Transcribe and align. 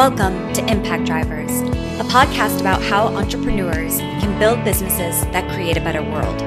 Welcome 0.00 0.50
to 0.54 0.66
Impact 0.66 1.04
Drivers, 1.04 1.50
a 2.00 2.04
podcast 2.04 2.58
about 2.58 2.80
how 2.80 3.08
entrepreneurs 3.08 3.98
can 3.98 4.38
build 4.38 4.64
businesses 4.64 5.20
that 5.26 5.46
create 5.52 5.76
a 5.76 5.80
better 5.82 6.02
world. 6.02 6.40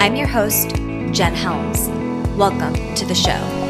I'm 0.00 0.14
your 0.14 0.28
host, 0.28 0.76
Jen 1.10 1.34
Helms. 1.34 1.88
Welcome 2.36 2.94
to 2.94 3.04
the 3.04 3.16
show. 3.16 3.61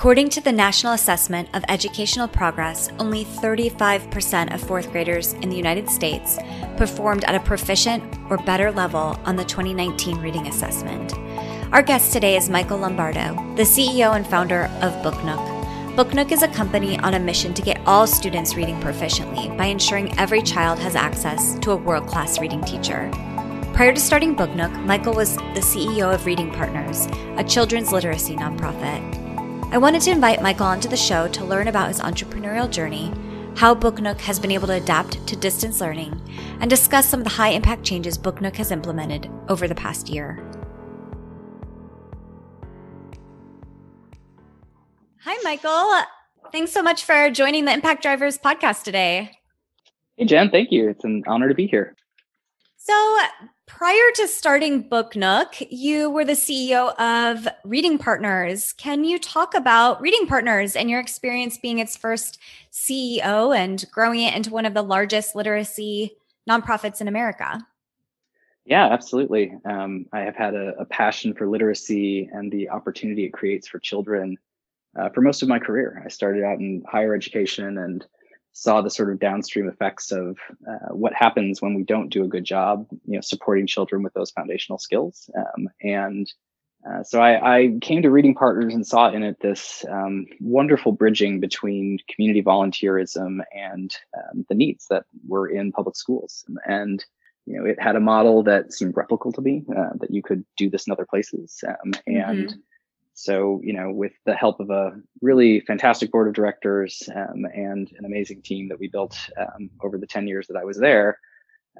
According 0.00 0.30
to 0.30 0.40
the 0.40 0.50
National 0.50 0.94
Assessment 0.94 1.50
of 1.52 1.62
Educational 1.68 2.26
Progress, 2.26 2.88
only 2.98 3.26
35% 3.26 4.54
of 4.54 4.62
fourth 4.62 4.90
graders 4.90 5.34
in 5.34 5.50
the 5.50 5.56
United 5.56 5.90
States 5.90 6.38
performed 6.78 7.22
at 7.24 7.34
a 7.34 7.40
proficient 7.40 8.02
or 8.30 8.38
better 8.38 8.72
level 8.72 9.20
on 9.26 9.36
the 9.36 9.44
2019 9.44 10.16
reading 10.22 10.46
assessment. 10.46 11.12
Our 11.70 11.82
guest 11.82 12.14
today 12.14 12.38
is 12.38 12.48
Michael 12.48 12.78
Lombardo, 12.78 13.34
the 13.56 13.62
CEO 13.62 14.16
and 14.16 14.26
founder 14.26 14.70
of 14.80 14.94
BookNook. 15.04 15.96
BookNook 15.96 16.32
is 16.32 16.42
a 16.42 16.48
company 16.48 16.98
on 17.00 17.12
a 17.12 17.20
mission 17.20 17.52
to 17.52 17.60
get 17.60 17.78
all 17.84 18.06
students 18.06 18.54
reading 18.54 18.80
proficiently 18.80 19.54
by 19.58 19.66
ensuring 19.66 20.18
every 20.18 20.40
child 20.40 20.78
has 20.78 20.96
access 20.96 21.58
to 21.58 21.72
a 21.72 21.76
world 21.76 22.06
class 22.06 22.40
reading 22.40 22.62
teacher. 22.62 23.10
Prior 23.74 23.92
to 23.92 24.00
starting 24.00 24.34
BookNook, 24.34 24.82
Michael 24.86 25.12
was 25.12 25.36
the 25.36 25.60
CEO 25.60 26.14
of 26.14 26.24
Reading 26.24 26.50
Partners, 26.50 27.06
a 27.36 27.44
children's 27.44 27.92
literacy 27.92 28.34
nonprofit. 28.34 29.19
I 29.72 29.78
wanted 29.78 30.02
to 30.02 30.10
invite 30.10 30.42
Michael 30.42 30.66
onto 30.66 30.88
the 30.88 30.96
show 30.96 31.28
to 31.28 31.44
learn 31.44 31.68
about 31.68 31.86
his 31.86 32.00
entrepreneurial 32.00 32.68
journey, 32.68 33.12
how 33.54 33.72
BookNook 33.72 34.18
has 34.22 34.40
been 34.40 34.50
able 34.50 34.66
to 34.66 34.72
adapt 34.72 35.24
to 35.28 35.36
distance 35.36 35.80
learning, 35.80 36.20
and 36.58 36.68
discuss 36.68 37.06
some 37.06 37.20
of 37.20 37.24
the 37.24 37.30
high 37.30 37.50
impact 37.50 37.84
changes 37.84 38.18
BookNook 38.18 38.56
has 38.56 38.72
implemented 38.72 39.30
over 39.48 39.68
the 39.68 39.74
past 39.76 40.08
year. 40.08 40.44
Hi, 45.22 45.36
Michael. 45.44 46.02
Thanks 46.50 46.72
so 46.72 46.82
much 46.82 47.04
for 47.04 47.30
joining 47.30 47.64
the 47.64 47.72
Impact 47.72 48.02
Drivers 48.02 48.38
podcast 48.38 48.82
today. 48.82 49.30
Hey, 50.16 50.24
Jen. 50.24 50.50
Thank 50.50 50.72
you. 50.72 50.88
It's 50.88 51.04
an 51.04 51.22
honor 51.28 51.48
to 51.48 51.54
be 51.54 51.68
here. 51.68 51.94
So, 52.76 53.18
prior 53.80 54.10
to 54.14 54.28
starting 54.28 54.82
Book 54.82 55.16
Nook, 55.16 55.54
you 55.70 56.10
were 56.10 56.26
the 56.26 56.32
CEO 56.32 56.94
of 57.00 57.48
Reading 57.64 57.96
Partners. 57.96 58.74
Can 58.74 59.04
you 59.04 59.18
talk 59.18 59.54
about 59.54 60.02
Reading 60.02 60.26
Partners 60.26 60.76
and 60.76 60.90
your 60.90 61.00
experience 61.00 61.56
being 61.56 61.78
its 61.78 61.96
first 61.96 62.38
CEO 62.70 63.56
and 63.56 63.82
growing 63.90 64.20
it 64.20 64.34
into 64.34 64.50
one 64.50 64.66
of 64.66 64.74
the 64.74 64.82
largest 64.82 65.34
literacy 65.34 66.14
nonprofits 66.46 67.00
in 67.00 67.08
America? 67.08 67.66
Yeah, 68.66 68.84
absolutely. 68.84 69.54
Um, 69.64 70.04
I 70.12 70.20
have 70.20 70.36
had 70.36 70.54
a, 70.54 70.74
a, 70.78 70.84
passion 70.84 71.32
for 71.32 71.48
literacy 71.48 72.28
and 72.34 72.52
the 72.52 72.68
opportunity 72.68 73.24
it 73.24 73.32
creates 73.32 73.66
for 73.66 73.78
children 73.78 74.36
uh, 74.94 75.08
for 75.08 75.22
most 75.22 75.40
of 75.40 75.48
my 75.48 75.58
career. 75.58 76.02
I 76.04 76.08
started 76.10 76.44
out 76.44 76.58
in 76.58 76.84
higher 76.86 77.14
education 77.14 77.78
and 77.78 78.04
saw 78.52 78.82
the 78.82 78.90
sort 78.90 79.10
of 79.10 79.20
downstream 79.20 79.68
effects 79.68 80.12
of 80.12 80.38
uh, 80.68 80.92
what 80.92 81.14
happens 81.14 81.62
when 81.62 81.74
we 81.74 81.82
don't 81.82 82.10
do 82.10 82.24
a 82.24 82.28
good 82.28 82.44
job, 82.44 82.86
you 83.06 83.14
know, 83.14 83.20
supporting 83.20 83.66
children 83.66 84.02
with 84.02 84.12
those 84.14 84.30
foundational 84.30 84.78
skills. 84.78 85.30
Um, 85.36 85.68
and 85.82 86.32
uh, 86.88 87.02
so 87.02 87.20
I, 87.20 87.58
I, 87.58 87.78
came 87.82 88.00
to 88.02 88.10
Reading 88.10 88.34
Partners 88.34 88.74
and 88.74 88.86
saw 88.86 89.10
in 89.10 89.22
it 89.22 89.38
this 89.40 89.84
um, 89.90 90.26
wonderful 90.40 90.92
bridging 90.92 91.38
between 91.38 91.98
community 92.08 92.42
volunteerism 92.42 93.40
and 93.52 93.94
um, 94.16 94.46
the 94.48 94.54
needs 94.54 94.86
that 94.88 95.04
were 95.26 95.46
in 95.46 95.72
public 95.72 95.94
schools. 95.94 96.44
And 96.64 97.04
you 97.46 97.58
know, 97.58 97.66
it 97.66 97.80
had 97.80 97.96
a 97.96 98.00
model 98.00 98.42
that 98.44 98.72
seemed 98.72 98.94
replicable 98.94 99.34
to 99.34 99.40
me, 99.40 99.64
uh, 99.76 99.90
that 99.96 100.10
you 100.10 100.22
could 100.22 100.44
do 100.56 100.70
this 100.70 100.86
in 100.86 100.92
other 100.92 101.06
places. 101.06 101.62
Um, 101.66 101.92
and 102.06 102.48
mm-hmm. 102.48 102.60
So, 103.20 103.60
you 103.62 103.74
know, 103.74 103.90
with 103.90 104.12
the 104.24 104.34
help 104.34 104.60
of 104.60 104.70
a 104.70 104.92
really 105.20 105.60
fantastic 105.60 106.10
board 106.10 106.26
of 106.26 106.32
directors 106.32 107.06
um, 107.14 107.44
and 107.54 107.92
an 107.98 108.06
amazing 108.06 108.40
team 108.40 108.68
that 108.68 108.80
we 108.80 108.88
built 108.88 109.14
um, 109.38 109.68
over 109.82 109.98
the 109.98 110.06
10 110.06 110.26
years 110.26 110.46
that 110.46 110.56
I 110.56 110.64
was 110.64 110.78
there, 110.78 111.18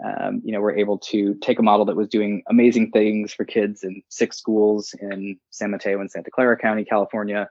um, 0.04 0.42
you 0.44 0.52
know, 0.52 0.60
we're 0.60 0.76
able 0.76 0.98
to 0.98 1.34
take 1.36 1.58
a 1.58 1.62
model 1.62 1.86
that 1.86 1.96
was 1.96 2.08
doing 2.08 2.42
amazing 2.50 2.90
things 2.90 3.32
for 3.32 3.46
kids 3.46 3.84
in 3.84 4.02
six 4.10 4.36
schools 4.36 4.94
in 5.00 5.38
San 5.48 5.70
Mateo 5.70 5.98
and 6.02 6.10
Santa 6.10 6.30
Clara 6.30 6.58
County, 6.58 6.84
California, 6.84 7.48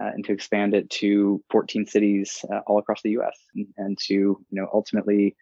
uh, 0.00 0.10
and 0.14 0.24
to 0.24 0.32
expand 0.32 0.74
it 0.74 0.90
to 0.90 1.40
14 1.50 1.86
cities 1.86 2.44
uh, 2.52 2.58
all 2.66 2.80
across 2.80 3.02
the 3.02 3.10
U.S. 3.10 3.38
and, 3.54 3.68
and, 3.76 3.98
to, 4.06 4.14
you 4.14 4.38
know, 4.50 4.68
ultimately 4.74 5.36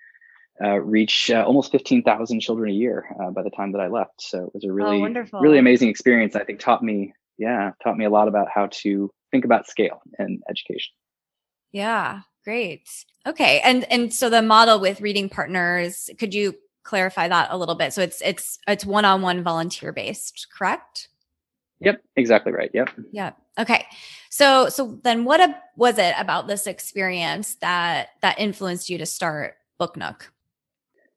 uh, 0.62 0.78
reach 0.80 1.30
uh, 1.30 1.42
almost 1.46 1.72
15,000 1.72 2.40
children 2.40 2.70
a 2.70 2.74
year 2.74 3.06
uh, 3.22 3.30
by 3.30 3.42
the 3.42 3.50
time 3.50 3.72
that 3.72 3.80
I 3.80 3.88
left. 3.88 4.20
So 4.20 4.44
it 4.44 4.54
was 4.54 4.64
a 4.64 4.72
really, 4.72 5.02
oh, 5.02 5.40
really 5.40 5.58
amazing 5.58 5.88
experience. 5.88 6.36
I 6.36 6.44
think 6.44 6.60
taught 6.60 6.82
me 6.82 7.14
yeah, 7.38 7.72
taught 7.82 7.97
me 7.97 8.04
a 8.04 8.10
lot 8.10 8.28
about 8.28 8.48
how 8.52 8.69
to 8.82 9.10
think 9.30 9.44
about 9.44 9.66
scale 9.66 10.00
in 10.19 10.41
education. 10.48 10.92
Yeah, 11.72 12.20
great. 12.44 12.88
Okay. 13.26 13.60
And 13.60 13.84
and 13.92 14.12
so 14.12 14.30
the 14.30 14.42
model 14.42 14.80
with 14.80 15.00
reading 15.00 15.28
partners, 15.28 16.08
could 16.19 16.32
you 16.32 16.54
clarify 16.84 17.28
that 17.28 17.48
a 17.50 17.58
little 17.58 17.74
bit? 17.74 17.92
So 17.92 18.02
it's 18.02 18.22
it's 18.22 18.58
it's 18.66 18.86
one-on-one 18.86 19.42
volunteer 19.42 19.92
based, 19.92 20.47
correct? 20.56 21.08
Yep, 21.80 22.02
exactly 22.14 22.52
right. 22.52 22.70
Yep. 22.72 22.91
Yep. 23.12 23.36
Okay. 23.58 23.86
So 24.30 24.68
so 24.68 24.98
then 25.03 25.24
what 25.24 25.41
a, 25.41 25.54
was 25.76 25.98
it 25.98 26.14
about 26.18 26.47
this 26.47 26.66
experience 26.66 27.56
that 27.56 28.10
that 28.22 28.38
influenced 28.38 28.88
you 28.88 28.98
to 28.98 29.06
start 29.06 29.56
Book 29.78 29.97
Nook? 29.97 30.32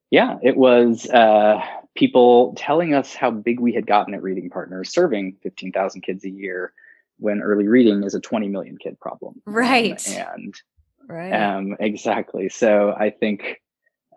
Yeah, 0.09 0.38
it 0.41 0.57
was 0.57 1.07
uh 1.09 1.62
people 1.95 2.53
telling 2.55 2.94
us 2.94 3.13
how 3.13 3.31
big 3.31 3.59
we 3.59 3.73
had 3.73 3.88
gotten 3.88 4.13
at 4.13 4.23
Reading 4.23 4.50
Partners, 4.50 4.91
serving 4.91 5.38
15,000 5.44 6.01
kids 6.01 6.23
a 6.23 6.29
year 6.29 6.73
when 7.17 7.41
early 7.41 7.67
reading 7.67 8.03
is 8.03 8.16
a 8.16 8.19
20 8.19 8.47
million 8.47 8.77
kid 8.77 9.00
problem. 9.00 9.41
Um, 9.45 9.53
right. 9.53 10.07
And 10.07 10.55
right. 11.07 11.31
Um, 11.31 11.75
exactly. 11.79 12.50
So 12.50 12.94
I 12.97 13.09
think, 13.09 13.61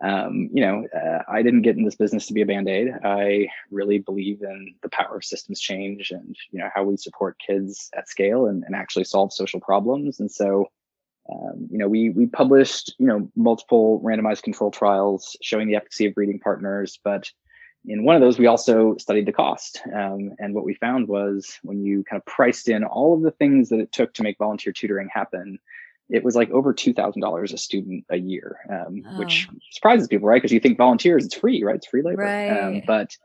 um, 0.01 0.49
you 0.53 0.61
know, 0.65 0.87
uh, 0.95 1.23
I 1.27 1.41
didn't 1.41 1.63
get 1.63 1.77
in 1.77 1.83
this 1.83 1.95
business 1.95 2.27
to 2.27 2.33
be 2.33 2.41
a 2.41 2.45
band 2.45 2.69
aid. 2.69 2.89
I 3.03 3.47
really 3.69 3.99
believe 3.99 4.41
in 4.41 4.75
the 4.81 4.89
power 4.89 5.17
of 5.17 5.25
systems 5.25 5.59
change 5.59 6.11
and, 6.11 6.35
you 6.51 6.59
know, 6.59 6.69
how 6.73 6.83
we 6.83 6.97
support 6.97 7.37
kids 7.45 7.89
at 7.95 8.07
scale 8.07 8.47
and, 8.47 8.63
and 8.63 8.75
actually 8.75 9.05
solve 9.05 9.33
social 9.33 9.59
problems. 9.59 10.19
And 10.19 10.31
so, 10.31 10.69
um, 11.31 11.67
you 11.71 11.77
know, 11.77 11.87
we 11.87 12.09
we 12.09 12.25
published 12.25 12.95
you 12.99 13.07
know 13.07 13.29
multiple 13.35 14.01
randomized 14.03 14.43
control 14.43 14.71
trials 14.71 15.37
showing 15.41 15.67
the 15.67 15.75
efficacy 15.75 16.05
of 16.05 16.13
reading 16.17 16.39
partners, 16.39 16.99
but 17.01 17.31
in 17.85 18.05
one 18.05 18.15
of 18.15 18.21
those, 18.21 18.39
we 18.39 18.47
also 18.47 18.95
studied 18.97 19.25
the 19.25 19.33
cost. 19.33 19.81
Um, 19.93 20.31
and 20.39 20.53
what 20.53 20.63
we 20.63 20.73
found 20.75 21.07
was 21.07 21.59
when 21.63 21.83
you 21.83 22.03
kind 22.03 22.21
of 22.21 22.25
priced 22.25 22.69
in 22.69 22.83
all 22.83 23.13
of 23.13 23.21
the 23.21 23.31
things 23.31 23.69
that 23.69 23.79
it 23.79 23.91
took 23.91 24.13
to 24.13 24.23
make 24.23 24.37
volunteer 24.37 24.71
tutoring 24.71 25.09
happen, 25.11 25.59
it 26.09 26.23
was 26.23 26.35
like 26.35 26.49
over 26.51 26.73
$2,000 26.73 27.53
a 27.53 27.57
student 27.57 28.05
a 28.09 28.17
year, 28.17 28.57
um, 28.69 29.03
oh. 29.07 29.19
which 29.19 29.47
surprises 29.71 30.07
people, 30.07 30.27
right? 30.27 30.37
Because 30.37 30.51
you 30.51 30.59
think 30.59 30.77
volunteers, 30.77 31.25
it's 31.25 31.35
free, 31.35 31.63
right? 31.63 31.75
It's 31.75 31.87
free 31.87 32.01
labor. 32.01 32.23
Um, 32.23 32.27
right. 32.27 32.49
Um, 32.49 32.81
but 32.85 33.17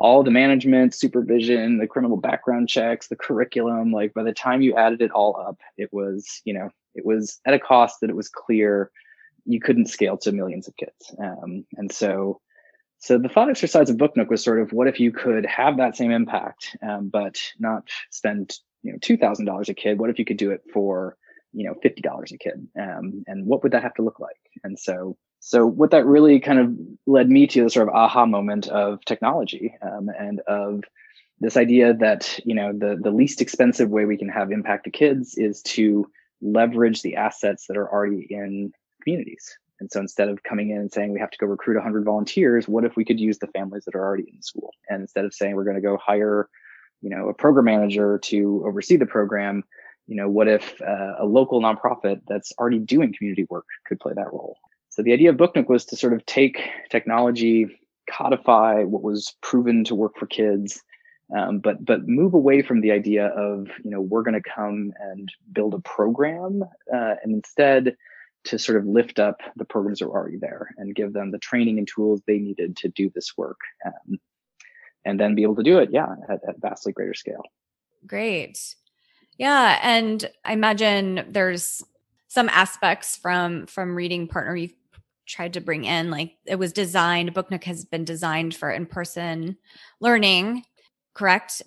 all 0.00 0.22
the 0.22 0.30
management, 0.30 0.94
supervision, 0.94 1.78
the 1.78 1.86
criminal 1.86 2.16
background 2.16 2.68
checks, 2.68 3.08
the 3.08 3.16
curriculum, 3.16 3.92
like 3.92 4.12
by 4.12 4.24
the 4.24 4.32
time 4.32 4.60
you 4.60 4.74
added 4.76 5.02
it 5.02 5.12
all 5.12 5.36
up, 5.36 5.58
it 5.76 5.92
was, 5.92 6.40
you 6.44 6.52
know, 6.52 6.68
it 6.94 7.04
was 7.04 7.40
at 7.46 7.54
a 7.54 7.58
cost 7.58 8.00
that 8.00 8.10
it 8.10 8.16
was 8.16 8.28
clear 8.28 8.90
you 9.44 9.60
couldn't 9.60 9.86
scale 9.86 10.16
to 10.16 10.32
millions 10.32 10.66
of 10.66 10.76
kids. 10.76 11.14
Um, 11.18 11.64
and 11.76 11.92
so 11.92 12.40
so 13.04 13.18
the 13.18 13.28
thought 13.28 13.50
exercise 13.50 13.90
of 13.90 13.98
BookNook 13.98 14.30
was 14.30 14.42
sort 14.42 14.62
of 14.62 14.72
what 14.72 14.88
if 14.88 14.98
you 14.98 15.12
could 15.12 15.44
have 15.44 15.76
that 15.76 15.94
same 15.94 16.10
impact, 16.10 16.74
um, 16.82 17.10
but 17.10 17.38
not 17.58 17.86
spend 18.08 18.54
you 18.82 18.92
know 18.92 18.98
two 19.02 19.18
thousand 19.18 19.44
dollars 19.44 19.68
a 19.68 19.74
kid? 19.74 19.98
What 19.98 20.08
if 20.08 20.18
you 20.18 20.24
could 20.24 20.38
do 20.38 20.52
it 20.52 20.62
for 20.72 21.18
you 21.52 21.66
know 21.66 21.74
fifty 21.82 22.00
dollars 22.00 22.32
a 22.32 22.38
kid? 22.38 22.66
Um, 22.80 23.22
and 23.26 23.44
what 23.44 23.62
would 23.62 23.72
that 23.72 23.82
have 23.82 23.92
to 23.96 24.02
look 24.02 24.20
like? 24.20 24.40
And 24.64 24.78
so 24.78 25.18
so 25.40 25.66
what 25.66 25.90
that 25.90 26.06
really 26.06 26.40
kind 26.40 26.58
of 26.58 26.74
led 27.06 27.28
me 27.28 27.46
to 27.48 27.64
the 27.64 27.68
sort 27.68 27.88
of 27.88 27.94
aha 27.94 28.24
moment 28.24 28.68
of 28.68 29.04
technology 29.04 29.74
um, 29.82 30.08
and 30.18 30.40
of 30.48 30.84
this 31.40 31.58
idea 31.58 31.92
that 31.92 32.40
you 32.46 32.54
know 32.54 32.72
the 32.72 32.98
the 32.98 33.10
least 33.10 33.42
expensive 33.42 33.90
way 33.90 34.06
we 34.06 34.16
can 34.16 34.30
have 34.30 34.50
impact 34.50 34.84
to 34.84 34.90
kids 34.90 35.36
is 35.36 35.60
to 35.64 36.10
leverage 36.40 37.02
the 37.02 37.16
assets 37.16 37.66
that 37.66 37.76
are 37.76 37.92
already 37.92 38.26
in 38.30 38.72
communities 39.02 39.58
and 39.80 39.90
so 39.90 40.00
instead 40.00 40.28
of 40.28 40.42
coming 40.42 40.70
in 40.70 40.78
and 40.78 40.92
saying 40.92 41.12
we 41.12 41.20
have 41.20 41.30
to 41.30 41.38
go 41.38 41.46
recruit 41.46 41.74
100 41.74 42.04
volunteers, 42.04 42.68
what 42.68 42.84
if 42.84 42.96
we 42.96 43.04
could 43.04 43.18
use 43.18 43.38
the 43.38 43.48
families 43.48 43.84
that 43.84 43.94
are 43.94 44.04
already 44.04 44.30
in 44.32 44.40
school? 44.42 44.70
And 44.88 45.02
instead 45.02 45.24
of 45.24 45.34
saying 45.34 45.56
we're 45.56 45.64
going 45.64 45.76
to 45.76 45.82
go 45.82 45.96
hire, 45.96 46.48
you 47.02 47.10
know, 47.10 47.28
a 47.28 47.34
program 47.34 47.64
manager 47.66 48.18
to 48.24 48.62
oversee 48.66 48.96
the 48.96 49.06
program, 49.06 49.64
you 50.06 50.16
know, 50.16 50.28
what 50.28 50.48
if 50.48 50.80
uh, 50.80 51.14
a 51.18 51.24
local 51.24 51.60
nonprofit 51.60 52.20
that's 52.28 52.52
already 52.58 52.78
doing 52.78 53.12
community 53.16 53.46
work 53.50 53.66
could 53.86 53.98
play 53.98 54.12
that 54.14 54.32
role? 54.32 54.56
So 54.90 55.02
the 55.02 55.12
idea 55.12 55.30
of 55.30 55.36
BookNook 55.36 55.68
was 55.68 55.84
to 55.86 55.96
sort 55.96 56.12
of 56.12 56.24
take 56.26 56.60
technology, 56.88 57.66
codify 58.08 58.84
what 58.84 59.02
was 59.02 59.34
proven 59.42 59.82
to 59.84 59.94
work 59.94 60.16
for 60.16 60.26
kids, 60.26 60.82
Um, 61.34 61.58
but 61.58 61.84
but 61.84 62.06
move 62.06 62.34
away 62.34 62.62
from 62.62 62.80
the 62.80 62.92
idea 62.92 63.28
of 63.28 63.66
you 63.82 63.90
know 63.90 64.00
we're 64.00 64.22
going 64.22 64.40
to 64.40 64.50
come 64.56 64.92
and 65.00 65.28
build 65.52 65.74
a 65.74 65.80
program 65.80 66.62
uh, 66.92 67.14
and 67.22 67.32
instead 67.32 67.96
to 68.44 68.58
sort 68.58 68.78
of 68.78 68.86
lift 68.86 69.18
up 69.18 69.40
the 69.56 69.64
programs 69.64 69.98
that 69.98 70.06
are 70.06 70.10
already 70.10 70.36
there 70.36 70.74
and 70.76 70.94
give 70.94 71.12
them 71.12 71.30
the 71.30 71.38
training 71.38 71.78
and 71.78 71.88
tools 71.88 72.20
they 72.26 72.38
needed 72.38 72.76
to 72.76 72.88
do 72.88 73.10
this 73.14 73.36
work 73.36 73.58
um, 73.86 74.18
and 75.04 75.18
then 75.18 75.34
be 75.34 75.42
able 75.42 75.56
to 75.56 75.62
do 75.62 75.78
it 75.78 75.90
yeah 75.92 76.14
at, 76.28 76.40
at 76.48 76.60
vastly 76.60 76.92
greater 76.92 77.14
scale. 77.14 77.42
Great. 78.06 78.74
Yeah 79.38 79.78
and 79.82 80.30
i 80.44 80.52
imagine 80.52 81.26
there's 81.30 81.82
some 82.28 82.48
aspects 82.48 83.16
from 83.16 83.66
from 83.66 83.94
reading 83.94 84.28
partner 84.28 84.56
you've 84.56 84.74
tried 85.26 85.54
to 85.54 85.60
bring 85.60 85.84
in 85.84 86.10
like 86.10 86.34
it 86.44 86.56
was 86.56 86.72
designed 86.72 87.32
booknook 87.32 87.64
has 87.64 87.84
been 87.84 88.04
designed 88.04 88.54
for 88.54 88.70
in-person 88.70 89.56
learning 90.00 90.62
correct? 91.14 91.62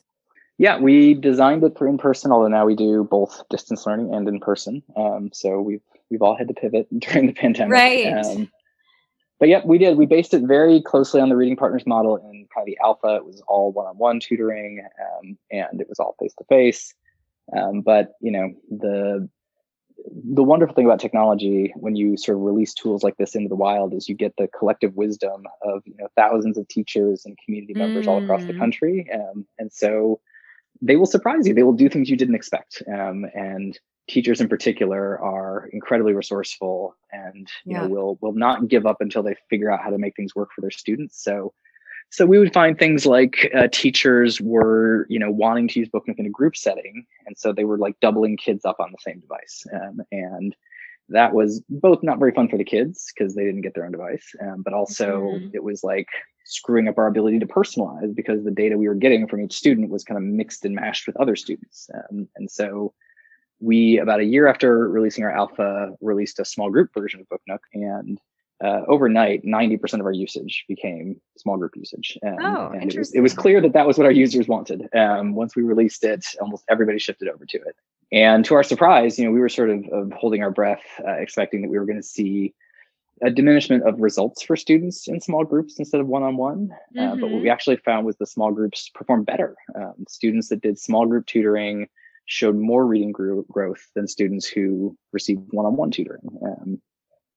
Yeah 0.59 0.77
we 0.77 1.15
designed 1.15 1.63
it 1.63 1.77
for 1.77 1.87
in-person 1.87 2.31
although 2.31 2.49
now 2.49 2.65
we 2.65 2.75
do 2.75 3.03
both 3.03 3.41
distance 3.49 3.85
learning 3.87 4.13
and 4.13 4.27
in 4.27 4.39
person 4.39 4.83
um, 4.95 5.29
so 5.33 5.59
we've 5.59 5.81
we've 6.09 6.21
all 6.21 6.35
had 6.35 6.47
to 6.47 6.53
pivot 6.53 6.87
during 6.99 7.27
the 7.27 7.33
pandemic. 7.33 7.71
Right. 7.71 8.05
Um, 8.07 8.49
but 9.39 9.49
yeah, 9.49 9.61
we 9.63 9.77
did. 9.77 9.97
We 9.97 10.05
based 10.05 10.33
it 10.33 10.43
very 10.43 10.81
closely 10.81 11.21
on 11.21 11.29
the 11.29 11.35
reading 11.35 11.55
partners 11.55 11.85
model 11.85 12.17
in 12.17 12.47
kind 12.53 12.63
of 12.63 12.65
the 12.65 12.77
alpha. 12.83 13.17
It 13.17 13.25
was 13.25 13.41
all 13.47 13.71
one-on-one 13.71 14.19
tutoring, 14.19 14.83
um, 14.99 15.37
and 15.51 15.79
it 15.79 15.87
was 15.87 15.99
all 15.99 16.15
face-to-face. 16.19 16.93
Um, 17.55 17.81
but 17.81 18.13
you 18.19 18.31
know, 18.31 18.53
the 18.69 19.29
the 20.33 20.43
wonderful 20.43 20.75
thing 20.75 20.85
about 20.85 20.99
technology 20.99 21.73
when 21.75 21.95
you 21.95 22.17
sort 22.17 22.37
of 22.37 22.43
release 22.43 22.73
tools 22.73 23.03
like 23.03 23.17
this 23.17 23.35
into 23.35 23.49
the 23.49 23.55
wild 23.55 23.93
is 23.93 24.07
you 24.07 24.15
get 24.15 24.33
the 24.37 24.47
collective 24.47 24.95
wisdom 24.95 25.43
of 25.63 25.81
you 25.85 25.95
know 25.97 26.07
thousands 26.15 26.57
of 26.57 26.67
teachers 26.67 27.25
and 27.25 27.37
community 27.43 27.73
members 27.73 28.05
mm. 28.05 28.09
all 28.09 28.23
across 28.23 28.43
the 28.45 28.53
mm. 28.53 28.59
country, 28.59 29.07
um, 29.13 29.45
and 29.59 29.71
so 29.71 30.19
they 30.81 30.95
will 30.95 31.05
surprise 31.05 31.47
you. 31.47 31.53
They 31.53 31.63
will 31.63 31.73
do 31.73 31.89
things 31.89 32.09
you 32.09 32.17
didn't 32.17 32.35
expect, 32.35 32.81
um, 32.91 33.25
and 33.35 33.79
teachers 34.07 34.39
in 34.39 34.47
particular 34.47 35.19
are 35.21 35.69
incredibly 35.73 36.13
resourceful 36.13 36.95
and 37.11 37.49
you 37.65 37.75
yeah. 37.75 37.81
know 37.81 37.87
will 37.87 38.17
will 38.21 38.33
not 38.33 38.67
give 38.67 38.85
up 38.85 38.97
until 38.99 39.23
they 39.23 39.35
figure 39.49 39.71
out 39.71 39.83
how 39.83 39.89
to 39.89 39.97
make 39.97 40.15
things 40.15 40.35
work 40.35 40.49
for 40.55 40.61
their 40.61 40.71
students 40.71 41.21
so 41.21 41.53
so 42.09 42.25
we 42.25 42.39
would 42.39 42.53
find 42.53 42.79
things 42.79 43.05
like 43.05 43.51
uh, 43.55 43.67
teachers 43.71 44.39
were 44.39 45.05
you 45.09 45.19
know 45.19 45.31
wanting 45.31 45.67
to 45.67 45.79
use 45.79 45.89
booknook 45.89 46.19
in 46.19 46.25
a 46.25 46.29
group 46.29 46.55
setting 46.55 47.05
and 47.25 47.37
so 47.37 47.51
they 47.51 47.65
were 47.65 47.77
like 47.77 47.99
doubling 47.99 48.37
kids 48.37 48.65
up 48.65 48.79
on 48.79 48.91
the 48.91 48.97
same 48.99 49.19
device 49.19 49.65
um, 49.73 49.99
and 50.11 50.55
that 51.09 51.33
was 51.33 51.61
both 51.69 51.99
not 52.03 52.19
very 52.19 52.33
fun 52.33 52.49
for 52.49 52.57
the 52.57 52.65
kids 52.65 53.11
because 53.15 53.33
they 53.35 53.43
didn't 53.43 53.61
get 53.61 53.73
their 53.73 53.85
own 53.85 53.91
device 53.91 54.33
um, 54.41 54.61
but 54.63 54.73
also 54.73 55.21
mm-hmm. 55.21 55.47
it 55.53 55.63
was 55.63 55.83
like 55.83 56.07
screwing 56.45 56.87
up 56.87 56.97
our 56.97 57.07
ability 57.07 57.39
to 57.39 57.45
personalize 57.45 58.15
because 58.15 58.43
the 58.45 58.51
data 58.51 58.77
we 58.77 58.87
were 58.87 58.95
getting 58.95 59.27
from 59.27 59.41
each 59.41 59.53
student 59.53 59.89
was 59.89 60.05
kind 60.05 60.17
of 60.17 60.23
mixed 60.23 60.63
and 60.63 60.75
mashed 60.75 61.07
with 61.07 61.17
other 61.17 61.35
students 61.35 61.89
um, 61.93 62.27
and 62.37 62.49
so 62.49 62.93
we 63.59 63.99
about 63.99 64.19
a 64.19 64.25
year 64.25 64.47
after 64.47 64.87
releasing 64.89 65.23
our 65.23 65.31
alpha 65.31 65.91
released 66.01 66.39
a 66.39 66.45
small 66.45 66.69
group 66.69 66.93
version 66.93 67.19
of 67.19 67.29
booknook 67.29 67.61
and 67.73 68.19
uh, 68.63 68.81
overnight 68.87 69.45
90% 69.45 69.99
of 69.99 70.05
our 70.05 70.11
usage 70.11 70.65
became 70.67 71.21
small 71.37 71.57
group 71.57 71.75
usage 71.75 72.17
um, 72.25 72.37
oh, 72.41 72.71
and 72.73 72.91
it 72.91 72.97
was, 72.97 73.13
it 73.13 73.19
was 73.21 73.33
clear 73.33 73.61
that 73.61 73.73
that 73.73 73.85
was 73.85 73.97
what 73.97 74.05
our 74.05 74.11
users 74.11 74.47
wanted 74.47 74.87
um, 74.95 75.35
once 75.35 75.55
we 75.55 75.63
released 75.63 76.03
it 76.03 76.25
almost 76.41 76.63
everybody 76.69 76.97
shifted 76.97 77.27
over 77.27 77.45
to 77.45 77.57
it 77.57 77.75
and 78.11 78.45
to 78.45 78.55
our 78.55 78.63
surprise 78.63 79.19
you 79.19 79.25
know 79.25 79.31
we 79.31 79.39
were 79.39 79.49
sort 79.49 79.69
of, 79.69 79.85
of 79.89 80.11
holding 80.13 80.41
our 80.41 80.51
breath 80.51 80.83
uh, 81.07 81.13
expecting 81.13 81.61
that 81.61 81.69
we 81.69 81.77
were 81.77 81.85
going 81.85 82.01
to 82.01 82.03
see 82.03 82.53
a 83.23 83.31
diminishment 83.31 83.83
of 83.87 83.99
results 83.99 84.43
for 84.43 84.55
students 84.55 85.07
in 85.07 85.19
small 85.19 85.43
groups 85.43 85.77
instead 85.77 86.01
of 86.01 86.07
one-on-one 86.07 86.69
mm-hmm. 86.95 86.99
uh, 86.99 87.15
but 87.15 87.23
what 87.23 87.33
we 87.33 87.37
mm-hmm. 87.37 87.49
actually 87.49 87.77
found 87.77 88.05
was 88.07 88.15
the 88.17 88.25
small 88.25 88.51
groups 88.51 88.89
performed 88.89 89.25
better 89.25 89.55
um, 89.75 89.93
students 90.07 90.49
that 90.49 90.61
did 90.61 90.79
small 90.79 91.05
group 91.05 91.25
tutoring 91.27 91.87
showed 92.27 92.55
more 92.55 92.85
reading 92.85 93.11
growth 93.11 93.87
than 93.95 94.07
students 94.07 94.45
who 94.45 94.95
received 95.13 95.41
one-on-one 95.51 95.91
tutoring. 95.91 96.27
Um, 96.45 96.81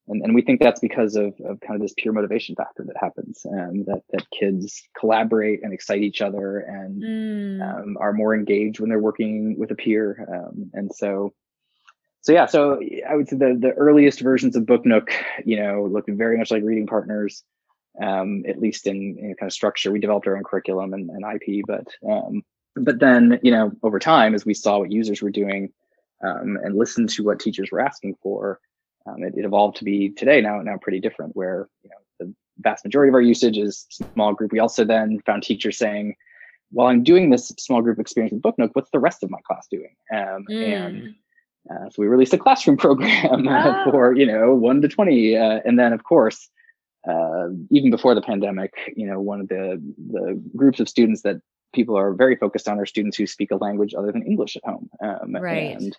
and, 0.08 0.22
and 0.22 0.34
we 0.34 0.42
think 0.42 0.60
that's 0.60 0.80
because 0.80 1.14
of, 1.14 1.34
of 1.44 1.60
kind 1.60 1.76
of 1.76 1.80
this 1.80 1.94
peer 1.96 2.12
motivation 2.12 2.56
factor 2.56 2.84
that 2.84 2.96
happens 3.00 3.46
um, 3.46 3.84
that, 3.84 4.02
that 4.10 4.26
kids 4.36 4.82
collaborate 4.98 5.60
and 5.62 5.72
excite 5.72 6.02
each 6.02 6.20
other 6.20 6.58
and 6.58 7.02
mm. 7.02 7.62
um, 7.62 7.96
are 8.00 8.12
more 8.12 8.34
engaged 8.34 8.80
when 8.80 8.90
they're 8.90 8.98
working 8.98 9.56
with 9.56 9.70
a 9.70 9.76
peer. 9.76 10.26
Um, 10.28 10.70
and 10.74 10.90
so, 10.92 11.32
so 12.22 12.32
yeah, 12.32 12.46
so 12.46 12.80
I 13.08 13.14
would 13.14 13.28
say 13.28 13.36
the, 13.36 13.56
the 13.58 13.72
earliest 13.72 14.20
versions 14.20 14.56
of 14.56 14.66
Book 14.66 14.84
Nook, 14.84 15.12
you 15.44 15.62
know, 15.62 15.84
looked 15.84 16.10
very 16.10 16.36
much 16.36 16.50
like 16.50 16.64
reading 16.64 16.88
partners, 16.88 17.44
um, 18.02 18.42
at 18.48 18.58
least 18.58 18.88
in, 18.88 19.16
in 19.16 19.36
kind 19.38 19.48
of 19.48 19.52
structure. 19.52 19.92
We 19.92 20.00
developed 20.00 20.26
our 20.26 20.36
own 20.36 20.42
curriculum 20.42 20.92
and, 20.92 21.08
and 21.08 21.24
IP, 21.24 21.64
but 21.68 21.86
um, 22.10 22.42
but 22.76 23.00
then, 23.00 23.38
you 23.42 23.50
know, 23.50 23.72
over 23.82 23.98
time, 23.98 24.34
as 24.34 24.46
we 24.46 24.54
saw 24.54 24.78
what 24.78 24.92
users 24.92 25.22
were 25.22 25.30
doing 25.30 25.72
um, 26.22 26.58
and 26.62 26.76
listened 26.76 27.08
to 27.10 27.24
what 27.24 27.40
teachers 27.40 27.70
were 27.70 27.80
asking 27.80 28.16
for, 28.22 28.60
um, 29.06 29.22
it, 29.22 29.34
it, 29.36 29.44
evolved 29.44 29.76
to 29.78 29.84
be 29.84 30.10
today 30.10 30.40
now 30.40 30.60
now 30.60 30.76
pretty 30.76 31.00
different. 31.00 31.34
Where 31.34 31.68
you 31.82 31.90
know 31.90 31.96
the 32.26 32.34
vast 32.58 32.84
majority 32.84 33.08
of 33.08 33.14
our 33.14 33.22
usage 33.22 33.56
is 33.56 33.86
small 33.90 34.34
group. 34.34 34.52
We 34.52 34.58
also 34.58 34.84
then 34.84 35.20
found 35.24 35.42
teachers 35.42 35.78
saying, 35.78 36.16
"While 36.70 36.88
I'm 36.88 37.02
doing 37.02 37.30
this 37.30 37.48
small 37.58 37.80
group 37.80 37.98
experience 37.98 38.32
with 38.32 38.42
Booknook, 38.42 38.72
what's 38.74 38.90
the 38.90 38.98
rest 38.98 39.22
of 39.22 39.30
my 39.30 39.38
class 39.46 39.66
doing?" 39.70 39.96
Um, 40.12 40.44
mm. 40.50 40.76
And 40.76 41.14
uh, 41.70 41.88
so 41.88 41.94
we 41.98 42.08
released 42.08 42.34
a 42.34 42.38
classroom 42.38 42.76
program 42.84 43.48
oh. 43.48 43.90
for 43.90 44.14
you 44.14 44.26
know 44.26 44.54
one 44.54 44.82
to 44.82 44.88
twenty, 44.88 45.36
uh, 45.36 45.60
and 45.64 45.78
then 45.78 45.92
of 45.92 46.04
course. 46.04 46.48
Uh, 47.08 47.48
even 47.70 47.90
before 47.90 48.14
the 48.14 48.20
pandemic, 48.20 48.74
you 48.94 49.06
know, 49.06 49.18
one 49.18 49.40
of 49.40 49.48
the 49.48 49.82
the 50.12 50.38
groups 50.54 50.80
of 50.80 50.86
students 50.86 51.22
that 51.22 51.40
people 51.72 51.96
are 51.96 52.12
very 52.12 52.36
focused 52.36 52.68
on 52.68 52.78
are 52.78 52.86
students 52.86 53.16
who 53.16 53.26
speak 53.26 53.50
a 53.50 53.56
language 53.56 53.94
other 53.94 54.12
than 54.12 54.22
English 54.22 54.56
at 54.56 54.64
home. 54.64 54.90
Um, 55.02 55.36
right. 55.36 55.76
And, 55.76 55.96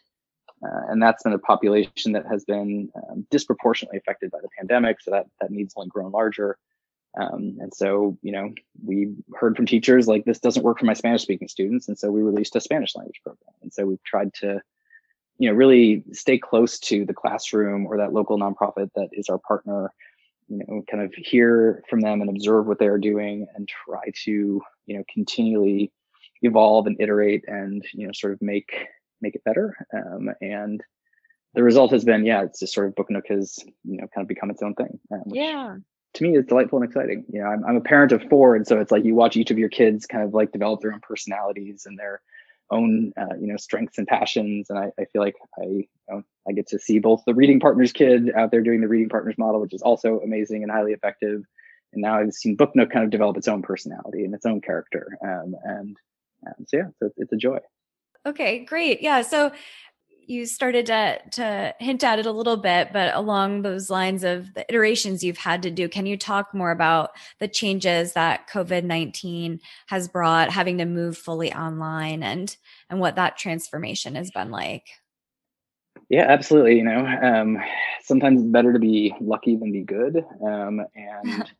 uh, 0.64 0.90
and 0.90 1.02
that's 1.02 1.24
been 1.24 1.34
a 1.34 1.40
population 1.40 2.12
that 2.14 2.26
has 2.28 2.46
been 2.46 2.90
um, 2.96 3.26
disproportionately 3.32 3.98
affected 3.98 4.32
by 4.32 4.40
the 4.42 4.50
pandemic. 4.58 5.02
So 5.02 5.12
that, 5.12 5.28
that 5.40 5.52
needs 5.52 5.74
only 5.76 5.90
grown 5.90 6.12
larger. 6.12 6.58
Um, 7.20 7.58
and 7.60 7.74
so, 7.74 8.18
you 8.22 8.32
know, 8.32 8.54
we 8.86 9.14
heard 9.36 9.56
from 9.56 9.66
teachers 9.66 10.08
like 10.08 10.24
this 10.24 10.40
doesn't 10.40 10.64
work 10.64 10.80
for 10.80 10.86
my 10.86 10.94
Spanish 10.94 11.24
speaking 11.24 11.48
students. 11.48 11.88
And 11.88 11.98
so 11.98 12.10
we 12.10 12.22
released 12.22 12.56
a 12.56 12.62
Spanish 12.62 12.96
language 12.96 13.20
program. 13.24 13.54
And 13.62 13.74
so 13.74 13.86
we've 13.86 14.04
tried 14.04 14.34
to, 14.36 14.62
you 15.38 15.50
know, 15.50 15.56
really 15.56 16.04
stay 16.14 16.38
close 16.38 16.80
to 16.80 17.06
the 17.06 17.14
classroom 17.14 17.86
or 17.86 17.98
that 17.98 18.14
local 18.14 18.38
nonprofit 18.38 18.92
that 18.96 19.10
is 19.12 19.28
our 19.30 19.40
partner 19.40 19.92
you 20.52 20.58
know 20.58 20.84
kind 20.90 21.02
of 21.02 21.14
hear 21.14 21.82
from 21.90 22.02
them 22.02 22.22
and 22.22 22.30
observe 22.30 22.68
what 22.68 22.78
they 22.78 22.88
are 22.88 22.98
doing 22.98 23.48
and 23.56 23.68
try 23.68 24.12
to 24.24 24.62
you 24.86 24.98
know 24.98 25.04
continually 25.13 25.92
evolve 26.42 26.88
and 26.88 26.98
iterate 27.00 27.44
and 27.48 27.84
you 27.94 28.06
know 28.06 28.13
sort 28.13 28.34
of 28.34 28.41
make 28.41 28.88
make 29.22 29.36
it 29.36 29.44
better. 29.44 29.75
Um, 29.94 30.29
and 30.41 30.82
the 31.53 31.63
result 31.63 31.91
has 31.91 32.03
been 32.03 32.25
yeah 32.25 32.44
it's 32.44 32.60
just 32.60 32.74
sort 32.74 32.88
of 32.88 32.96
book 32.96 33.08
booknook 33.08 33.25
has 33.27 33.60
you 33.84 33.98
know 33.98 34.08
kind 34.13 34.24
of 34.24 34.27
become 34.27 34.50
its 34.50 34.63
own 34.63 34.74
thing 34.74 35.00
um, 35.12 35.24
yeah. 35.27 35.75
to 36.13 36.24
me 36.24 36.36
is 36.36 36.46
delightful 36.46 36.79
and 36.82 36.88
exciting. 36.88 37.25
You 37.29 37.41
know 37.41 37.48
I'm, 37.48 37.63
I'm 37.65 37.75
a 37.75 37.82
parent 37.82 38.12
of 38.12 38.24
four 38.29 38.56
and 38.56 38.65
so 38.65 38.79
it's 38.79 38.91
like 38.91 39.06
you 39.06 39.15
watch 39.15 39.36
each 39.36 39.51
of 39.51 39.58
your 39.58 39.70
kids 39.70 40.06
kind 40.06 40.24
of 40.24 40.34
like 40.34 40.51
develop 40.51 40.82
their 40.82 40.94
own 40.94 41.01
personalities 41.01 41.84
and 41.86 41.98
their 41.98 42.22
own 42.70 43.12
uh, 43.20 43.36
you 43.39 43.48
know 43.48 43.58
strengths 43.58 43.98
and 43.98 44.08
passions 44.08 44.70
and 44.70 44.79
I, 44.79 44.91
I 45.00 45.06
feel 45.06 45.22
like 45.22 45.36
I 45.60 45.65
you 45.65 45.88
know, 46.10 46.24
I 46.48 46.53
get 46.53 46.67
to 46.70 46.79
see 46.79 47.00
both 47.00 47.22
the 47.25 47.36
reading 47.36 47.60
partners 47.60 47.91
kid 47.91 48.32
out 48.36 48.51
there 48.51 48.62
doing 48.62 48.82
the 48.82 48.88
reading 48.88 49.10
partners 49.10 49.36
model 49.38 49.60
which 49.60 49.74
is 49.74 49.82
also 49.82 50.22
amazing 50.22 50.63
and 50.63 50.72
highly 50.72 50.94
effective 50.94 51.44
and 51.93 52.01
now 52.01 52.19
I've 52.19 52.33
seen 52.33 52.55
Booknook 52.55 52.91
kind 52.91 53.03
of 53.03 53.12
develop 53.12 53.38
its 53.38 53.48
own 53.48 53.62
personality 53.62 54.24
and 54.24 54.33
its 54.33 54.45
own 54.45 54.62
character 54.62 55.17
um, 55.24 55.55
and 55.63 55.98
um, 56.48 56.65
so 56.67 56.77
yeah 56.77 56.88
so 57.00 57.07
it's, 57.07 57.15
it's 57.17 57.33
a 57.33 57.38
joy 57.38 57.60
okay 58.25 58.65
great 58.65 59.01
yeah 59.01 59.21
so 59.21 59.51
you 60.31 60.45
started 60.45 60.86
to 60.86 61.19
to 61.31 61.75
hint 61.79 62.03
at 62.03 62.19
it 62.19 62.25
a 62.25 62.31
little 62.31 62.57
bit, 62.57 62.93
but 62.93 63.13
along 63.15 63.62
those 63.62 63.89
lines 63.89 64.24
of 64.24 64.53
the 64.53 64.65
iterations 64.69 65.24
you've 65.24 65.38
had 65.38 65.62
to 65.63 65.71
do, 65.71 65.89
can 65.89 66.05
you 66.05 66.17
talk 66.17 66.53
more 66.53 66.71
about 66.71 67.12
the 67.39 67.48
changes 67.48 68.13
that 68.13 68.50
COVID 68.50 68.83
nineteen 68.83 69.60
has 69.88 70.07
brought, 70.07 70.50
having 70.50 70.77
to 70.77 70.86
move 70.86 71.17
fully 71.17 71.53
online, 71.53 72.24
and 72.24 72.55
and 72.89 73.00
what 73.00 73.15
that 73.15 73.38
transformation 73.38 74.15
has 74.15 74.31
been 74.31 74.51
like? 74.51 74.86
Yeah, 76.10 76.25
absolutely. 76.27 76.77
You 76.77 76.83
know, 76.83 77.05
um, 77.05 77.57
sometimes 78.03 78.41
it's 78.41 78.50
better 78.50 78.74
to 78.74 78.79
be 78.79 79.13
lucky 79.19 79.55
than 79.57 79.71
be 79.71 79.83
good, 79.83 80.24
um, 80.45 80.81
and 80.95 81.51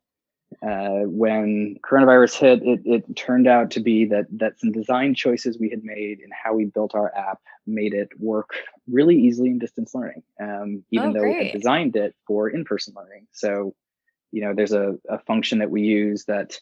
uh, 0.68 1.06
when 1.06 1.75
coronavirus 1.84 2.38
hit, 2.38 2.62
it, 2.63 2.82
it 2.86 3.15
turned 3.15 3.48
out 3.48 3.72
to 3.72 3.80
be 3.80 4.06
that 4.06 4.25
that 4.32 4.60
some 4.60 4.72
design 4.72 5.15
choices 5.15 5.58
we 5.60 5.70
had 5.70 5.84
made 5.84 6.20
in 6.20 6.30
how 6.32 6.53
we 6.53 6.65
built 6.65 6.94
our 6.94 7.13
app 7.15 7.39
made 7.65 7.94
it 7.94 8.10
work 8.20 8.51
really 8.88 9.18
easily 9.18 9.50
in 9.50 9.58
distance 9.58 9.96
learning, 9.96 10.22
um, 10.39 10.84
even 10.91 11.10
oh, 11.10 11.13
though 11.13 11.24
we 11.24 11.46
had 11.46 11.53
designed 11.53 11.96
it 11.96 12.15
for 12.27 12.48
in-person 12.48 12.94
learning. 12.96 13.25
So, 13.32 13.74
you 14.32 14.41
know, 14.44 14.53
there's 14.53 14.74
a, 14.74 14.96
a 15.10 15.18
function 15.20 15.60
that 15.60 15.72
we 15.72 15.82
use 15.82 16.25
that 16.25 16.60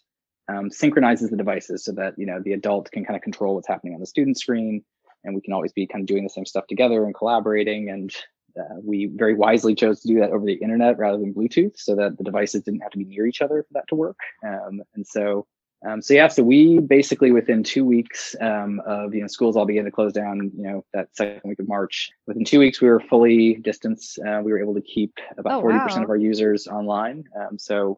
um, 0.48 0.72
synchronizes 0.72 1.30
the 1.30 1.38
devices 1.38 1.84
so 1.84 1.92
that 1.94 2.14
you 2.18 2.26
know 2.26 2.42
the 2.42 2.54
adult 2.54 2.90
can 2.92 3.04
kind 3.04 3.18
of 3.18 3.22
control 3.22 3.56
what's 3.56 3.68
happening 3.68 3.96
on 3.96 4.00
the 4.00 4.06
student 4.06 4.40
screen, 4.40 4.84
and 5.26 5.36
we 5.36 5.42
can 5.42 5.52
always 5.52 5.74
be 5.74 5.86
kind 5.88 6.04
of 6.04 6.08
doing 6.08 6.24
the 6.24 6.30
same 6.30 6.46
stuff 6.46 6.68
together 6.68 7.04
and 7.04 7.14
collaborating 7.14 7.90
and 7.90 8.16
uh, 8.58 8.76
we 8.84 9.08
very 9.08 9.34
wisely 9.34 9.76
chose 9.76 10.00
to 10.02 10.08
do 10.08 10.20
that 10.20 10.32
over 10.32 10.46
the 10.46 10.54
internet 10.54 10.98
rather 10.98 11.18
than 11.18 11.34
Bluetooth 11.34 11.78
so 11.78 11.96
that 11.96 12.18
the 12.18 12.24
devices 12.24 12.64
didn't 12.64 12.82
have 12.82 12.92
to 12.92 12.98
be 12.98 13.06
near 13.06 13.26
each 13.26 13.42
other 13.42 13.64
for 13.64 13.74
that 13.74 13.88
to 13.90 13.96
work. 13.96 14.20
Um, 14.46 14.82
and 14.96 15.06
so 15.06 15.46
Um, 15.88 16.02
so 16.02 16.14
yeah, 16.14 16.28
so 16.28 16.44
we 16.44 16.80
basically 16.80 17.32
within 17.32 17.64
two 17.64 17.86
weeks 17.86 18.36
um, 18.42 18.82
of 18.86 19.16
you 19.16 19.22
know 19.22 19.28
schools 19.28 19.56
all 19.56 19.66
began 19.66 19.86
to 19.86 19.92
close 19.92 20.12
down, 20.12 20.52
you 20.54 20.64
know 20.64 20.84
that 20.94 21.08
second 21.16 21.42
week 21.46 21.60
of 21.60 21.70
March. 21.70 22.10
Within 22.28 22.44
two 22.44 22.60
weeks, 22.60 22.82
we 22.82 22.90
were 22.90 23.00
fully 23.00 23.56
distance. 23.64 24.20
Uh, 24.20 24.42
we 24.44 24.52
were 24.52 24.60
able 24.60 24.74
to 24.76 24.82
keep 24.82 25.14
about 25.38 25.60
oh, 25.60 25.62
forty 25.62 25.78
oh, 25.78 25.84
percent 25.84 26.02
wow. 26.02 26.04
of 26.06 26.10
our 26.10 26.18
users 26.18 26.68
online. 26.68 27.24
Um, 27.40 27.58
so 27.58 27.98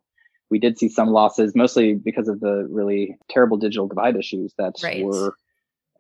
we 0.52 0.60
did 0.60 0.78
see 0.78 0.90
some 0.90 1.10
losses, 1.10 1.56
mostly 1.56 1.96
because 1.96 2.28
of 2.28 2.40
the 2.40 2.68
really 2.70 3.18
terrible 3.30 3.58
digital 3.58 3.88
divide 3.88 4.16
issues 4.16 4.54
that 4.60 4.76
right. 4.84 5.04
were 5.04 5.34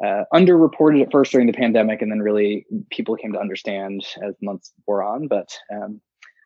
uh, 0.04 0.24
underreported 0.34 1.02
at 1.02 1.12
first 1.12 1.32
during 1.32 1.48
the 1.48 1.54
pandemic, 1.54 2.02
and 2.02 2.12
then 2.12 2.20
really 2.20 2.66
people 2.90 3.16
came 3.16 3.34
to 3.34 3.40
understand 3.40 4.06
as 4.24 4.36
months 4.42 4.72
wore 4.88 5.04
on. 5.04 5.28
But 5.28 5.58
um, 5.74 6.02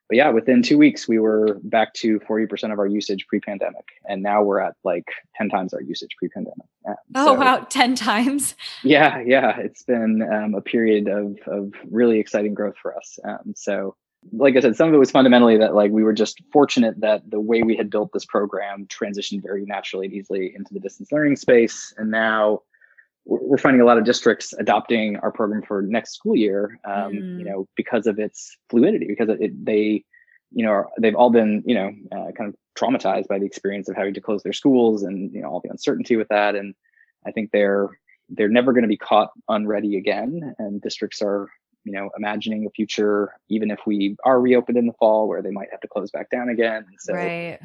but 0.08 0.18
yeah, 0.18 0.30
within 0.30 0.62
two 0.62 0.78
weeks, 0.78 1.08
we 1.08 1.18
were 1.18 1.60
back 1.64 1.94
to 1.96 2.20
40% 2.20 2.72
of 2.72 2.80
our 2.80 2.86
usage 2.86 3.26
pre 3.28 3.40
pandemic. 3.40 3.86
And 4.08 4.22
now 4.22 4.44
we're 4.44 4.60
at 4.60 4.76
like 4.84 5.08
10 5.36 5.50
times 5.50 5.74
our 5.74 5.82
usage 5.82 6.12
pre 6.18 6.30
pandemic. 6.30 6.68
Um, 6.88 6.96
oh, 7.16 7.26
so, 7.26 7.34
wow. 7.34 7.66
10 7.70 7.96
times. 7.96 8.56
Yeah. 8.84 9.20
Yeah. 9.26 9.58
It's 9.58 9.82
been 9.82 10.22
um, 10.22 10.54
a 10.54 10.62
period 10.62 11.08
of, 11.08 11.38
of 11.48 11.74
really 11.90 12.20
exciting 12.20 12.54
growth 12.54 12.76
for 12.80 12.96
us. 12.96 13.18
Um, 13.24 13.54
so, 13.56 13.96
like 14.32 14.56
I 14.56 14.60
said, 14.60 14.76
some 14.76 14.88
of 14.88 14.94
it 14.94 14.98
was 14.98 15.12
fundamentally 15.12 15.58
that 15.58 15.76
like 15.76 15.92
we 15.92 16.04
were 16.04 16.14
just 16.14 16.42
fortunate 16.52 17.00
that 17.02 17.30
the 17.30 17.40
way 17.40 17.62
we 17.62 17.76
had 17.76 17.90
built 17.90 18.12
this 18.12 18.26
program 18.26 18.88
transitioned 18.88 19.42
very 19.44 19.66
naturally 19.66 20.06
and 20.06 20.16
easily 20.16 20.54
into 20.56 20.74
the 20.74 20.80
distance 20.80 21.12
learning 21.12 21.36
space. 21.36 21.94
And 21.98 22.12
now 22.12 22.62
we're 23.25 23.58
finding 23.58 23.82
a 23.82 23.86
lot 23.86 23.98
of 23.98 24.03
districts 24.03 24.53
adopting 24.53 25.17
our 25.17 25.32
program 25.32 25.63
for 25.63 25.82
next 25.82 26.13
school 26.13 26.36
year, 26.36 26.79
um, 26.86 27.12
mm. 27.12 27.39
you 27.39 27.46
know, 27.46 27.67
because 27.75 28.05
of 28.05 28.20
its 28.20 28.55
fluidity, 28.70 29.08
because 29.08 29.29
it, 29.29 29.65
they, 29.65 30.03
you 30.51 30.63
know, 30.63 30.72
are, 30.72 30.89
they've 31.00 31.15
all 31.15 31.32
been, 31.32 31.63
you 31.65 31.74
know, 31.74 31.91
uh, 32.12 32.32
kind 32.34 32.50
of 32.50 32.55
traumatized 32.77 33.27
by 33.27 33.39
the 33.39 33.46
experience 33.46 33.89
of 33.89 33.96
having 33.96 34.13
to 34.13 34.22
close 34.22 34.44
their 34.44 34.53
schools 34.53 35.03
and 35.03 35.34
you 35.34 35.41
know 35.41 35.50
all 35.50 35.62
the 35.62 35.70
uncertainty 35.70 36.15
with 36.15 36.27
that. 36.27 36.55
And 36.55 36.75
I 37.25 37.32
think 37.32 37.51
they're 37.51 37.89
they're 38.29 38.50
never 38.50 38.74
going 38.74 38.84
to 38.84 38.89
be 38.89 38.98
caught 38.98 39.32
unready 39.50 39.98
again. 39.98 40.55
And 40.60 40.82
districts 40.82 41.22
are, 41.22 41.48
you 41.84 41.91
know, 41.91 42.10
imagining 42.17 42.65
a 42.65 42.70
future, 42.70 43.34
even 43.50 43.72
if 43.72 43.79
we 43.86 44.15
are 44.24 44.39
reopened 44.39 44.77
in 44.77 44.88
the 44.88 44.94
fall, 44.94 45.27
where 45.27 45.41
they 45.41 45.51
might 45.51 45.70
have 45.72 45.82
to 45.82 45.88
close 45.88 46.12
back 46.12 46.29
down 46.29 46.50
again. 46.50 46.86
And 46.88 46.98
so. 47.00 47.13
Right. 47.13 47.60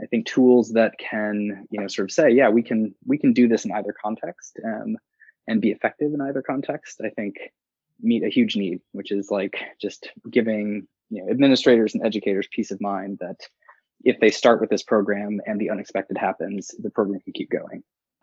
I 0.00 0.06
think 0.06 0.26
tools 0.26 0.72
that 0.72 0.98
can, 0.98 1.66
you 1.70 1.80
know, 1.80 1.88
sort 1.88 2.08
of 2.08 2.12
say, 2.12 2.30
yeah, 2.30 2.48
we 2.48 2.62
can 2.62 2.94
we 3.06 3.18
can 3.18 3.32
do 3.32 3.48
this 3.48 3.64
in 3.64 3.72
either 3.72 3.94
context. 4.02 4.58
Um, 4.64 4.96
and 5.46 5.60
be 5.60 5.70
effective 5.70 6.12
in 6.12 6.20
either 6.20 6.42
context, 6.42 7.00
I 7.04 7.10
think 7.10 7.36
meet 8.00 8.24
a 8.24 8.28
huge 8.28 8.56
need, 8.56 8.80
which 8.92 9.12
is 9.12 9.30
like 9.30 9.58
just 9.80 10.10
giving 10.30 10.86
you 11.10 11.24
know 11.24 11.30
administrators 11.30 11.94
and 11.94 12.04
educators 12.04 12.48
peace 12.50 12.70
of 12.70 12.80
mind 12.80 13.18
that 13.20 13.38
if 14.04 14.18
they 14.20 14.30
start 14.30 14.60
with 14.60 14.70
this 14.70 14.82
program 14.82 15.40
and 15.46 15.60
the 15.60 15.70
unexpected 15.70 16.18
happens, 16.18 16.70
the 16.78 16.90
program 16.90 17.20
can 17.20 17.32
keep 17.32 17.50
going. 17.50 17.82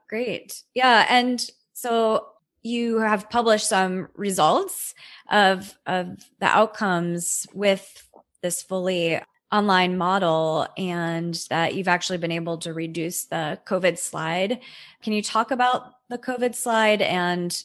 Great. 0.10 0.63
Yeah. 0.75 1.06
And 1.10 1.46
so 1.74 2.27
you 2.62 3.00
have 3.00 3.30
published 3.30 3.68
some 3.68 4.10
results 4.15 4.94
of 5.30 5.77
of 5.86 6.20
the 6.39 6.46
outcomes 6.46 7.48
with 7.53 8.08
this 8.42 8.62
fully 8.62 9.20
online 9.53 9.98
model 9.98 10.67
and 10.77 11.36
that 11.50 11.75
you've 11.75 11.88
actually 11.88 12.17
been 12.17 12.31
able 12.31 12.57
to 12.57 12.74
reduce 12.74 13.25
the 13.25 13.60
COVID 13.65 14.00
slide. 14.00 14.60
Can 15.03 15.13
you 15.13 15.22
talk 15.22 15.51
about 15.51 15.93
the 16.10 16.17
COVID 16.17 16.55
slide 16.55 17.01
and 17.01 17.63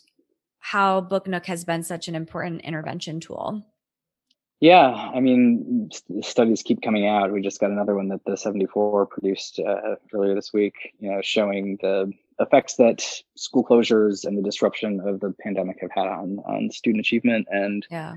how 0.59 1.01
BookNook 1.01 1.47
has 1.47 1.65
been 1.65 1.83
such 1.83 2.07
an 2.07 2.15
important 2.15 2.61
intervention 2.61 3.21
tool? 3.21 3.65
Yeah, 4.61 4.89
I 4.91 5.21
mean, 5.21 5.89
studies 6.21 6.63
keep 6.63 6.83
coming 6.83 7.07
out. 7.07 7.33
We 7.33 7.41
just 7.41 7.61
got 7.61 7.71
another 7.71 7.95
one 7.95 8.09
that 8.09 8.25
the 8.27 8.37
74 8.37 9.07
produced 9.07 9.61
uh, 9.61 9.95
earlier 10.13 10.35
this 10.35 10.53
week, 10.53 10.75
you 10.99 11.11
know, 11.11 11.21
showing 11.23 11.79
the 11.81 12.13
effects 12.41 12.75
that 12.75 13.01
school 13.37 13.65
closures 13.65 14.25
and 14.27 14.37
the 14.37 14.43
disruption 14.43 15.01
of 15.01 15.21
the 15.21 15.33
pandemic 15.41 15.79
have 15.81 15.93
had 15.93 16.09
on 16.09 16.41
on 16.45 16.73
student 16.73 17.01
achievement. 17.01 17.47
And 17.51 17.87
yeah, 17.89 18.17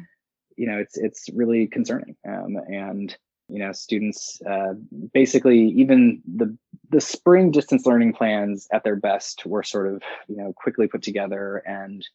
you 0.57 0.65
know, 0.65 0.79
it's 0.79 0.97
it's 0.97 1.29
really 1.31 1.67
concerning. 1.67 2.15
Um, 2.27 2.57
and 2.67 3.15
you 3.51 3.60
know 3.60 3.72
students 3.72 4.41
uh, 4.50 4.74
basically 5.13 5.60
even 5.70 6.22
the 6.36 6.55
the 6.89 7.01
spring 7.01 7.51
distance 7.51 7.86
learning 7.86 8.13
plans 8.13 8.67
at 8.72 8.84
their 8.84 8.96
best 8.96 9.46
were 9.46 9.63
sort 9.63 9.88
of 9.93 10.01
you 10.27 10.38
know 10.38 10.53
quickly 10.53 10.88
put 10.88 11.01
together 11.01 11.58
and 11.65 12.08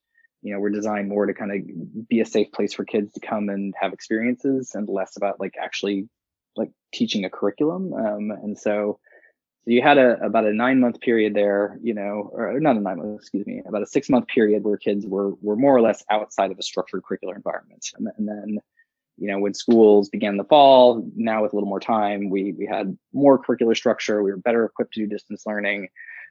you 0.42 0.52
know 0.52 0.60
were 0.60 0.70
designed 0.70 1.08
more 1.08 1.26
to 1.26 1.34
kind 1.34 1.52
of 1.52 2.08
be 2.08 2.20
a 2.20 2.26
safe 2.26 2.50
place 2.52 2.72
for 2.72 2.84
kids 2.84 3.12
to 3.12 3.20
come 3.20 3.48
and 3.48 3.74
have 3.80 3.92
experiences 3.92 4.72
and 4.74 4.88
less 4.88 5.16
about 5.16 5.40
like 5.40 5.54
actually 5.60 6.08
like 6.56 6.70
teaching 6.94 7.24
a 7.24 7.30
curriculum. 7.30 7.92
Um, 7.92 8.30
and 8.30 8.58
so 8.58 8.98
so 9.64 9.70
you 9.72 9.82
had 9.82 9.98
a 9.98 10.18
about 10.24 10.46
a 10.46 10.52
nine 10.52 10.80
month 10.80 11.00
period 11.00 11.34
there 11.34 11.78
you 11.82 11.92
know 11.92 12.30
or 12.32 12.58
not 12.60 12.76
a 12.76 12.80
nine 12.80 12.98
month 12.98 13.20
excuse 13.20 13.46
me 13.46 13.60
about 13.66 13.82
a 13.82 13.86
six 13.86 14.08
month 14.08 14.28
period 14.28 14.62
where 14.64 14.76
kids 14.76 15.06
were 15.06 15.34
were 15.42 15.56
more 15.56 15.76
or 15.76 15.82
less 15.82 16.04
outside 16.10 16.50
of 16.50 16.58
a 16.58 16.62
structured 16.62 17.02
curricular 17.02 17.34
environment. 17.34 17.86
And, 17.96 18.08
and 18.16 18.28
then 18.28 18.58
you 19.18 19.28
know, 19.28 19.38
when 19.38 19.54
schools 19.54 20.08
began 20.08 20.32
in 20.32 20.36
the 20.36 20.44
fall, 20.44 21.08
now 21.14 21.42
with 21.42 21.52
a 21.52 21.56
little 21.56 21.68
more 21.68 21.80
time, 21.80 22.28
we 22.28 22.52
we 22.52 22.66
had 22.66 22.96
more 23.12 23.42
curricular 23.42 23.76
structure. 23.76 24.22
We 24.22 24.30
were 24.30 24.36
better 24.36 24.64
equipped 24.64 24.94
to 24.94 25.00
do 25.00 25.06
distance 25.06 25.44
learning, 25.46 25.88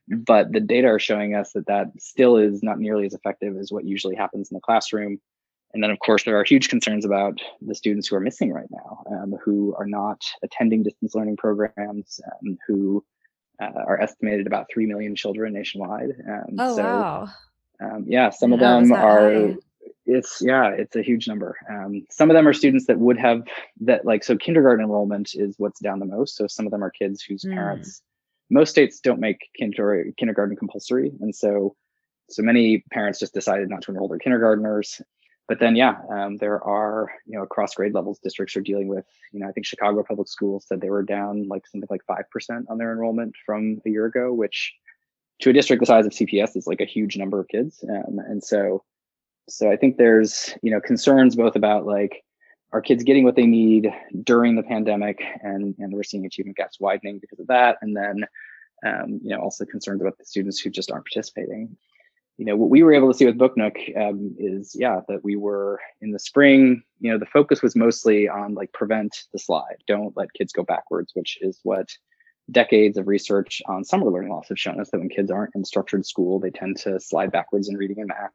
but 0.07 0.51
the 0.51 0.59
data 0.59 0.87
are 0.87 0.99
showing 0.99 1.35
us 1.35 1.51
that 1.53 1.67
that 1.67 1.87
still 1.99 2.37
is 2.37 2.61
not 2.61 2.79
nearly 2.79 3.05
as 3.05 3.13
effective 3.13 3.57
as 3.57 3.71
what 3.71 3.85
usually 3.85 4.15
happens 4.15 4.51
in 4.51 4.55
the 4.55 4.61
classroom. 4.61 5.19
And 5.73 5.83
then, 5.83 5.91
of 5.91 5.99
course, 5.99 6.23
there 6.23 6.39
are 6.39 6.43
huge 6.43 6.69
concerns 6.69 7.05
about 7.05 7.39
the 7.59 7.75
students 7.75 8.07
who 8.07 8.15
are 8.15 8.21
missing 8.21 8.53
right 8.53 8.69
now, 8.71 9.03
um, 9.11 9.35
who 9.43 9.75
are 9.77 9.87
not 9.87 10.21
attending 10.41 10.83
distance 10.83 11.15
learning 11.15 11.35
programs, 11.35 12.21
um, 12.31 12.57
who 12.65 13.03
uh, 13.61 13.71
are 13.85 13.99
estimated 13.99 14.47
about 14.47 14.67
three 14.71 14.85
million 14.85 15.15
children 15.15 15.53
nationwide. 15.53 16.11
Um, 16.29 16.55
oh 16.59 16.75
so, 16.75 16.83
wow! 16.83 17.29
Um, 17.81 18.05
yeah, 18.07 18.29
some 18.29 18.53
of 18.53 18.59
them 18.59 18.91
are. 18.91 19.33
High 19.33 19.55
it's 20.05 20.41
yeah 20.41 20.69
it's 20.69 20.95
a 20.95 21.01
huge 21.01 21.27
number. 21.27 21.57
Um, 21.69 22.05
some 22.09 22.29
of 22.29 22.35
them 22.35 22.47
are 22.47 22.53
students 22.53 22.87
that 22.87 22.99
would 22.99 23.17
have 23.17 23.43
that 23.81 24.05
like 24.05 24.23
so 24.23 24.37
kindergarten 24.37 24.85
enrollment 24.85 25.31
is 25.35 25.55
what's 25.57 25.79
down 25.79 25.99
the 25.99 26.05
most. 26.05 26.35
So 26.35 26.47
some 26.47 26.65
of 26.65 26.71
them 26.71 26.83
are 26.83 26.91
kids 26.91 27.21
whose 27.21 27.43
mm. 27.43 27.53
parents 27.53 28.01
most 28.49 28.69
states 28.69 28.99
don't 28.99 29.19
make 29.19 29.49
kinder, 29.59 30.05
kindergarten 30.17 30.55
compulsory. 30.55 31.11
And 31.21 31.35
so 31.35 31.75
so 32.29 32.41
many 32.43 32.83
parents 32.91 33.19
just 33.19 33.33
decided 33.33 33.69
not 33.69 33.81
to 33.83 33.91
enroll 33.91 34.07
their 34.07 34.19
kindergartners 34.19 35.01
but 35.47 35.59
then 35.59 35.75
yeah 35.75 35.97
um, 36.09 36.37
there 36.37 36.63
are 36.63 37.11
you 37.27 37.37
know 37.37 37.43
across 37.43 37.75
grade 37.75 37.93
levels 37.93 38.17
districts 38.17 38.55
are 38.55 38.61
dealing 38.61 38.87
with 38.87 39.05
you 39.31 39.39
know 39.39 39.47
i 39.47 39.51
think 39.51 39.63
chicago 39.63 40.03
public 40.03 40.27
schools 40.27 40.65
said 40.67 40.81
they 40.81 40.89
were 40.89 41.03
down 41.03 41.47
like 41.47 41.67
something 41.67 41.87
like 41.91 42.01
5% 42.09 42.63
on 42.67 42.79
their 42.79 42.91
enrollment 42.91 43.35
from 43.45 43.79
a 43.85 43.89
year 43.91 44.07
ago 44.07 44.33
which 44.33 44.73
to 45.39 45.49
a 45.49 45.53
district 45.53 45.81
the 45.81 45.85
size 45.85 46.05
of 46.05 46.11
cps 46.11 46.55
is 46.55 46.67
like 46.67 46.81
a 46.81 46.85
huge 46.85 47.17
number 47.17 47.39
of 47.39 47.47
kids. 47.47 47.83
Um, 47.87 48.19
and 48.19 48.43
so 48.43 48.83
so 49.47 49.71
I 49.71 49.77
think 49.77 49.97
there's, 49.97 50.53
you 50.61 50.71
know, 50.71 50.81
concerns 50.81 51.35
both 51.35 51.55
about 51.55 51.85
like, 51.85 52.23
are 52.73 52.81
kids 52.81 53.03
getting 53.03 53.23
what 53.23 53.35
they 53.35 53.45
need 53.45 53.89
during 54.23 54.55
the 54.55 54.63
pandemic 54.63 55.23
and, 55.41 55.75
and 55.77 55.93
we're 55.93 56.03
seeing 56.03 56.25
achievement 56.25 56.57
gaps 56.57 56.79
widening 56.79 57.19
because 57.19 57.39
of 57.39 57.47
that. 57.47 57.77
And 57.81 57.95
then, 57.95 58.25
um, 58.85 59.19
you 59.23 59.29
know, 59.29 59.39
also 59.39 59.65
concerns 59.65 60.01
about 60.01 60.17
the 60.17 60.25
students 60.25 60.59
who 60.59 60.69
just 60.69 60.91
aren't 60.91 61.05
participating. 61.05 61.77
You 62.37 62.45
know, 62.45 62.57
what 62.57 62.69
we 62.69 62.83
were 62.83 62.93
able 62.93 63.09
to 63.09 63.17
see 63.17 63.25
with 63.25 63.37
BookNook 63.37 63.77
um, 63.97 64.35
is, 64.37 64.75
yeah, 64.77 64.99
that 65.07 65.23
we 65.23 65.37
were 65.37 65.79
in 66.01 66.11
the 66.11 66.19
spring, 66.19 66.83
you 66.99 67.09
know, 67.09 67.17
the 67.17 67.25
focus 67.25 67.61
was 67.61 67.77
mostly 67.77 68.27
on 68.27 68.55
like 68.55 68.73
prevent 68.73 69.23
the 69.31 69.39
slide. 69.39 69.77
Don't 69.87 70.17
let 70.17 70.33
kids 70.33 70.51
go 70.51 70.63
backwards, 70.63 71.13
which 71.15 71.37
is 71.39 71.61
what 71.63 71.87
decades 72.51 72.97
of 72.97 73.07
research 73.07 73.61
on 73.67 73.85
summer 73.85 74.11
learning 74.11 74.31
loss 74.31 74.49
have 74.49 74.59
shown 74.59 74.81
us 74.81 74.89
that 74.91 74.99
when 74.99 75.09
kids 75.09 75.31
aren't 75.31 75.55
in 75.55 75.63
structured 75.63 76.05
school, 76.05 76.39
they 76.39 76.51
tend 76.51 76.77
to 76.77 76.99
slide 76.99 77.31
backwards 77.31 77.69
in 77.69 77.77
reading 77.77 77.99
and 77.99 78.09
math. 78.09 78.33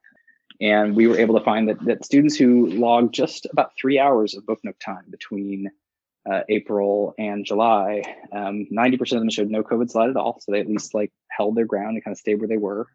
And 0.61 0.95
we 0.95 1.07
were 1.07 1.19
able 1.19 1.39
to 1.39 1.45
find 1.45 1.69
that, 1.69 1.83
that 1.87 2.05
students 2.05 2.37
who 2.37 2.67
logged 2.67 3.15
just 3.15 3.47
about 3.51 3.73
three 3.81 3.99
hours 3.99 4.35
of 4.35 4.45
book 4.45 4.61
BookNook 4.65 4.79
time 4.79 5.05
between 5.11 5.71
uh, 6.31 6.43
April 6.49 7.15
and 7.19 7.47
July, 7.47 8.03
um, 8.33 8.67
90% 8.71 9.01
of 9.01 9.21
them 9.21 9.31
showed 9.31 9.49
no 9.49 9.63
COVID 9.63 9.91
slide 9.91 10.11
at 10.11 10.17
all. 10.17 10.39
So 10.41 10.53
they 10.53 10.61
at 10.61 10.69
least 10.69 10.95
like 10.95 11.13
held 11.31 11.57
their 11.57 11.65
ground 11.65 11.95
and 11.95 12.05
kind 12.05 12.15
of 12.15 12.19
stayed 12.19 12.41
where 12.41 12.49
they 12.49 12.59
were. 12.59 12.89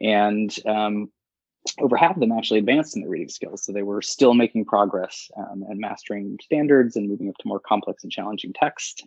And 0.00 0.52
um, 0.66 1.12
over 1.78 1.96
half 1.96 2.16
of 2.16 2.20
them 2.20 2.32
actually 2.32 2.58
advanced 2.58 2.96
in 2.96 3.02
their 3.02 3.10
reading 3.10 3.28
skills. 3.28 3.64
So 3.64 3.72
they 3.72 3.84
were 3.84 4.02
still 4.02 4.34
making 4.34 4.64
progress 4.64 5.30
um, 5.36 5.64
and 5.68 5.78
mastering 5.78 6.38
standards 6.42 6.96
and 6.96 7.08
moving 7.08 7.28
up 7.28 7.36
to 7.38 7.48
more 7.48 7.60
complex 7.60 8.02
and 8.02 8.12
challenging 8.12 8.52
text. 8.52 9.06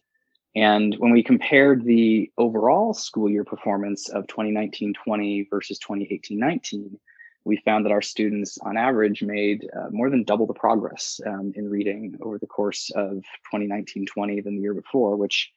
And 0.56 0.96
when 1.00 1.12
we 1.12 1.22
compared 1.22 1.84
the 1.84 2.32
overall 2.38 2.94
school 2.94 3.30
year 3.30 3.44
performance 3.44 4.08
of 4.08 4.26
2019 4.28 4.94
20 4.94 5.48
versus 5.52 5.80
2018 5.80 6.40
19, 6.40 6.98
we 7.46 7.58
found 7.58 7.86
that 7.86 7.92
our 7.92 8.02
students 8.02 8.58
on 8.64 8.76
average 8.76 9.22
made 9.22 9.70
uh, 9.76 9.90
more 9.92 10.10
than 10.10 10.24
double 10.24 10.48
the 10.48 10.54
progress 10.54 11.22
um, 11.28 11.54
in 11.56 11.70
reading 11.70 12.18
over 12.22 12.40
the 12.40 12.48
course 12.48 12.92
of 12.96 13.24
2019-20 13.54 14.44
than 14.44 14.56
the 14.56 14.62
year 14.62 14.74
before, 14.74 15.16
which 15.16 15.52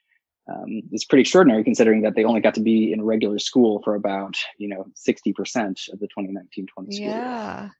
um, 0.48 0.82
is 0.92 1.04
pretty 1.04 1.22
extraordinary 1.22 1.64
considering 1.64 2.02
that 2.02 2.14
they 2.14 2.24
only 2.24 2.40
got 2.40 2.54
to 2.54 2.60
be 2.60 2.92
in 2.92 3.04
regular 3.04 3.38
school 3.38 3.82
for 3.82 3.94
about, 3.94 4.36
you 4.58 4.68
know, 4.68 4.86
60% 4.94 5.92
of 5.92 5.98
the 5.98 6.08
2019-20 6.08 6.66
school 6.66 6.84
yeah. 6.88 7.60
year. 7.62 7.72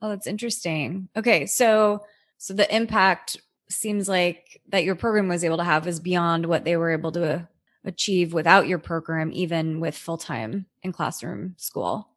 Oh, 0.00 0.08
that's 0.10 0.26
interesting. 0.26 1.08
Okay, 1.16 1.46
so 1.46 2.04
so 2.38 2.52
the 2.52 2.74
impact 2.74 3.38
seems 3.70 4.08
like 4.08 4.60
that 4.68 4.84
your 4.84 4.94
program 4.94 5.28
was 5.28 5.44
able 5.44 5.56
to 5.56 5.64
have 5.64 5.86
is 5.86 5.98
beyond 5.98 6.46
what 6.46 6.64
they 6.64 6.76
were 6.76 6.92
able 6.92 7.12
to 7.12 7.48
achieve 7.84 8.34
without 8.34 8.68
your 8.68 8.78
program, 8.78 9.30
even 9.32 9.80
with 9.80 9.96
full 9.96 10.18
time 10.18 10.66
in 10.82 10.92
classroom 10.92 11.54
school? 11.56 12.08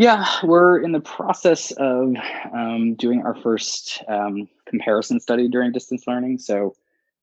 Yeah, 0.00 0.24
we're 0.42 0.80
in 0.80 0.92
the 0.92 1.00
process 1.00 1.72
of 1.72 2.14
um, 2.54 2.94
doing 2.94 3.20
our 3.20 3.34
first 3.34 4.02
um, 4.08 4.48
comparison 4.64 5.20
study 5.20 5.46
during 5.46 5.72
distance 5.72 6.04
learning. 6.06 6.38
So 6.38 6.74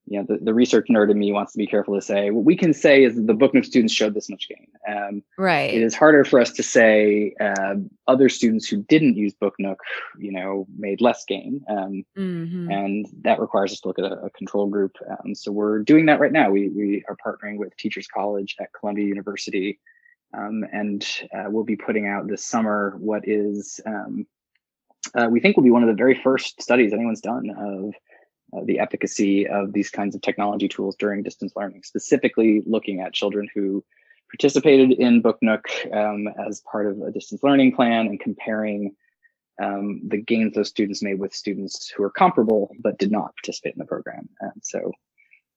you 0.06 0.20
know, 0.20 0.26
the, 0.30 0.38
the 0.44 0.54
research 0.54 0.86
nerd 0.88 1.10
in 1.10 1.18
me 1.18 1.32
wants 1.32 1.54
to 1.54 1.58
be 1.58 1.66
careful 1.66 1.96
to 1.96 2.02
say 2.04 2.30
what 2.30 2.46
we 2.46 2.56
can 2.56 2.76
say 2.76 3.04
is 3.04 3.16
that 3.16 3.26
the 3.26 3.34
book 3.34 3.56
nook 3.56 3.66
students 3.66 3.96
showed 3.96 4.14
this 4.14 4.30
much 4.30 4.48
gain. 4.48 4.68
Um, 4.88 5.24
right. 5.40 5.74
It 5.74 5.82
is 5.82 5.96
harder 5.96 6.24
for 6.24 6.40
us 6.40 6.52
to 6.52 6.62
say 6.62 7.34
uh, 7.42 7.78
other 8.08 8.30
students 8.30 8.70
who 8.70 8.84
didn't 8.84 9.18
use 9.18 9.34
book 9.34 9.56
nook, 9.58 9.80
you 10.20 10.32
know, 10.32 10.68
made 10.78 11.02
less 11.02 11.26
gain, 11.26 11.66
um, 11.72 12.06
mm-hmm. 12.16 12.70
and 12.70 13.08
that 13.24 13.40
requires 13.40 13.72
us 13.72 13.80
to 13.80 13.88
look 13.88 13.98
at 13.98 14.06
a, 14.06 14.20
a 14.26 14.30
control 14.30 14.68
group. 14.68 14.96
Um, 15.10 15.34
so 15.34 15.52
we're 15.52 15.80
doing 15.80 16.06
that 16.06 16.20
right 16.20 16.32
now. 16.32 16.52
We 16.52 16.70
we 16.70 17.04
are 17.10 17.18
partnering 17.18 17.58
with 17.58 17.76
Teachers 17.76 18.08
College 18.08 18.56
at 18.60 18.72
Columbia 18.72 19.08
University, 19.08 19.80
um, 20.34 20.64
and 20.72 21.08
uh, 21.34 21.46
we'll 21.48 21.64
be 21.64 21.76
putting 21.76 22.08
out 22.08 22.28
this 22.28 22.46
summer 22.46 22.96
what 23.00 23.28
is 23.28 23.80
um, 23.86 24.26
uh, 25.16 25.28
we 25.30 25.40
think 25.40 25.56
will 25.56 25.64
be 25.64 25.72
one 25.72 25.84
of 25.84 25.90
the 25.90 25.96
very 25.96 26.16
first 26.16 26.62
studies 26.62 26.94
anyone's 26.94 27.22
done 27.22 27.50
of 27.58 27.94
uh, 28.56 28.64
the 28.66 28.80
efficacy 28.80 29.48
of 29.48 29.74
these 29.74 29.90
kinds 29.90 30.16
of 30.16 30.22
technology 30.22 30.68
tools 30.68 30.96
during 30.98 31.24
distance 31.24 31.54
learning, 31.56 31.84
specifically 31.84 32.64
looking 32.66 33.02
at 33.02 33.14
children 33.14 33.48
who 33.54 33.84
participated 34.32 34.92
in 34.94 35.22
Book 35.22 35.38
Nook 35.42 35.68
um, 35.94 36.28
as 36.48 36.62
part 36.62 36.88
of 36.88 37.02
a 37.02 37.12
distance 37.12 37.44
learning 37.44 37.76
plan 37.76 38.08
and 38.08 38.20
comparing 38.20 38.96
um, 39.62 40.02
the 40.08 40.18
gains 40.18 40.54
those 40.54 40.70
students 40.70 41.02
made 41.02 41.20
with 41.20 41.34
students 41.34 41.90
who 41.90 42.04
are 42.04 42.10
comparable 42.10 42.72
but 42.80 43.00
did 43.00 43.12
not 43.12 43.36
participate 43.36 43.74
in 43.74 43.80
the 43.80 43.86
program. 43.86 44.30
And 44.40 44.62
so, 44.62 44.92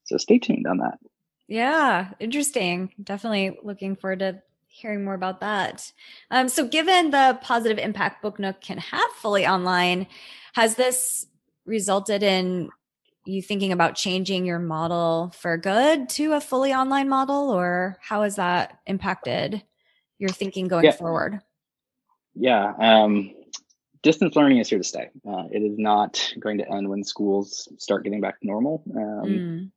so 0.05 0.17
stay 0.17 0.39
tuned 0.39 0.67
on 0.67 0.79
that. 0.79 0.99
Yeah, 1.47 2.11
interesting. 2.19 2.93
Definitely 3.03 3.59
looking 3.63 3.97
forward 3.97 4.21
to 4.21 4.43
hearing 4.71 5.05
more 5.05 5.15
about 5.15 5.41
that. 5.41 5.93
Um, 6.31 6.49
so, 6.49 6.67
given 6.67 7.11
the 7.11 7.39
positive 7.43 7.79
impact 7.79 8.23
Book 8.23 8.39
Nook 8.39 8.61
can 8.61 8.79
have 8.79 9.11
fully 9.17 9.47
online, 9.47 10.07
has 10.55 10.77
this 10.77 11.27
resulted 11.67 12.23
in 12.23 12.71
you 13.27 13.43
thinking 13.43 13.73
about 13.73 13.95
changing 13.95 14.45
your 14.45 14.59
model 14.59 15.33
for 15.39 15.57
good 15.57 16.09
to 16.09 16.33
a 16.33 16.41
fully 16.41 16.73
online 16.73 17.09
model 17.09 17.51
or 17.51 17.99
how 18.01 18.23
has 18.23 18.37
that 18.37 18.79
impacted 18.87 19.63
your 20.19 20.31
thinking 20.31 20.69
going 20.69 20.85
yeah. 20.85 20.93
forward 20.93 21.41
yeah 22.35 22.73
um, 22.79 23.33
distance 24.03 24.35
learning 24.37 24.59
is 24.59 24.69
here 24.69 24.79
to 24.79 24.85
stay 24.85 25.09
uh, 25.29 25.45
it 25.53 25.63
is 25.63 25.79
not 25.79 26.33
going 26.41 26.59
to 26.59 26.73
end 26.73 26.89
when 26.89 27.05
schools 27.05 27.69
start 27.79 28.05
getting 28.05 28.21
back 28.21 28.41
to 28.41 28.47
normal 28.47 28.83
um, 28.97 29.25
mm. 29.29 29.71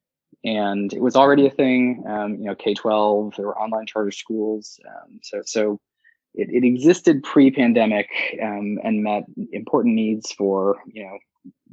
And 0.44 0.94
it 0.94 1.02
was 1.02 1.16
already 1.16 1.46
a 1.46 1.52
thing 1.52 2.04
um, 2.08 2.36
you 2.36 2.46
know 2.46 2.56
k-12 2.56 3.36
there 3.36 3.46
were 3.46 3.60
online 3.60 3.86
charter 3.86 4.12
schools 4.12 4.80
um, 4.88 5.20
so 5.22 5.42
so 5.46 5.80
it, 6.34 6.50
it 6.52 6.66
existed 6.66 7.24
pre-pandemic 7.24 8.10
um, 8.42 8.80
and 8.84 9.04
met 9.04 9.24
important 9.52 9.96
needs 9.96 10.32
for 10.32 10.78
you 10.88 11.04
know 11.04 11.18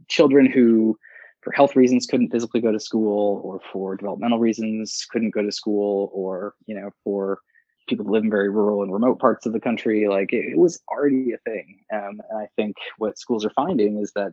children 0.08 0.46
who 0.46 0.96
for 1.42 1.52
health 1.52 1.74
reasons 1.74 2.06
couldn't 2.06 2.30
physically 2.30 2.60
go 2.60 2.70
to 2.70 2.80
school 2.80 3.40
or 3.44 3.60
for 3.72 3.96
developmental 3.96 4.38
reasons 4.38 5.06
couldn't 5.10 5.30
go 5.30 5.42
to 5.42 5.52
school 5.52 6.10
or 6.12 6.54
you 6.66 6.74
know 6.74 6.90
for 7.02 7.40
people 7.88 8.04
who 8.04 8.12
live 8.12 8.24
in 8.24 8.30
very 8.30 8.50
rural 8.50 8.82
and 8.82 8.92
remote 8.92 9.18
parts 9.18 9.46
of 9.46 9.52
the 9.52 9.58
country. 9.58 10.06
Like 10.06 10.32
it, 10.32 10.52
it 10.52 10.58
was 10.58 10.80
already 10.88 11.32
a 11.32 11.38
thing 11.38 11.80
um, 11.92 12.20
and 12.28 12.38
i 12.38 12.46
think 12.56 12.76
what 12.98 13.18
schools 13.18 13.44
are 13.44 13.50
finding 13.50 13.98
is 13.98 14.12
that 14.14 14.32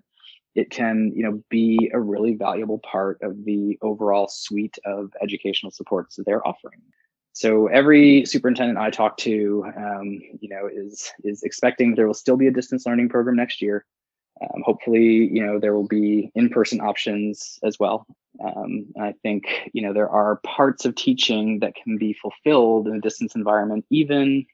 it 0.57 0.69
can 0.69 1.11
you 1.15 1.23
know 1.23 1.41
be 1.49 1.89
a 1.93 1.99
really 1.99 2.35
valuable 2.35 2.79
part 2.79 3.19
of 3.21 3.45
the 3.45 3.77
overall 3.81 4.27
suite 4.27 4.77
of 4.85 5.11
educational 5.21 5.71
supports 5.71 6.15
that 6.15 6.25
they're 6.25 6.45
offering 6.45 6.81
so 7.33 7.67
every 7.67 8.25
superintendent 8.25 8.77
i 8.77 8.89
talk 8.89 9.17
to 9.17 9.65
um, 9.77 10.19
you 10.41 10.49
know 10.49 10.67
is 10.71 11.11
is 11.23 11.43
expecting 11.43 11.95
there 11.95 12.07
will 12.07 12.13
still 12.13 12.37
be 12.37 12.47
a 12.47 12.51
distance 12.51 12.85
learning 12.85 13.07
program 13.07 13.35
next 13.35 13.61
year 13.61 13.85
um, 14.41 14.61
hopefully, 14.63 15.29
you 15.31 15.43
know, 15.45 15.59
there 15.59 15.73
will 15.73 15.87
be 15.87 16.31
in-person 16.35 16.79
options 16.79 17.59
as 17.63 17.79
well. 17.79 18.05
Um, 18.43 18.87
I 18.99 19.13
think, 19.23 19.69
you 19.73 19.81
know, 19.81 19.93
there 19.93 20.09
are 20.09 20.37
parts 20.37 20.85
of 20.85 20.95
teaching 20.95 21.59
that 21.59 21.75
can 21.75 21.97
be 21.97 22.13
fulfilled 22.13 22.87
in 22.87 22.95
a 22.95 23.01
distance 23.01 23.35
environment, 23.35 23.85
even 23.89 24.45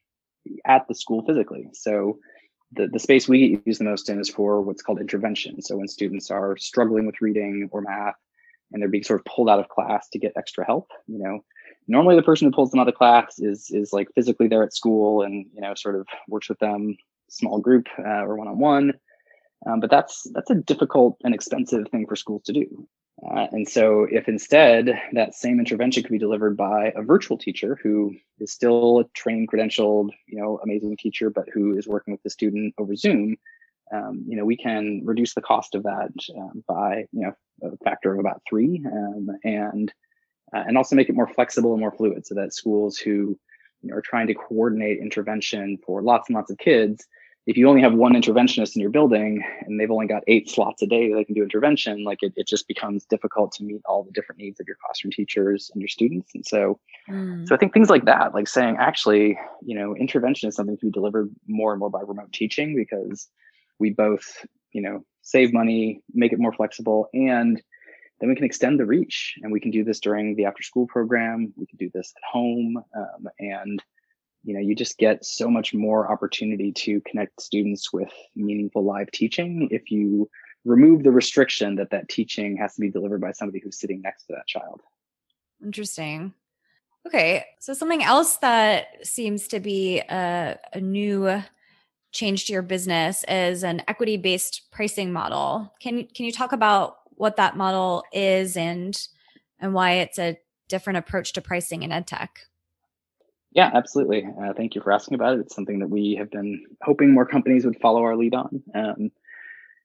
at 0.66 0.88
the 0.88 0.96
school 0.96 1.26
physically. 1.26 1.70
So 1.74 2.20
the, 2.76 2.88
the 2.88 3.00
space 3.00 3.28
we 3.28 3.62
use 3.66 3.78
the 3.78 3.84
most 3.84 4.10
in 4.10 4.20
is 4.20 4.30
for 4.30 4.62
what's 4.62 4.82
called 4.82 5.00
intervention. 5.00 5.62
So 5.62 5.78
when 5.78 5.88
students 5.88 6.32
are 6.32 6.58
struggling 6.58 7.06
with 7.06 7.22
reading 7.22 7.70
or 7.72 7.82
math 7.82 8.16
and 8.72 8.82
they're 8.82 8.90
being 8.90 9.04
sort 9.04 9.20
of 9.20 9.26
pulled 9.26 9.50
out 9.50 9.60
of 9.60 9.70
class 9.70 10.10
to 10.10 10.20
get 10.20 10.34
extra 10.36 10.66
help, 10.66 10.92
you 11.08 11.20
know, 11.20 11.44
normally 11.88 12.16
the 12.16 12.24
person 12.24 12.48
who 12.48 12.56
pulls 12.56 12.72
them 12.72 12.80
out 12.80 12.88
of 12.88 12.96
class 12.96 13.40
is 13.40 13.70
is 13.72 13.94
like 13.94 14.08
physically 14.16 14.48
there 14.48 14.64
at 14.64 14.74
school 14.74 15.22
and 15.22 15.46
you 15.54 15.62
know 15.62 15.74
sort 15.76 15.96
of 15.96 16.08
works 16.28 16.50
with 16.50 16.60
them 16.60 16.96
small 17.30 17.60
group 17.60 17.88
uh, 18.00 18.24
or 18.24 18.38
one-on-one 18.38 18.94
um, 19.66 19.80
but 19.80 19.90
that's 19.90 20.28
that's 20.34 20.50
a 20.50 20.56
difficult 20.56 21.18
and 21.24 21.34
expensive 21.34 21.88
thing 21.90 22.06
for 22.08 22.16
schools 22.16 22.44
to 22.44 22.54
do. 22.54 22.88
Uh, 23.21 23.47
and 23.52 23.69
so, 23.69 24.08
if 24.10 24.28
instead 24.28 24.99
that 25.13 25.36
same 25.36 25.60
intervention 25.60 26.02
could 26.04 26.12
be 26.12 26.17
delivered 26.17 26.58
by 26.58 26.91
a 26.95 27.04
virtual 27.04 27.38
teacher 27.38 27.78
who 27.82 28.15
is 28.39 28.52
still 28.52 28.99
a 28.99 29.04
trained, 29.13 29.49
credentialed, 29.49 30.10
you 30.28 30.41
know, 30.41 30.60
amazing 30.63 30.97
teacher, 30.97 31.30
but 31.30 31.47
who 31.54 31.78
is 31.78 31.88
working 31.88 32.12
with 32.12 32.23
the 32.23 32.30
student 32.30 32.73
over 32.78 32.95
Zoom, 32.95 33.38
um, 33.93 34.26
you 34.28 34.36
know, 34.36 34.45
we 34.45 34.58
can 34.58 35.02
reduce 35.04 35.36
the 35.36 35.41
cost 35.41 35.76
of 35.76 35.84
that 35.84 36.12
um, 36.38 36.63
by 36.67 37.06
you 37.12 37.21
know 37.21 37.34
a 37.62 37.78
factor 37.84 38.13
of 38.13 38.19
about 38.19 38.41
three, 38.49 38.84
um, 38.86 39.30
and 39.43 39.93
uh, 40.56 40.63
and 40.67 40.78
also 40.78 40.95
make 40.95 41.10
it 41.10 41.15
more 41.15 41.28
flexible 41.28 41.73
and 41.73 41.82
more 41.82 41.91
fluid, 41.91 42.26
so 42.26 42.36
that 42.36 42.54
schools 42.54 42.97
who 42.97 43.38
you 43.82 43.89
know, 43.89 43.95
are 43.95 44.02
trying 44.02 44.28
to 44.28 44.34
coordinate 44.34 44.99
intervention 44.99 45.78
for 45.86 46.02
lots 46.02 46.30
and 46.30 46.36
lots 46.36 46.49
of 46.49 46.58
kids 46.58 47.06
if 47.46 47.58
you 47.58 47.68
only 47.68 47.82
have 47.82 47.94
one 47.94 48.14
interventionist 48.14 48.76
in 48.76 48.82
your 48.82 48.90
building 48.90 49.44
and 49.62 49.80
they've 49.80 49.92
only 49.92 50.08
got 50.08 50.24
eight 50.28 50.50
slots 50.50 50.82
a 50.82 50.88
day 50.88 51.10
that 51.10 51.16
they 51.16 51.26
can 51.26 51.36
do 51.36 51.44
intervention, 51.44 52.04
like 52.06 52.20
it, 52.22 52.32
it 52.38 52.48
just 52.48 52.68
becomes 52.68 53.06
difficult 53.06 53.52
to 53.54 53.64
meet 53.64 53.82
all 53.86 54.04
the 54.04 54.12
different 54.12 54.40
needs 54.40 54.62
of 54.62 54.68
your 54.68 54.78
classroom 54.86 55.12
teachers 55.12 55.70
and 55.74 55.82
your 55.82 55.90
students. 55.90 56.32
And 56.34 56.46
so, 56.46 56.80
mm. 57.10 57.46
so 57.48 57.54
I 57.54 57.58
think 57.58 57.74
things 57.74 57.90
like 57.90 58.06
that, 58.06 58.34
like 58.34 58.48
saying 58.48 58.78
actually, 58.80 59.38
you 59.62 59.78
know, 59.78 59.94
intervention 59.96 60.48
is 60.48 60.56
something 60.56 60.78
to 60.78 60.86
be 60.86 60.92
delivered 60.92 61.30
more 61.48 61.74
and 61.74 61.80
more 61.80 61.90
by 61.90 62.02
remote 62.02 62.32
teaching 62.32 62.76
because 62.78 63.28
we 63.78 63.90
both, 63.90 64.46
you 64.72 64.82
know, 64.82 65.04
save 65.22 65.52
money, 65.52 66.02
make 66.14 66.32
it 66.32 66.40
more 66.40 66.54
flexible, 66.54 67.10
and 67.14 67.62
then 68.20 68.30
we 68.30 68.36
can 68.36 68.46
extend 68.46 68.80
the 68.80 68.86
reach. 68.86 69.34
And 69.42 69.52
we 69.52 69.60
can 69.60 69.72
do 69.72 69.84
this 69.84 70.00
during 70.00 70.36
the 70.36 70.46
after 70.46 70.64
school 70.64 70.88
program. 70.88 71.54
We 71.58 71.66
can 71.66 71.78
do 71.78 71.92
this 71.94 72.14
at 72.16 72.24
home, 72.32 72.82
um, 72.96 73.28
and 73.40 73.84
you 74.44 74.54
know 74.54 74.60
you 74.60 74.76
just 74.76 74.98
get 74.98 75.26
so 75.26 75.50
much 75.50 75.74
more 75.74 76.12
opportunity 76.12 76.72
to 76.72 77.02
connect 77.02 77.42
students 77.42 77.92
with 77.94 78.12
meaningful 78.36 78.84
live 78.84 79.10
teaching 79.12 79.68
if 79.72 79.90
you 79.90 80.30
remove 80.66 81.04
the 81.04 81.12
restriction 81.12 81.76
that 81.76 81.90
that 81.90 82.08
teaching 82.10 82.56
has 82.58 82.76
to 82.76 82.82
be 82.82 82.90
delivered 82.90 83.22
by 83.22 83.32
somebody 83.32 83.60
who's 83.60 83.80
sitting 83.80 84.02
next 84.02 84.24
to 84.26 84.34
that 84.34 84.48
child. 84.48 84.82
Interesting. 85.64 86.34
Okay 87.06 87.46
so 87.60 87.74
something 87.74 88.04
else 88.04 88.38
that 88.38 89.06
seems 89.06 89.48
to 89.50 89.60
be 89.60 90.00
a, 90.00 90.58
a 90.74 90.80
new 90.80 91.42
change 92.14 92.46
to 92.46 92.54
your 92.54 92.62
business 92.62 93.26
is 93.28 93.64
an 93.64 93.82
equity 93.88 94.18
based 94.18 94.72
pricing 94.72 95.12
model. 95.12 95.74
Can 95.82 96.06
can 96.08 96.26
you 96.26 96.32
talk 96.32 96.52
about 96.52 96.98
what 97.16 97.36
that 97.38 97.58
model 97.58 98.04
is 98.14 98.56
and 98.56 98.98
and 99.60 99.74
why 99.74 99.94
it's 99.94 100.20
a 100.20 100.38
different 100.70 100.98
approach 100.98 101.34
to 101.34 101.42
pricing 101.42 101.84
in 101.84 101.92
ed 101.92 102.08
tech 102.08 102.40
yeah, 103.54 103.70
absolutely. 103.74 104.26
Uh, 104.26 104.54
thank 104.54 104.76
you 104.76 104.82
for 104.82 104.92
asking 104.92 105.16
about 105.16 105.34
it. 105.34 105.42
It's 105.42 105.56
something 105.56 105.80
that 105.80 105.89
we 105.89 106.16
have 106.16 106.32
been 106.32 106.66
hoping 106.82 107.13
more 107.13 107.26
companies 107.26 107.66
would 107.66 107.80
follow 107.80 108.02
our 108.04 108.16
lead 108.16 108.34
on. 108.34 108.63
Um, 108.74 109.12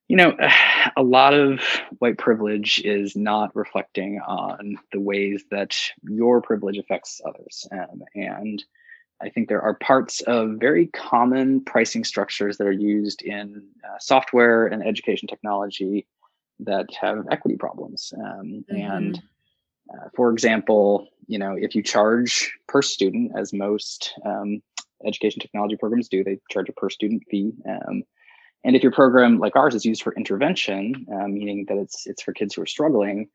you 0.09 0.17
know, 0.17 0.37
a 0.97 1.03
lot 1.03 1.35
of 1.35 1.61
white 1.99 2.19
privilege 2.19 2.81
is 2.85 3.15
not 3.15 3.55
reflecting 3.55 4.21
on 4.21 4.79
the 4.93 5.01
ways 5.01 5.45
that 5.51 5.77
your 6.03 6.41
privilege 6.41 6.79
affects 6.79 7.21
others. 7.27 7.67
Um, 7.71 8.03
and 8.15 8.65
I 9.21 9.29
think 9.29 9.49
there 9.49 9.63
are 9.63 9.75
parts 9.75 10.21
of 10.23 10.53
very 10.59 10.87
common 10.87 11.65
pricing 11.65 12.05
structures 12.05 12.57
that 12.57 12.67
are 12.67 12.73
used 12.73 13.23
in 13.23 13.65
uh, 13.85 13.99
software 13.99 14.67
and 14.67 14.87
education 14.87 15.29
technology 15.29 16.07
that 16.61 16.87
have 17.01 17.27
equity 17.31 17.57
problems. 17.57 18.13
Um, 18.17 18.65
mm-hmm. 18.71 18.77
And 18.77 19.23
uh, 19.93 20.09
for 20.15 20.31
example, 20.31 21.09
you 21.27 21.39
know, 21.39 21.55
if 21.57 21.75
you 21.75 21.83
charge 21.83 22.53
per 22.67 22.83
student, 22.83 23.33
as 23.37 23.53
most 23.53 24.13
um, 24.25 24.63
education 25.05 25.41
technology 25.41 25.77
programs 25.77 26.09
do, 26.09 26.25
they 26.25 26.39
charge 26.51 26.69
a 26.69 26.73
per 26.73 26.91
student 26.91 27.23
fee. 27.31 27.53
Um, 27.69 28.03
and 28.65 28.75
if 28.75 28.83
your 28.83 28.93
program, 28.93 29.39
like 29.39 29.57
ours, 29.57 29.75
is 29.75 29.85
used 29.85 30.03
for 30.03 30.15
intervention, 30.15 31.07
uh, 31.13 31.29
meaning 31.29 31.65
that 31.69 31.79
it's 31.79 32.07
it's 32.07 32.23
for 32.23 32.33
kids 32.33 32.55
who 32.55 32.63
are 32.63 32.67
struggling, 32.67 33.29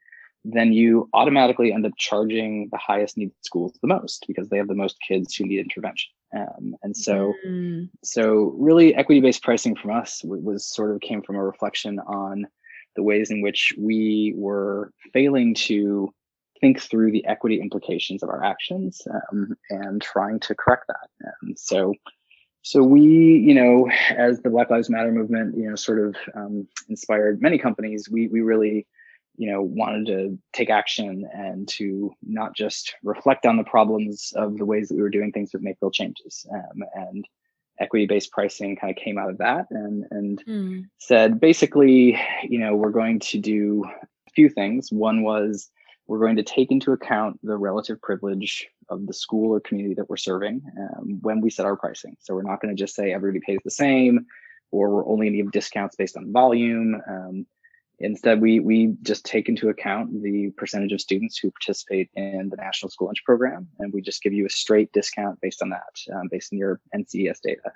then 0.43 0.73
you 0.73 1.09
automatically 1.13 1.71
end 1.71 1.85
up 1.85 1.93
charging 1.97 2.67
the 2.71 2.77
highest 2.77 3.17
needed 3.17 3.33
schools 3.41 3.77
the 3.81 3.87
most 3.87 4.25
because 4.27 4.49
they 4.49 4.57
have 4.57 4.67
the 4.67 4.75
most 4.75 4.97
kids 5.07 5.35
who 5.35 5.45
need 5.45 5.59
intervention. 5.59 6.11
Um, 6.35 6.75
and 6.83 6.97
so, 6.97 7.33
mm. 7.47 7.89
so 8.03 8.53
really, 8.57 8.95
equity-based 8.95 9.43
pricing 9.43 9.75
from 9.75 9.91
us 9.91 10.21
was 10.23 10.65
sort 10.65 10.91
of 10.91 10.99
came 10.99 11.21
from 11.21 11.35
a 11.35 11.43
reflection 11.43 11.99
on 11.99 12.47
the 12.95 13.03
ways 13.03 13.31
in 13.31 13.41
which 13.41 13.73
we 13.77 14.33
were 14.35 14.91
failing 15.13 15.53
to 15.53 16.13
think 16.63 16.79
through 16.79 17.11
the 17.11 17.25
equity 17.25 17.59
implications 17.59 18.23
of 18.23 18.29
our 18.29 18.41
actions 18.41 19.01
um, 19.13 19.53
and 19.69 20.01
trying 20.01 20.39
to 20.39 20.55
correct 20.55 20.85
that. 20.87 21.09
And 21.41 21.59
so, 21.59 21.93
so 22.61 22.81
we, 22.81 23.01
you 23.01 23.53
know, 23.53 23.89
as 24.15 24.39
the 24.39 24.49
Black 24.49 24.69
Lives 24.69 24.89
Matter 24.89 25.11
movement, 25.11 25.57
you 25.57 25.69
know, 25.69 25.75
sort 25.75 25.99
of 25.99 26.15
um, 26.33 26.65
inspired 26.87 27.41
many 27.41 27.57
companies, 27.57 28.07
we 28.09 28.29
we 28.29 28.39
really, 28.39 28.87
you 29.35 29.51
know, 29.51 29.61
wanted 29.61 30.05
to 30.05 30.39
take 30.53 30.69
action 30.69 31.29
and 31.33 31.67
to 31.67 32.13
not 32.23 32.55
just 32.55 32.95
reflect 33.03 33.45
on 33.45 33.57
the 33.57 33.65
problems 33.65 34.31
of 34.37 34.57
the 34.57 34.65
ways 34.65 34.87
that 34.87 34.95
we 34.95 35.01
were 35.01 35.09
doing 35.17 35.33
things, 35.33 35.49
but 35.51 35.61
make 35.61 35.75
real 35.81 35.91
changes. 35.91 36.45
Um, 36.49 36.83
and 36.95 37.27
equity-based 37.81 38.31
pricing 38.31 38.77
kind 38.77 38.89
of 38.89 39.03
came 39.03 39.17
out 39.17 39.31
of 39.31 39.39
that, 39.39 39.65
and 39.69 40.05
and 40.11 40.45
mm. 40.45 40.85
said 40.97 41.41
basically, 41.41 42.17
you 42.47 42.59
know, 42.59 42.73
we're 42.73 42.99
going 43.01 43.19
to 43.19 43.37
do 43.37 43.83
a 44.29 44.31
few 44.31 44.47
things. 44.47 44.93
One 44.93 45.23
was 45.23 45.69
we're 46.07 46.19
going 46.19 46.35
to 46.35 46.43
take 46.43 46.71
into 46.71 46.91
account 46.91 47.39
the 47.43 47.57
relative 47.57 48.01
privilege 48.01 48.67
of 48.89 49.07
the 49.07 49.13
school 49.13 49.51
or 49.53 49.59
community 49.59 49.95
that 49.95 50.09
we're 50.09 50.17
serving 50.17 50.61
um, 50.77 51.19
when 51.21 51.39
we 51.41 51.49
set 51.49 51.65
our 51.65 51.77
pricing. 51.77 52.15
So 52.19 52.33
we're 52.33 52.43
not 52.43 52.61
going 52.61 52.75
to 52.75 52.79
just 52.79 52.95
say 52.95 53.13
everybody 53.13 53.41
pays 53.45 53.59
the 53.63 53.71
same, 53.71 54.25
or 54.71 54.89
we're 54.89 55.07
only 55.07 55.27
going 55.27 55.37
to 55.37 55.43
give 55.43 55.51
discounts 55.51 55.95
based 55.95 56.17
on 56.17 56.31
volume. 56.31 57.01
Um, 57.07 57.45
instead, 57.99 58.41
we 58.41 58.59
we 58.59 58.95
just 59.01 59.25
take 59.25 59.47
into 59.47 59.69
account 59.69 60.21
the 60.21 60.51
percentage 60.57 60.91
of 60.91 61.01
students 61.01 61.37
who 61.37 61.51
participate 61.51 62.09
in 62.15 62.49
the 62.49 62.57
National 62.57 62.89
School 62.89 63.07
Lunch 63.07 63.23
Program, 63.23 63.67
and 63.79 63.93
we 63.93 64.01
just 64.01 64.21
give 64.21 64.33
you 64.33 64.45
a 64.45 64.49
straight 64.49 64.91
discount 64.91 65.39
based 65.41 65.61
on 65.61 65.69
that, 65.69 65.95
um, 66.13 66.27
based 66.29 66.51
on 66.51 66.59
your 66.59 66.81
NCES 66.95 67.39
data. 67.41 67.71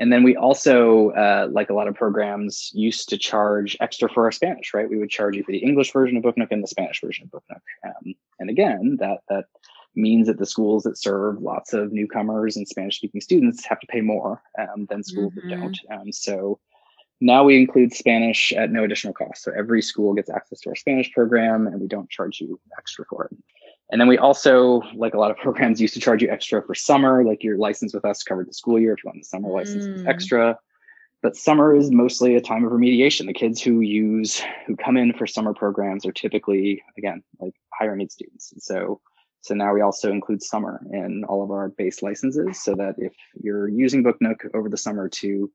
And 0.00 0.10
then 0.10 0.22
we 0.22 0.34
also, 0.34 1.10
uh, 1.10 1.48
like 1.52 1.68
a 1.68 1.74
lot 1.74 1.86
of 1.86 1.94
programs, 1.94 2.70
used 2.72 3.10
to 3.10 3.18
charge 3.18 3.76
extra 3.80 4.08
for 4.08 4.24
our 4.24 4.32
Spanish, 4.32 4.72
right? 4.72 4.88
We 4.88 4.98
would 4.98 5.10
charge 5.10 5.36
you 5.36 5.44
for 5.44 5.52
the 5.52 5.58
English 5.58 5.92
version 5.92 6.16
of 6.16 6.24
BookNook 6.24 6.50
and 6.50 6.62
the 6.62 6.68
Spanish 6.68 7.02
version 7.02 7.30
of 7.30 7.40
BookNook. 7.40 7.60
Um, 7.86 8.14
and 8.38 8.48
again, 8.48 8.96
that 8.98 9.18
that 9.28 9.44
means 9.94 10.26
that 10.26 10.38
the 10.38 10.46
schools 10.46 10.84
that 10.84 10.96
serve 10.96 11.42
lots 11.42 11.74
of 11.74 11.92
newcomers 11.92 12.56
and 12.56 12.66
Spanish 12.66 12.96
speaking 12.96 13.20
students 13.20 13.66
have 13.66 13.78
to 13.80 13.86
pay 13.88 14.00
more 14.00 14.42
um, 14.58 14.86
than 14.88 15.04
schools 15.04 15.34
mm-hmm. 15.34 15.50
that 15.50 15.60
don't. 15.60 15.78
Um, 15.92 16.12
so 16.12 16.58
now 17.20 17.44
we 17.44 17.58
include 17.58 17.92
Spanish 17.92 18.52
at 18.52 18.70
no 18.70 18.84
additional 18.84 19.12
cost. 19.12 19.42
So 19.42 19.52
every 19.56 19.82
school 19.82 20.14
gets 20.14 20.30
access 20.30 20.60
to 20.60 20.70
our 20.70 20.76
Spanish 20.76 21.12
program 21.12 21.66
and 21.66 21.80
we 21.80 21.88
don't 21.88 22.08
charge 22.08 22.40
you 22.40 22.58
extra 22.78 23.04
for 23.10 23.26
it. 23.26 23.36
And 23.90 24.00
then 24.00 24.08
we 24.08 24.18
also, 24.18 24.82
like 24.94 25.14
a 25.14 25.18
lot 25.18 25.30
of 25.30 25.36
programs, 25.42 25.80
used 25.80 25.94
to 25.94 26.00
charge 26.00 26.22
you 26.22 26.30
extra 26.30 26.62
for 26.62 26.74
summer. 26.74 27.24
Like 27.24 27.42
your 27.42 27.58
license 27.58 27.94
with 27.94 28.04
us 28.04 28.22
covered 28.22 28.48
the 28.48 28.54
school 28.54 28.78
year. 28.78 28.94
If 28.94 29.04
you 29.04 29.08
want 29.08 29.20
the 29.20 29.24
summer 29.24 29.50
license, 29.50 29.84
mm. 29.84 29.98
it's 29.98 30.06
extra. 30.06 30.58
But 31.22 31.36
summer 31.36 31.76
is 31.76 31.90
mostly 31.90 32.34
a 32.34 32.40
time 32.40 32.64
of 32.64 32.72
remediation. 32.72 33.26
The 33.26 33.34
kids 33.34 33.60
who 33.60 33.80
use, 33.80 34.42
who 34.66 34.74
come 34.74 34.96
in 34.96 35.12
for 35.12 35.26
summer 35.26 35.52
programs 35.52 36.06
are 36.06 36.12
typically, 36.12 36.82
again, 36.96 37.22
like 37.40 37.54
higher 37.74 37.94
need 37.94 38.10
students. 38.10 38.52
And 38.52 38.62
so, 38.62 39.02
so 39.42 39.54
now 39.54 39.74
we 39.74 39.82
also 39.82 40.10
include 40.10 40.42
summer 40.42 40.80
in 40.92 41.24
all 41.24 41.42
of 41.42 41.50
our 41.50 41.68
base 41.68 42.02
licenses 42.02 42.62
so 42.62 42.74
that 42.76 42.94
if 42.96 43.12
you're 43.34 43.68
using 43.68 44.02
BookNook 44.02 44.54
over 44.54 44.70
the 44.70 44.78
summer 44.78 45.10
to 45.10 45.50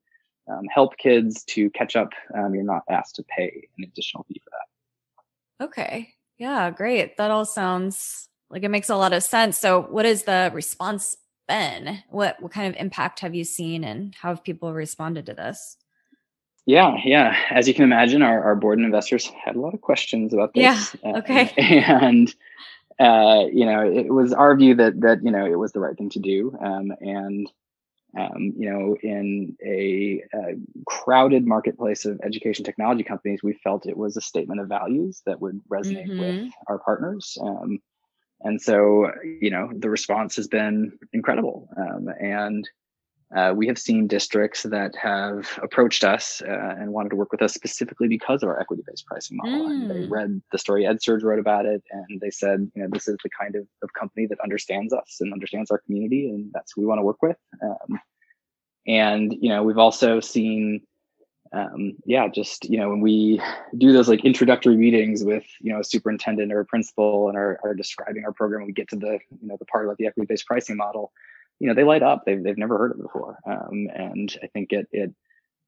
um, 0.51 0.65
help 0.71 0.97
kids 0.97 1.43
to 1.45 1.71
catch 1.71 1.95
up, 1.95 2.09
um, 2.37 2.53
you're 2.53 2.63
not 2.63 2.83
asked 2.89 3.15
to 3.15 3.23
pay 3.23 3.67
an 3.77 3.85
additional 3.85 4.23
fee 4.25 4.41
for 4.43 4.51
that. 4.51 5.65
Okay. 5.65 6.14
Yeah, 6.37 6.69
great. 6.71 7.17
That 7.17 7.31
all 7.31 7.45
sounds 7.45 8.27
like 8.49 8.63
it 8.63 8.69
makes 8.69 8.89
a 8.89 8.95
lot 8.95 9.13
of 9.13 9.23
sense. 9.23 9.57
So, 9.57 9.83
what 9.83 10.05
has 10.05 10.23
the 10.23 10.51
response 10.53 11.17
been? 11.47 11.99
What 12.09 12.41
what 12.41 12.51
kind 12.51 12.67
of 12.67 12.79
impact 12.79 13.19
have 13.21 13.35
you 13.35 13.43
seen, 13.43 13.83
and 13.83 14.13
how 14.15 14.29
have 14.29 14.43
people 14.43 14.73
responded 14.73 15.25
to 15.27 15.33
this? 15.33 15.77
Yeah, 16.65 16.97
yeah. 17.03 17.35
As 17.51 17.67
you 17.67 17.73
can 17.73 17.83
imagine, 17.83 18.21
our, 18.21 18.43
our 18.43 18.55
board 18.55 18.79
and 18.79 18.85
investors 18.85 19.27
had 19.27 19.55
a 19.55 19.59
lot 19.59 19.75
of 19.75 19.81
questions 19.81 20.33
about 20.33 20.53
this. 20.53 20.95
Yeah. 21.03 21.11
Uh, 21.11 21.17
okay. 21.19 21.53
and 21.57 22.33
uh, 22.99 23.43
you 23.51 23.65
know, 23.65 23.81
it 23.81 24.09
was 24.09 24.33
our 24.33 24.55
view 24.55 24.75
that 24.75 24.99
that 25.01 25.23
you 25.23 25.31
know 25.31 25.45
it 25.45 25.59
was 25.59 25.71
the 25.73 25.79
right 25.79 25.97
thing 25.97 26.09
to 26.11 26.19
do, 26.19 26.57
um, 26.61 26.93
and 27.01 27.49
um, 28.17 28.53
you 28.57 28.71
know, 28.71 28.95
in 29.01 29.57
a, 29.65 30.23
a, 30.33 30.55
crowded 30.87 31.45
marketplace 31.45 32.05
of 32.05 32.19
education 32.23 32.63
technology 32.63 33.03
companies, 33.03 33.41
we 33.43 33.53
felt 33.63 33.85
it 33.85 33.97
was 33.97 34.15
a 34.15 34.21
statement 34.21 34.61
of 34.61 34.69
values 34.69 35.21
that 35.25 35.41
would 35.41 35.59
resonate 35.71 36.07
mm-hmm. 36.07 36.19
with 36.19 36.53
our 36.67 36.79
partners. 36.79 37.37
Um, 37.41 37.79
and 38.41 38.61
so, 38.61 39.11
you 39.41 39.49
know, 39.49 39.69
the 39.75 39.89
response 39.89 40.35
has 40.37 40.47
been 40.47 40.97
incredible. 41.13 41.67
Um, 41.77 42.07
and 42.19 42.67
uh, 43.33 43.53
we 43.55 43.65
have 43.67 43.77
seen 43.77 44.07
districts 44.07 44.63
that 44.63 44.95
have 44.95 45.59
approached 45.63 46.03
us 46.03 46.43
uh, 46.47 46.75
and 46.79 46.93
wanted 46.93 47.09
to 47.09 47.15
work 47.15 47.31
with 47.31 47.41
us 47.41 47.53
specifically 47.53 48.07
because 48.07 48.43
of 48.43 48.49
our 48.49 48.59
equity-based 48.59 49.05
pricing 49.07 49.37
model. 49.37 49.67
Mm. 49.67 49.81
And 49.81 49.91
they 49.91 50.07
read 50.07 50.41
the 50.51 50.59
story 50.59 50.83
EdSurge 50.83 51.23
wrote 51.23 51.39
about 51.39 51.65
it, 51.65 51.83
and 51.89 52.21
they 52.21 52.29
said, 52.29 52.71
you 52.75 52.83
know, 52.83 52.89
this 52.91 53.07
is 53.07 53.17
the 53.23 53.29
kind 53.29 53.55
of, 53.55 53.67
of 53.81 53.91
company 53.93 54.27
that 54.27 54.39
understands 54.41 54.93
us 54.93 55.17
and 55.21 55.33
understands 55.33 55.71
our 55.71 55.79
community, 55.79 56.29
and 56.29 56.51
that's 56.53 56.73
who 56.73 56.81
we 56.81 56.87
want 56.87 56.99
to 56.99 57.03
work 57.03 57.21
with. 57.23 57.37
Um, 57.63 57.99
and 58.87 59.35
you 59.41 59.49
know, 59.49 59.63
we've 59.63 59.79
also 59.79 60.19
seen, 60.19 60.81
um, 61.51 61.93
yeah, 62.05 62.27
just 62.27 62.69
you 62.69 62.77
know, 62.77 62.89
when 62.89 63.01
we 63.01 63.41
do 63.75 63.91
those 63.91 64.07
like 64.07 64.23
introductory 64.23 64.77
meetings 64.77 65.23
with 65.23 65.45
you 65.61 65.73
know 65.73 65.79
a 65.79 65.83
superintendent 65.83 66.53
or 66.53 66.59
a 66.59 66.65
principal 66.65 67.27
and 67.27 67.35
are, 67.35 67.59
are 67.63 67.73
describing 67.73 68.23
our 68.23 68.33
program, 68.33 68.67
we 68.67 68.71
get 68.71 68.87
to 68.89 68.95
the 68.95 69.17
you 69.41 69.47
know 69.47 69.57
the 69.57 69.65
part 69.65 69.85
about 69.85 69.97
the 69.97 70.05
equity-based 70.05 70.45
pricing 70.45 70.77
model 70.77 71.11
you 71.59 71.67
know 71.67 71.73
they 71.73 71.83
light 71.83 72.03
up 72.03 72.23
they've, 72.25 72.43
they've 72.43 72.57
never 72.57 72.77
heard 72.77 72.91
it 72.91 73.01
before. 73.01 73.37
Um, 73.45 73.87
and 73.93 74.35
i 74.43 74.47
think 74.47 74.73
it 74.73 74.87
it 74.91 75.13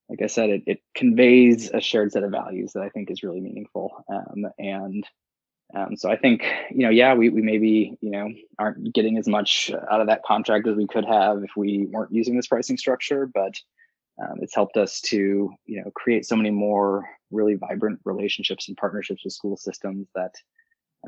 like 0.09 0.21
i 0.21 0.27
said 0.27 0.49
it, 0.49 0.63
it 0.67 0.81
conveys 0.95 1.69
a 1.71 1.81
shared 1.81 2.11
set 2.11 2.23
of 2.23 2.31
values 2.31 2.73
that 2.73 2.83
i 2.83 2.89
think 2.89 3.09
is 3.11 3.23
really 3.23 3.41
meaningful. 3.41 4.03
Um, 4.09 4.45
and 4.57 5.05
um, 5.75 5.97
so 5.97 6.09
i 6.09 6.15
think 6.15 6.45
you 6.71 6.83
know 6.83 6.89
yeah 6.89 7.13
we, 7.13 7.29
we 7.29 7.41
maybe 7.41 7.97
you 8.01 8.11
know 8.11 8.29
aren't 8.57 8.93
getting 8.93 9.17
as 9.17 9.27
much 9.27 9.71
out 9.91 10.01
of 10.01 10.07
that 10.07 10.23
contract 10.23 10.67
as 10.67 10.75
we 10.75 10.87
could 10.87 11.05
have 11.05 11.43
if 11.43 11.51
we 11.57 11.87
weren't 11.91 12.13
using 12.13 12.35
this 12.35 12.47
pricing 12.47 12.77
structure 12.77 13.29
but 13.33 13.53
um, 14.19 14.37
it's 14.41 14.55
helped 14.55 14.77
us 14.77 15.01
to 15.01 15.53
you 15.65 15.83
know 15.83 15.91
create 15.91 16.25
so 16.25 16.35
many 16.35 16.49
more 16.51 17.07
really 17.31 17.55
vibrant 17.55 17.99
relationships 18.05 18.67
and 18.67 18.77
partnerships 18.77 19.23
with 19.23 19.33
school 19.33 19.57
systems 19.57 20.07
that 20.15 20.33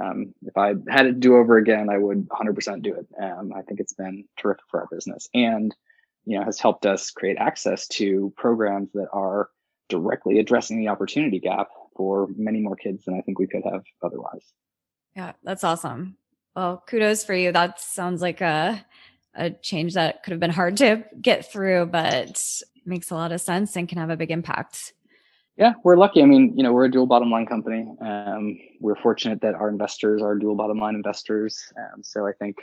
um, 0.01 0.33
if 0.43 0.55
I 0.57 0.73
had 0.87 1.05
it 1.05 1.19
do 1.19 1.37
over 1.37 1.57
again, 1.57 1.89
I 1.89 1.97
would 1.97 2.27
100% 2.29 2.81
do 2.81 2.95
it. 2.95 3.07
Um, 3.21 3.51
I 3.55 3.61
think 3.61 3.79
it's 3.79 3.93
been 3.93 4.25
terrific 4.37 4.63
for 4.69 4.81
our 4.81 4.87
business 4.91 5.27
and, 5.33 5.75
you 6.25 6.37
know, 6.37 6.45
has 6.45 6.59
helped 6.59 6.85
us 6.85 7.11
create 7.11 7.37
access 7.37 7.87
to 7.89 8.33
programs 8.37 8.91
that 8.93 9.07
are 9.11 9.49
directly 9.89 10.39
addressing 10.39 10.79
the 10.79 10.87
opportunity 10.87 11.39
gap 11.39 11.69
for 11.95 12.27
many 12.37 12.59
more 12.61 12.75
kids 12.75 13.05
than 13.05 13.15
I 13.15 13.21
think 13.21 13.39
we 13.39 13.47
could 13.47 13.63
have 13.65 13.83
otherwise. 14.03 14.43
Yeah, 15.15 15.33
that's 15.43 15.63
awesome. 15.63 16.15
Well, 16.55 16.83
kudos 16.87 17.23
for 17.23 17.33
you. 17.33 17.51
That 17.51 17.79
sounds 17.79 18.21
like 18.21 18.41
a 18.41 18.85
a 19.35 19.51
change 19.51 19.93
that 19.93 20.23
could 20.23 20.31
have 20.31 20.39
been 20.39 20.49
hard 20.49 20.77
to 20.77 21.03
get 21.21 21.51
through, 21.51 21.85
but 21.85 22.43
makes 22.85 23.11
a 23.11 23.15
lot 23.15 23.31
of 23.31 23.39
sense 23.39 23.75
and 23.75 23.87
can 23.87 23.97
have 23.97 24.09
a 24.09 24.17
big 24.17 24.31
impact. 24.31 24.93
Yeah, 25.59 25.73
we're 25.83 25.97
lucky. 25.97 26.21
I 26.21 26.25
mean, 26.25 26.53
you 26.55 26.63
know, 26.63 26.71
we're 26.71 26.85
a 26.85 26.91
dual 26.91 27.05
bottom 27.05 27.29
line 27.29 27.45
company. 27.45 27.85
Um, 27.99 28.57
we're 28.79 28.95
fortunate 28.95 29.41
that 29.41 29.55
our 29.55 29.67
investors 29.67 30.21
are 30.21 30.35
dual 30.35 30.55
bottom 30.55 30.79
line 30.79 30.95
investors. 30.95 31.61
Um, 31.77 32.01
so 32.01 32.25
I 32.25 32.31
think, 32.31 32.55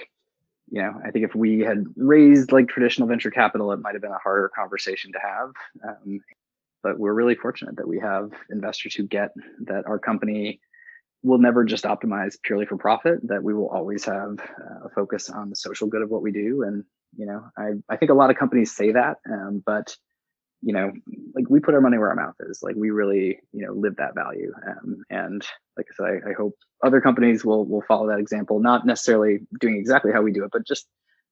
you 0.71 0.81
know, 0.81 0.95
I 1.05 1.11
think 1.11 1.27
if 1.27 1.35
we 1.35 1.61
had 1.61 1.85
raised 1.97 2.53
like 2.53 2.69
traditional 2.69 3.07
venture 3.07 3.31
capital, 3.31 3.71
it 3.73 3.81
might 3.81 3.95
have 3.95 4.01
been 4.01 4.13
a 4.13 4.19
harder 4.19 4.49
conversation 4.49 5.13
to 5.13 5.19
have. 5.19 5.53
Um, 5.87 6.21
but 6.83 6.99
we're 6.99 7.13
really 7.13 7.35
fortunate 7.35 7.77
that 7.77 7.87
we 7.87 8.01
have 8.01 8.31
investors 8.49 8.95
who 8.95 9.03
get 9.03 9.33
that 9.67 9.87
our 9.87 9.99
company 9.99 10.59
will 11.23 11.39
never 11.39 11.65
just 11.65 11.85
optimize 11.85 12.37
purely 12.43 12.65
for 12.65 12.79
profit, 12.79 13.19
that 13.25 13.43
we 13.43 13.53
will 13.53 13.69
always 13.69 14.07
have 14.07 14.39
uh, 14.41 14.87
a 14.87 14.89
focus 14.95 15.29
on 15.29 15.51
the 15.51 15.57
social 15.57 15.87
good 15.87 16.01
of 16.01 16.09
what 16.09 16.23
we 16.23 16.33
do. 16.33 16.63
And, 16.63 16.83
you 17.15 17.27
know, 17.27 17.45
I, 17.59 17.73
I 17.91 17.99
think 17.99 18.11
a 18.11 18.15
lot 18.15 18.31
of 18.31 18.39
companies 18.39 18.75
say 18.75 18.93
that, 18.93 19.19
um, 19.31 19.63
but 19.67 19.95
you 20.67 20.73
know, 20.73 20.91
like 21.33 21.45
we 21.49 21.61
put 21.61 21.75
our 21.75 21.81
money 21.81 21.97
where 21.97 22.09
our 22.09 22.17
mouth 22.17 22.35
is. 22.41 22.59
Like 22.61 22.75
we 22.75 22.91
really, 22.91 23.39
you 23.53 23.65
know, 23.65 23.73
live 23.73 23.95
that 23.99 24.17
value. 24.17 24.53
Um, 24.67 25.05
and 25.09 25.47
like 25.77 25.87
I 25.89 25.95
said, 25.95 26.23
I, 26.27 26.31
I, 26.31 26.33
hope 26.33 26.57
other 26.83 27.01
companies 27.01 27.45
will 27.45 27.65
will 27.65 27.85
follow 27.87 28.09
that 28.09 28.19
example. 28.19 28.59
Not 28.59 28.85
necessarily 28.85 29.47
doing 29.61 29.77
exactly 29.77 30.11
how 30.11 30.23
we 30.23 30.33
do 30.33 30.43
it, 30.43 30.51
but 30.53 30.67
just 30.67 30.89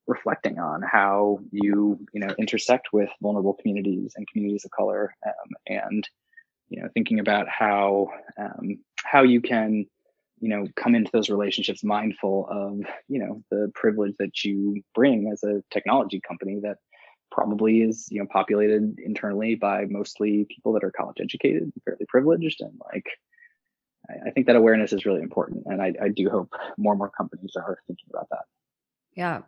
reflecting 0.07 0.61
on 0.61 0.83
how 0.83 1.41
you, 1.51 1.99
you 2.13 2.21
know, 2.21 2.33
intersect 2.39 2.93
with 2.93 3.11
vulnerable 3.21 3.55
communities 3.55 4.13
and 4.15 4.25
communities 4.29 4.65
of 4.65 4.71
color, 4.71 5.13
um, 5.27 5.51
and 5.67 6.09
you 6.69 6.81
know, 6.81 6.89
thinking 6.95 7.19
about 7.19 7.49
how 7.49 8.11
um, 8.39 8.79
how 9.03 9.25
you 9.25 9.41
can, 9.41 9.85
you 10.39 10.49
know, 10.49 10.69
come 10.77 10.95
into 10.95 11.11
those 11.13 11.29
relationships 11.29 11.83
mindful 11.83 12.47
of, 12.49 12.89
you 13.09 13.19
know, 13.19 13.43
the 13.51 13.73
privilege 13.75 14.15
that 14.21 14.45
you 14.45 14.81
bring 14.95 15.29
as 15.33 15.43
a 15.43 15.61
technology 15.73 16.21
company 16.21 16.61
that 16.63 16.77
probably 17.35 17.83
is 17.83 18.07
you 18.11 18.21
know 18.21 18.27
populated 18.31 18.97
internally 19.05 19.57
by 19.57 19.87
mostly 19.87 20.47
people 20.49 20.73
that 20.73 20.85
are 20.85 20.93
college 20.93 21.17
educated 21.21 21.73
fairly 21.85 22.07
privileged 22.07 22.61
and 22.61 22.73
like 22.93 23.07
I, 24.09 24.29
I 24.29 24.31
think 24.31 24.47
that 24.47 24.55
awareness 24.55 24.93
is 24.93 25.05
really 25.05 25.21
important 25.21 25.65
and 25.67 25.83
I, 25.83 25.93
I 26.01 26.09
do 26.11 26.31
hope 26.31 26.53
more 26.79 26.93
and 26.93 26.99
more 26.99 27.11
companies 27.11 27.53
are 27.57 27.79
thinking 27.89 28.07
about 28.11 28.29
that. 28.31 28.45
Yeah. 29.17 29.43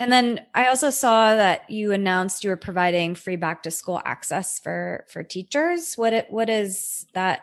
And 0.00 0.10
then 0.10 0.46
i 0.54 0.66
also 0.66 0.90
saw 0.90 1.36
that 1.36 1.70
you 1.70 1.92
announced 1.92 2.42
you 2.42 2.50
were 2.50 2.56
providing 2.56 3.14
free 3.14 3.36
back 3.36 3.62
to 3.62 3.70
school 3.70 4.02
access 4.04 4.58
for 4.58 5.04
for 5.08 5.22
teachers. 5.22 5.94
What 5.94 6.12
it 6.12 6.26
what 6.30 6.46
does 6.46 7.06
that 7.14 7.42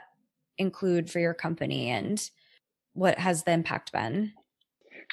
include 0.58 1.10
for 1.10 1.19
your 1.19 1.34
company 1.34 1.89
and 1.89 2.30
what 2.93 3.19
has 3.19 3.43
the 3.43 3.52
impact 3.52 3.93
been? 3.93 4.34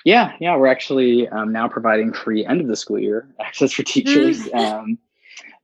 Yeah, 0.05 0.33
yeah, 0.39 0.57
we're 0.57 0.67
actually 0.67 1.29
um, 1.29 1.53
now 1.53 1.67
providing 1.67 2.13
free 2.13 2.45
end 2.45 2.61
of 2.61 2.69
the 2.69 2.77
school 2.77 2.99
year 2.99 3.27
access 3.41 3.73
for 3.73 3.83
teachers. 3.83 4.45
Mm. 4.45 4.55
um, 4.55 4.99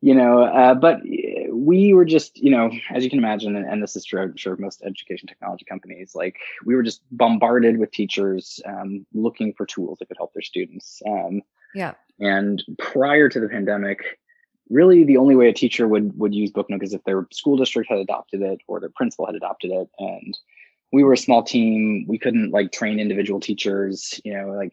you 0.03 0.15
know, 0.15 0.45
uh, 0.45 0.75
but 0.75 1.03
we 1.53 1.93
were 1.93 2.07
just, 2.07 2.39
you 2.39 2.51
know, 2.51 2.71
as 2.91 3.05
you 3.05 3.11
can 3.11 3.19
imagine, 3.19 3.55
and, 3.55 3.67
and 3.67 3.83
this 3.83 3.97
is 3.97 4.05
true, 4.05 4.23
I'm 4.23 4.37
sure 4.37 4.57
most 4.57 4.83
education 4.83 5.29
technology 5.29 5.67
companies, 5.67 6.15
like 6.15 6.37
we 6.65 6.75
were 6.75 6.83
just 6.83 7.03
bombarded 7.11 7.79
with 7.79 7.91
teachers 7.91 8.61
um, 8.65 9.05
looking 9.13 9.53
for 9.53 9.67
tools 9.67 9.99
that 9.99 10.09
could 10.09 10.17
help 10.17 10.33
their 10.33 10.43
students. 10.43 11.03
Um, 11.07 11.43
yeah. 11.75 11.93
And 12.19 12.65
prior 12.79 13.29
to 13.29 13.41
the 13.41 13.49
pandemic, 13.49 14.19
really 14.71 15.05
the 15.05 15.19
only 15.19 15.37
way 15.37 15.49
a 15.49 15.53
teacher 15.53 15.87
would 15.87 16.19
would 16.19 16.35
use 16.35 16.51
BookNook 16.51 16.83
is 16.83 16.95
if 16.95 17.05
their 17.05 17.27
school 17.31 17.57
district 17.57 17.91
had 17.91 17.99
adopted 17.99 18.41
it 18.41 18.61
or 18.69 18.81
their 18.81 18.89
principal 18.89 19.27
had 19.27 19.35
adopted 19.35 19.71
it, 19.71 19.89
and 19.99 20.39
we 20.93 21.05
were 21.05 21.13
a 21.13 21.19
small 21.19 21.43
team. 21.43 22.05
We 22.09 22.19
couldn't 22.19 22.51
like 22.51 22.73
train 22.73 22.99
individual 22.99 23.41
teachers, 23.41 24.21
you 24.25 24.37
know, 24.37 24.49
like 24.49 24.73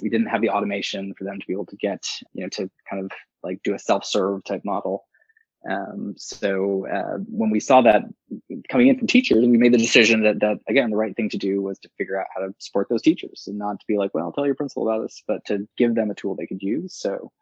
we 0.00 0.08
didn't 0.08 0.28
have 0.28 0.40
the 0.40 0.50
automation 0.50 1.14
for 1.14 1.24
them 1.24 1.40
to 1.40 1.46
be 1.46 1.52
able 1.52 1.66
to 1.66 1.76
get, 1.76 2.04
you 2.34 2.42
know, 2.42 2.48
to 2.50 2.70
kind 2.88 3.04
of 3.04 3.10
like 3.42 3.62
do 3.64 3.74
a 3.74 3.78
self-serve 3.78 4.44
type 4.44 4.64
model. 4.64 5.04
Um, 5.68 6.14
so 6.16 6.86
uh, 6.86 7.18
when 7.28 7.50
we 7.50 7.58
saw 7.58 7.80
that 7.82 8.02
coming 8.68 8.86
in 8.86 8.98
from 8.98 9.08
teachers, 9.08 9.44
we 9.44 9.56
made 9.56 9.72
the 9.72 9.78
decision 9.78 10.22
that 10.22 10.38
that 10.38 10.58
again 10.68 10.90
the 10.90 10.96
right 10.96 11.16
thing 11.16 11.28
to 11.30 11.38
do 11.38 11.60
was 11.60 11.78
to 11.80 11.88
figure 11.98 12.20
out 12.20 12.28
how 12.32 12.42
to 12.42 12.54
support 12.58 12.88
those 12.88 13.02
teachers 13.02 13.44
and 13.48 13.58
not 13.58 13.80
to 13.80 13.86
be 13.88 13.98
like, 13.98 14.14
well, 14.14 14.30
tell 14.30 14.46
your 14.46 14.54
principal 14.54 14.88
about 14.88 15.02
this, 15.02 15.24
but 15.26 15.44
to 15.46 15.66
give 15.76 15.96
them 15.96 16.10
a 16.10 16.14
tool 16.14 16.36
they 16.36 16.46
could 16.46 16.62
use. 16.62 16.94
So 16.94 17.32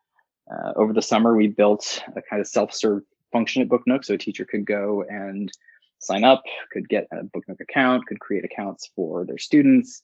uh, 0.50 0.72
over 0.76 0.94
the 0.94 1.02
summer, 1.02 1.36
we 1.36 1.48
built 1.48 2.02
a 2.16 2.22
kind 2.22 2.40
of 2.40 2.46
self-serve 2.46 3.02
function 3.30 3.60
at 3.60 3.68
BookNook, 3.68 4.04
so 4.04 4.14
a 4.14 4.18
teacher 4.18 4.46
could 4.46 4.64
go 4.64 5.04
and 5.06 5.50
sign 6.04 6.24
up, 6.24 6.42
could 6.72 6.88
get 6.88 7.06
a 7.12 7.24
BookNook 7.24 7.60
account, 7.60 8.06
could 8.06 8.20
create 8.20 8.44
accounts 8.44 8.90
for 8.94 9.24
their 9.24 9.38
students. 9.38 10.02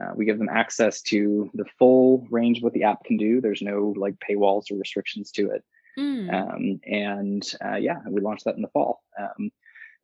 Uh, 0.00 0.12
we 0.16 0.24
give 0.24 0.38
them 0.38 0.48
access 0.48 1.02
to 1.02 1.50
the 1.54 1.66
full 1.78 2.26
range 2.30 2.58
of 2.58 2.64
what 2.64 2.72
the 2.72 2.84
app 2.84 3.04
can 3.04 3.16
do. 3.16 3.40
There's 3.40 3.62
no 3.62 3.94
like 3.96 4.14
paywalls 4.18 4.70
or 4.70 4.76
restrictions 4.76 5.30
to 5.32 5.50
it. 5.50 5.64
Mm. 5.98 6.32
Um, 6.32 6.80
and 6.86 7.42
uh, 7.62 7.76
yeah, 7.76 7.98
we 8.08 8.20
launched 8.20 8.44
that 8.46 8.56
in 8.56 8.62
the 8.62 8.68
fall. 8.68 9.02
Um, 9.18 9.50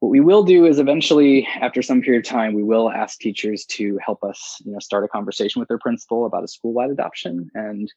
what 0.01 0.11
we 0.11 0.21
will 0.21 0.45
do 0.45 0.67
is 0.67 0.79
eventually, 0.79 1.49
after 1.61 1.83
some 1.83 2.03
period 2.03 2.25
of 2.25 2.31
time, 2.31 2.53
we 2.55 2.63
will 2.63 2.91
ask 2.91 3.19
teachers 3.19 3.65
to 3.67 3.99
help 4.05 4.23
us, 4.23 4.61
you 4.65 4.73
know, 4.73 4.79
start 4.79 5.05
a 5.05 5.09
conversation 5.09 5.59
with 5.59 5.69
their 5.69 5.79
principal 5.79 6.27
about 6.27 6.45
a 6.45 6.49
school-wide 6.49 6.91
adoption. 6.91 7.51
And 7.55 7.93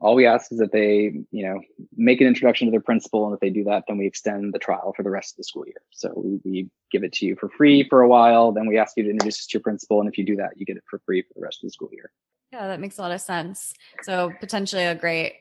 all 0.00 0.14
we 0.14 0.26
ask 0.26 0.50
is 0.50 0.58
that 0.58 0.72
they 0.72 1.12
you 1.30 1.46
know 1.46 1.60
make 1.96 2.20
an 2.20 2.26
introduction 2.26 2.66
to 2.66 2.70
their 2.70 2.80
principal 2.80 3.26
and 3.26 3.34
if 3.34 3.40
they 3.40 3.50
do 3.50 3.64
that 3.64 3.84
then 3.86 3.98
we 3.98 4.06
extend 4.06 4.52
the 4.52 4.58
trial 4.58 4.92
for 4.96 5.02
the 5.02 5.10
rest 5.10 5.34
of 5.34 5.36
the 5.36 5.44
school 5.44 5.66
year. 5.66 5.82
So 5.90 6.12
we, 6.16 6.40
we 6.44 6.70
give 6.90 7.04
it 7.04 7.12
to 7.14 7.26
you 7.26 7.36
for 7.36 7.48
free 7.50 7.86
for 7.88 8.00
a 8.00 8.08
while 8.08 8.52
then 8.52 8.66
we 8.66 8.78
ask 8.78 8.96
you 8.96 9.04
to 9.04 9.10
introduce 9.10 9.40
us 9.40 9.46
to 9.46 9.58
your 9.58 9.62
principal 9.62 10.00
and 10.00 10.08
if 10.08 10.18
you 10.18 10.24
do 10.24 10.36
that 10.36 10.50
you 10.56 10.66
get 10.66 10.76
it 10.76 10.84
for 10.88 11.00
free 11.04 11.22
for 11.22 11.34
the 11.34 11.42
rest 11.42 11.62
of 11.62 11.68
the 11.68 11.72
school 11.72 11.90
year. 11.92 12.10
Yeah 12.52 12.66
that 12.68 12.80
makes 12.80 12.98
a 12.98 13.02
lot 13.02 13.12
of 13.12 13.20
sense. 13.20 13.74
So 14.02 14.32
potentially 14.40 14.84
a 14.84 14.94
great 14.94 15.34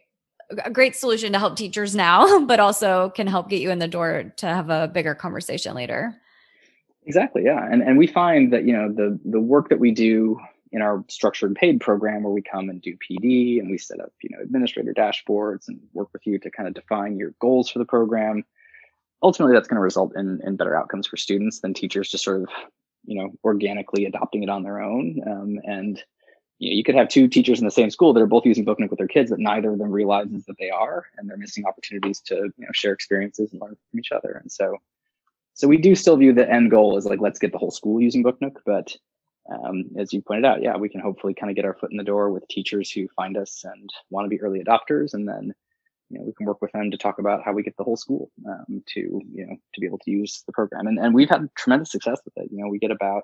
a 0.63 0.71
great 0.71 0.95
solution 0.95 1.31
to 1.33 1.39
help 1.39 1.55
teachers 1.55 1.95
now 1.95 2.39
but 2.45 2.59
also 2.59 3.09
can 3.09 3.27
help 3.27 3.49
get 3.49 3.61
you 3.61 3.71
in 3.71 3.79
the 3.79 3.87
door 3.87 4.33
to 4.37 4.47
have 4.47 4.69
a 4.69 4.87
bigger 4.87 5.15
conversation 5.15 5.73
later. 5.73 6.15
Exactly 7.05 7.43
yeah. 7.45 7.65
And 7.71 7.81
and 7.81 7.97
we 7.97 8.07
find 8.07 8.51
that 8.53 8.65
you 8.65 8.73
know 8.73 8.91
the 8.91 9.19
the 9.23 9.39
work 9.39 9.69
that 9.69 9.79
we 9.79 9.91
do 9.91 10.39
in 10.71 10.81
our 10.81 11.03
structured 11.09 11.55
paid 11.55 11.81
program 11.81 12.23
where 12.23 12.33
we 12.33 12.41
come 12.41 12.69
and 12.69 12.81
do 12.81 12.95
PD 12.95 13.59
and 13.59 13.69
we 13.69 13.77
set 13.77 13.99
up, 13.99 14.11
you 14.21 14.29
know, 14.29 14.41
administrator 14.41 14.93
dashboards 14.93 15.67
and 15.67 15.79
work 15.93 16.09
with 16.13 16.25
you 16.27 16.37
to 16.39 16.51
kind 16.51 16.67
of 16.67 16.75
define 16.75 17.17
your 17.17 17.33
goals 17.39 17.69
for 17.69 17.79
the 17.79 17.85
program. 17.85 18.45
Ultimately, 19.23 19.55
that's 19.55 19.67
going 19.67 19.77
to 19.77 19.81
result 19.81 20.13
in, 20.15 20.39
in 20.43 20.55
better 20.55 20.77
outcomes 20.77 21.07
for 21.07 21.17
students 21.17 21.59
than 21.59 21.73
teachers 21.73 22.09
just 22.09 22.23
sort 22.23 22.43
of, 22.43 22.49
you 23.05 23.19
know, 23.19 23.31
organically 23.43 24.05
adopting 24.05 24.43
it 24.43 24.49
on 24.49 24.63
their 24.63 24.79
own. 24.79 25.19
Um, 25.25 25.59
and 25.63 26.01
you, 26.59 26.69
know, 26.69 26.75
you 26.75 26.83
could 26.83 26.95
have 26.95 27.09
two 27.09 27.27
teachers 27.27 27.59
in 27.59 27.65
the 27.65 27.71
same 27.71 27.89
school 27.89 28.13
that 28.13 28.21
are 28.21 28.27
both 28.27 28.45
using 28.45 28.63
BookNook 28.63 28.91
with 28.91 28.99
their 28.99 29.07
kids, 29.07 29.31
but 29.31 29.39
neither 29.39 29.71
of 29.71 29.79
them 29.79 29.91
realizes 29.91 30.45
that 30.45 30.57
they 30.59 30.69
are, 30.69 31.07
and 31.17 31.27
they're 31.27 31.37
missing 31.37 31.65
opportunities 31.65 32.19
to, 32.21 32.35
you 32.35 32.65
know, 32.65 32.71
share 32.73 32.93
experiences 32.93 33.51
and 33.51 33.61
learn 33.61 33.75
from 33.89 33.99
each 33.99 34.11
other. 34.11 34.39
And 34.41 34.51
so, 34.51 34.77
so 35.55 35.67
we 35.67 35.77
do 35.77 35.95
still 35.95 36.15
view 36.15 36.31
the 36.31 36.49
end 36.49 36.69
goal 36.69 36.95
as 36.95 37.05
like 37.05 37.19
let's 37.19 37.39
get 37.39 37.51
the 37.51 37.57
whole 37.57 37.71
school 37.71 37.99
using 37.99 38.23
BookNook, 38.23 38.57
but 38.65 38.95
um, 39.51 39.85
as 39.97 40.13
you 40.13 40.21
pointed 40.21 40.45
out, 40.45 40.61
yeah, 40.61 40.77
we 40.77 40.89
can 40.89 41.01
hopefully 41.01 41.33
kind 41.33 41.49
of 41.49 41.55
get 41.55 41.65
our 41.65 41.73
foot 41.73 41.91
in 41.91 41.97
the 41.97 42.03
door 42.03 42.31
with 42.31 42.47
teachers 42.47 42.91
who 42.91 43.07
find 43.15 43.37
us 43.37 43.63
and 43.63 43.89
want 44.09 44.25
to 44.25 44.29
be 44.29 44.41
early 44.41 44.63
adopters, 44.63 45.13
and 45.13 45.27
then 45.27 45.53
you 46.09 46.19
know 46.19 46.25
we 46.25 46.33
can 46.33 46.45
work 46.45 46.61
with 46.61 46.71
them 46.71 46.91
to 46.91 46.97
talk 46.97 47.19
about 47.19 47.43
how 47.43 47.53
we 47.53 47.63
get 47.63 47.75
the 47.77 47.83
whole 47.83 47.97
school 47.97 48.31
um, 48.47 48.83
to 48.87 48.99
you 48.99 49.45
know 49.45 49.55
to 49.73 49.81
be 49.81 49.87
able 49.87 49.99
to 49.99 50.11
use 50.11 50.43
the 50.45 50.53
program. 50.53 50.87
And 50.87 50.99
and 50.99 51.13
we've 51.13 51.29
had 51.29 51.49
tremendous 51.55 51.91
success 51.91 52.19
with 52.25 52.33
it. 52.37 52.51
You 52.51 52.63
know, 52.63 52.69
we 52.69 52.79
get 52.79 52.91
about 52.91 53.23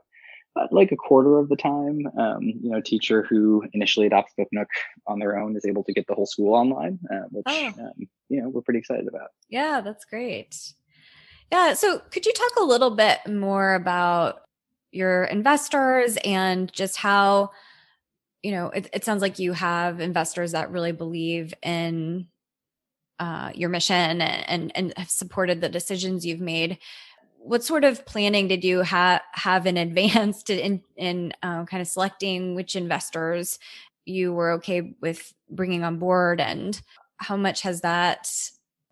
like 0.72 0.92
a 0.92 0.96
quarter 0.96 1.38
of 1.38 1.50
the 1.50 1.56
time, 1.56 2.08
um, 2.18 2.42
you 2.44 2.70
know, 2.70 2.80
teacher 2.80 3.24
who 3.24 3.64
initially 3.74 4.08
adopts 4.08 4.34
BookNook 4.40 4.68
on 5.06 5.20
their 5.20 5.38
own 5.38 5.56
is 5.58 5.66
able 5.66 5.84
to 5.84 5.94
get 5.94 6.08
the 6.08 6.14
whole 6.14 6.26
school 6.26 6.54
online, 6.54 7.00
uh, 7.12 7.26
which 7.30 7.46
oh. 7.48 7.68
um, 7.80 8.08
you 8.30 8.42
know 8.42 8.50
we're 8.50 8.62
pretty 8.62 8.80
excited 8.80 9.08
about. 9.08 9.30
Yeah, 9.50 9.82
that's 9.82 10.06
great. 10.06 10.74
Yeah. 11.52 11.74
So, 11.74 12.00
could 12.10 12.26
you 12.26 12.34
talk 12.34 12.56
a 12.58 12.64
little 12.64 12.92
bit 12.92 13.20
more 13.28 13.76
about 13.76 14.45
your 14.96 15.26
investors 15.26 16.18
and 16.24 16.72
just 16.72 16.98
how 16.98 17.52
you 18.42 18.52
know 18.52 18.68
it, 18.70 18.90
it 18.94 19.04
sounds 19.04 19.22
like 19.22 19.40
you 19.40 19.54
have 19.54 20.00
investors 20.00 20.54
that 20.54 20.72
really 20.72 20.92
believe 20.92 21.54
in 21.62 22.28
uh, 23.20 23.52
your 23.54 23.70
mission 23.70 24.22
and 24.22 24.72
and 24.76 24.94
have 24.98 25.10
supported 25.10 25.62
the 25.62 25.70
decisions 25.70 26.26
you've 26.26 26.40
made. 26.40 26.78
What 27.38 27.64
sort 27.64 27.84
of 27.84 28.06
planning 28.06 28.48
did 28.48 28.64
you 28.64 28.80
have 28.80 29.22
have 29.34 29.68
in 29.68 29.78
advance 29.88 30.44
to 30.44 30.66
in 30.66 30.82
in 30.96 31.34
uh, 31.44 31.66
kind 31.66 31.82
of 31.82 31.88
selecting 31.88 32.56
which 32.56 32.76
investors 32.76 33.60
you 34.06 34.34
were 34.34 34.52
okay 34.54 34.96
with 35.02 35.34
bringing 35.50 35.84
on 35.84 35.98
board? 35.98 36.40
And 36.40 36.80
how 37.18 37.38
much 37.38 37.62
has 37.62 37.82
that 37.82 38.30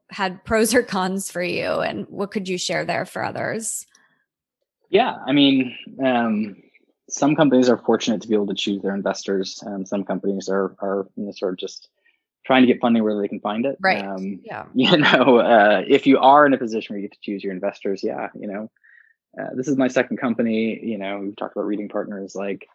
had 0.10 0.44
pros 0.46 0.74
or 0.74 0.84
cons 0.84 1.30
for 1.30 1.44
you? 1.44 1.82
And 1.82 2.08
what 2.10 2.32
could 2.32 2.48
you 2.48 2.58
share 2.58 2.86
there 2.86 3.06
for 3.06 3.24
others 3.24 3.86
yeah, 4.93 5.17
I 5.25 5.32
mean, 5.32 5.75
um, 6.06 6.56
some 7.10 7.36
companies 7.36 7.67
are 7.67 7.79
fortunate 7.79 8.21
to 8.21 8.27
be 8.27 8.36
able 8.36 8.45
to 8.45 8.53
choose 8.53 8.84
their 8.84 8.93
investors, 8.93 9.60
and 9.65 9.88
some 9.88 10.03
companies 10.03 10.47
are 10.49 10.75
are 10.79 11.08
you 11.15 11.25
know 11.25 11.32
sort 11.32 11.53
of 11.53 11.60
just 11.60 11.89
trying 12.45 12.62
to 12.62 12.67
get 12.67 12.79
funding 12.79 13.03
where 13.03 13.19
they 13.19 13.27
can 13.27 13.39
find 13.39 13.65
it. 13.65 13.75
Right. 13.82 14.06
Um, 14.06 14.39
yeah. 14.43 14.65
You 14.75 14.97
know, 14.97 15.39
uh, 15.39 15.82
if 15.88 16.06
you 16.06 16.19
are 16.19 16.45
in 16.45 16.53
a 16.53 16.60
position 16.60 16.93
where 16.93 17.01
you 17.01 17.08
get 17.08 17.13
to 17.13 17.21
choose 17.23 17.43
your 17.43 17.53
investors, 17.53 18.03
yeah, 18.03 18.29
you 18.39 18.47
know, 18.47 18.69
uh, 19.39 19.56
this 19.56 19.67
is 19.67 19.77
my 19.77 19.88
second 19.88 20.17
company. 20.17 20.79
You 20.84 20.99
know, 20.99 21.21
we've 21.23 21.36
talked 21.36 21.56
about 21.56 21.65
reading 21.65 21.89
partners. 21.89 22.36
Like, 22.36 22.67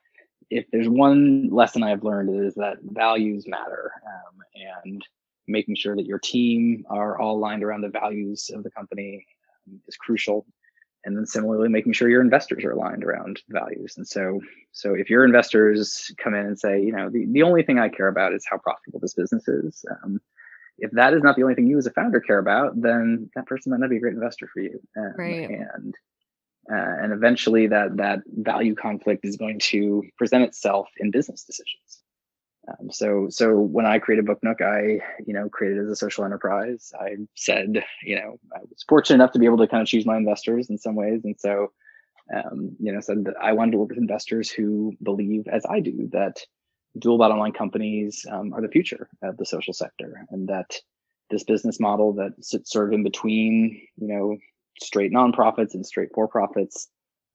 if 0.51 0.67
there's 0.73 0.89
one 0.89 1.51
lesson 1.51 1.85
I've 1.85 2.03
learned 2.03 2.45
is 2.45 2.55
that 2.57 2.79
values 2.83 3.47
matter, 3.47 3.93
um, 4.05 4.41
and 4.85 5.07
making 5.47 5.77
sure 5.77 5.95
that 5.95 6.07
your 6.07 6.19
team 6.19 6.85
are 6.91 7.17
all 7.17 7.37
aligned 7.37 7.63
around 7.63 7.83
the 7.83 7.89
values 7.89 8.51
of 8.53 8.65
the 8.65 8.71
company 8.73 9.25
um, 9.69 9.81
is 9.87 9.97
crucial 9.97 10.45
and 11.09 11.17
then 11.17 11.27
similarly 11.27 11.71
making 11.71 11.95
sure 11.95 12.11
your 12.11 12.21
investors 12.21 12.63
are 12.65 12.73
aligned 12.73 13.03
around 13.03 13.41
values. 13.49 13.95
And 13.97 14.07
so 14.07 14.41
so 14.73 14.95
if 14.95 15.09
your 15.09 15.25
investors 15.25 16.13
come 16.23 16.35
in 16.35 16.45
and 16.45 16.59
say 16.59 16.83
you 16.83 16.93
know 16.93 17.09
the, 17.09 17.27
the 17.33 17.43
only 17.43 17.63
thing 17.63 17.79
i 17.79 17.89
care 17.89 18.09
about 18.09 18.35
is 18.35 18.47
how 18.49 18.59
profitable 18.59 19.01
this 19.01 19.15
business 19.15 19.49
is 19.49 19.85
um, 19.91 20.21
if 20.77 20.91
that 20.93 21.15
is 21.15 21.23
not 21.23 21.35
the 21.35 21.43
only 21.43 21.55
thing 21.55 21.67
you 21.67 21.79
as 21.79 21.87
a 21.87 21.91
founder 21.91 22.21
care 22.21 22.39
about 22.39 22.81
then 22.81 23.31
that 23.35 23.47
person 23.47 23.71
might 23.73 23.81
not 23.81 23.91
be 23.91 23.97
a 23.97 24.01
great 24.01 24.15
investor 24.15 24.49
for 24.53 24.61
you. 24.61 24.79
Um, 24.97 25.15
right. 25.17 25.51
and 25.51 25.95
uh, 26.71 27.03
and 27.03 27.13
eventually 27.15 27.67
that 27.67 27.97
that 27.97 28.21
value 28.27 28.75
conflict 28.75 29.25
is 29.25 29.39
going 29.39 29.59
to 29.59 30.03
present 30.19 30.45
itself 30.45 30.89
in 30.99 31.11
business 31.11 31.43
decisions 31.43 32.03
um, 32.69 32.91
so, 32.91 33.29
so 33.31 33.59
when 33.59 33.87
I 33.87 33.99
created 33.99 34.27
BookNook, 34.27 34.61
I, 34.61 35.01
you 35.27 35.33
know, 35.33 35.49
created 35.49 35.85
as 35.85 35.91
a 35.91 35.97
social 35.97 36.25
enterprise. 36.25 36.93
I 36.99 37.17
said, 37.35 37.85
you 38.03 38.17
know, 38.17 38.39
I 38.55 38.61
was 38.61 38.85
fortunate 38.89 39.17
enough 39.17 39.33
to 39.33 39.39
be 39.39 39.47
able 39.47 39.59
to 39.59 39.69
kind 39.69 39.83
of 39.83 39.89
choose 39.89 40.07
my 40.07 40.17
investors 40.17 40.69
in 40.71 40.79
some 40.79 40.95
ways, 40.95 41.23
and 41.25 41.37
so, 41.39 41.73
um, 42.35 42.77
you 42.79 42.93
know, 42.93 43.01
said 43.01 43.25
that 43.25 43.35
I 43.41 43.53
wanted 43.53 43.73
to 43.73 43.79
work 43.79 43.91
with 43.91 43.99
investors 43.99 44.51
who 44.51 44.95
believe, 45.03 45.47
as 45.49 45.65
I 45.69 45.81
do, 45.81 46.09
that 46.13 46.41
dual 46.99 47.19
bottom 47.19 47.39
line 47.39 47.53
companies 47.53 48.27
um, 48.31 48.53
are 48.53 48.61
the 48.61 48.69
future 48.69 49.09
of 49.23 49.37
the 49.37 49.47
social 49.47 49.73
sector, 49.73 50.27
and 50.31 50.49
that 50.49 50.77
this 51.31 51.45
business 51.45 51.79
model 51.79 52.13
that 52.15 52.33
sits 52.41 52.73
sort 52.73 52.89
of 52.89 52.95
in 52.95 53.03
between, 53.03 53.81
you 53.97 54.09
know, 54.09 54.37
straight 54.81 55.13
nonprofits 55.13 55.75
and 55.75 55.85
straight 55.87 56.11
for 56.15 56.29
profits 56.29 56.89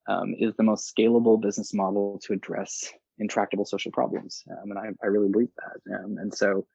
um, 0.08 0.34
is 0.38 0.54
the 0.56 0.62
most 0.62 0.92
scalable 0.94 1.40
business 1.40 1.72
model 1.72 2.20
to 2.24 2.32
address 2.32 2.92
intractable 3.18 3.64
social 3.64 3.92
problems. 3.92 4.44
Um, 4.50 4.70
and 4.70 4.78
I, 4.78 4.86
I 5.02 5.06
really 5.06 5.28
believe 5.28 5.50
that. 5.56 5.96
Um, 5.96 6.16
and 6.18 6.32
so, 6.32 6.66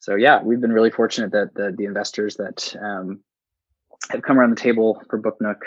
so 0.00 0.16
yeah, 0.16 0.42
we've 0.42 0.60
been 0.60 0.72
really 0.72 0.90
fortunate 0.90 1.32
that 1.32 1.54
the, 1.54 1.74
the 1.76 1.84
investors 1.84 2.36
that 2.36 2.74
um, 2.80 3.20
have 4.10 4.22
come 4.22 4.38
around 4.38 4.50
the 4.50 4.56
table 4.56 5.02
for 5.08 5.20
BookNook 5.20 5.60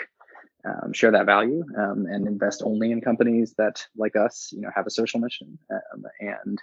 um, 0.64 0.92
share 0.92 1.12
that 1.12 1.26
value 1.26 1.64
um, 1.76 2.06
and 2.06 2.26
invest 2.26 2.62
only 2.64 2.90
in 2.90 3.00
companies 3.00 3.54
that, 3.58 3.84
like 3.96 4.16
us, 4.16 4.50
you 4.52 4.60
know, 4.60 4.70
have 4.74 4.86
a 4.86 4.90
social 4.90 5.20
mission. 5.20 5.58
Um, 5.70 6.04
and 6.20 6.58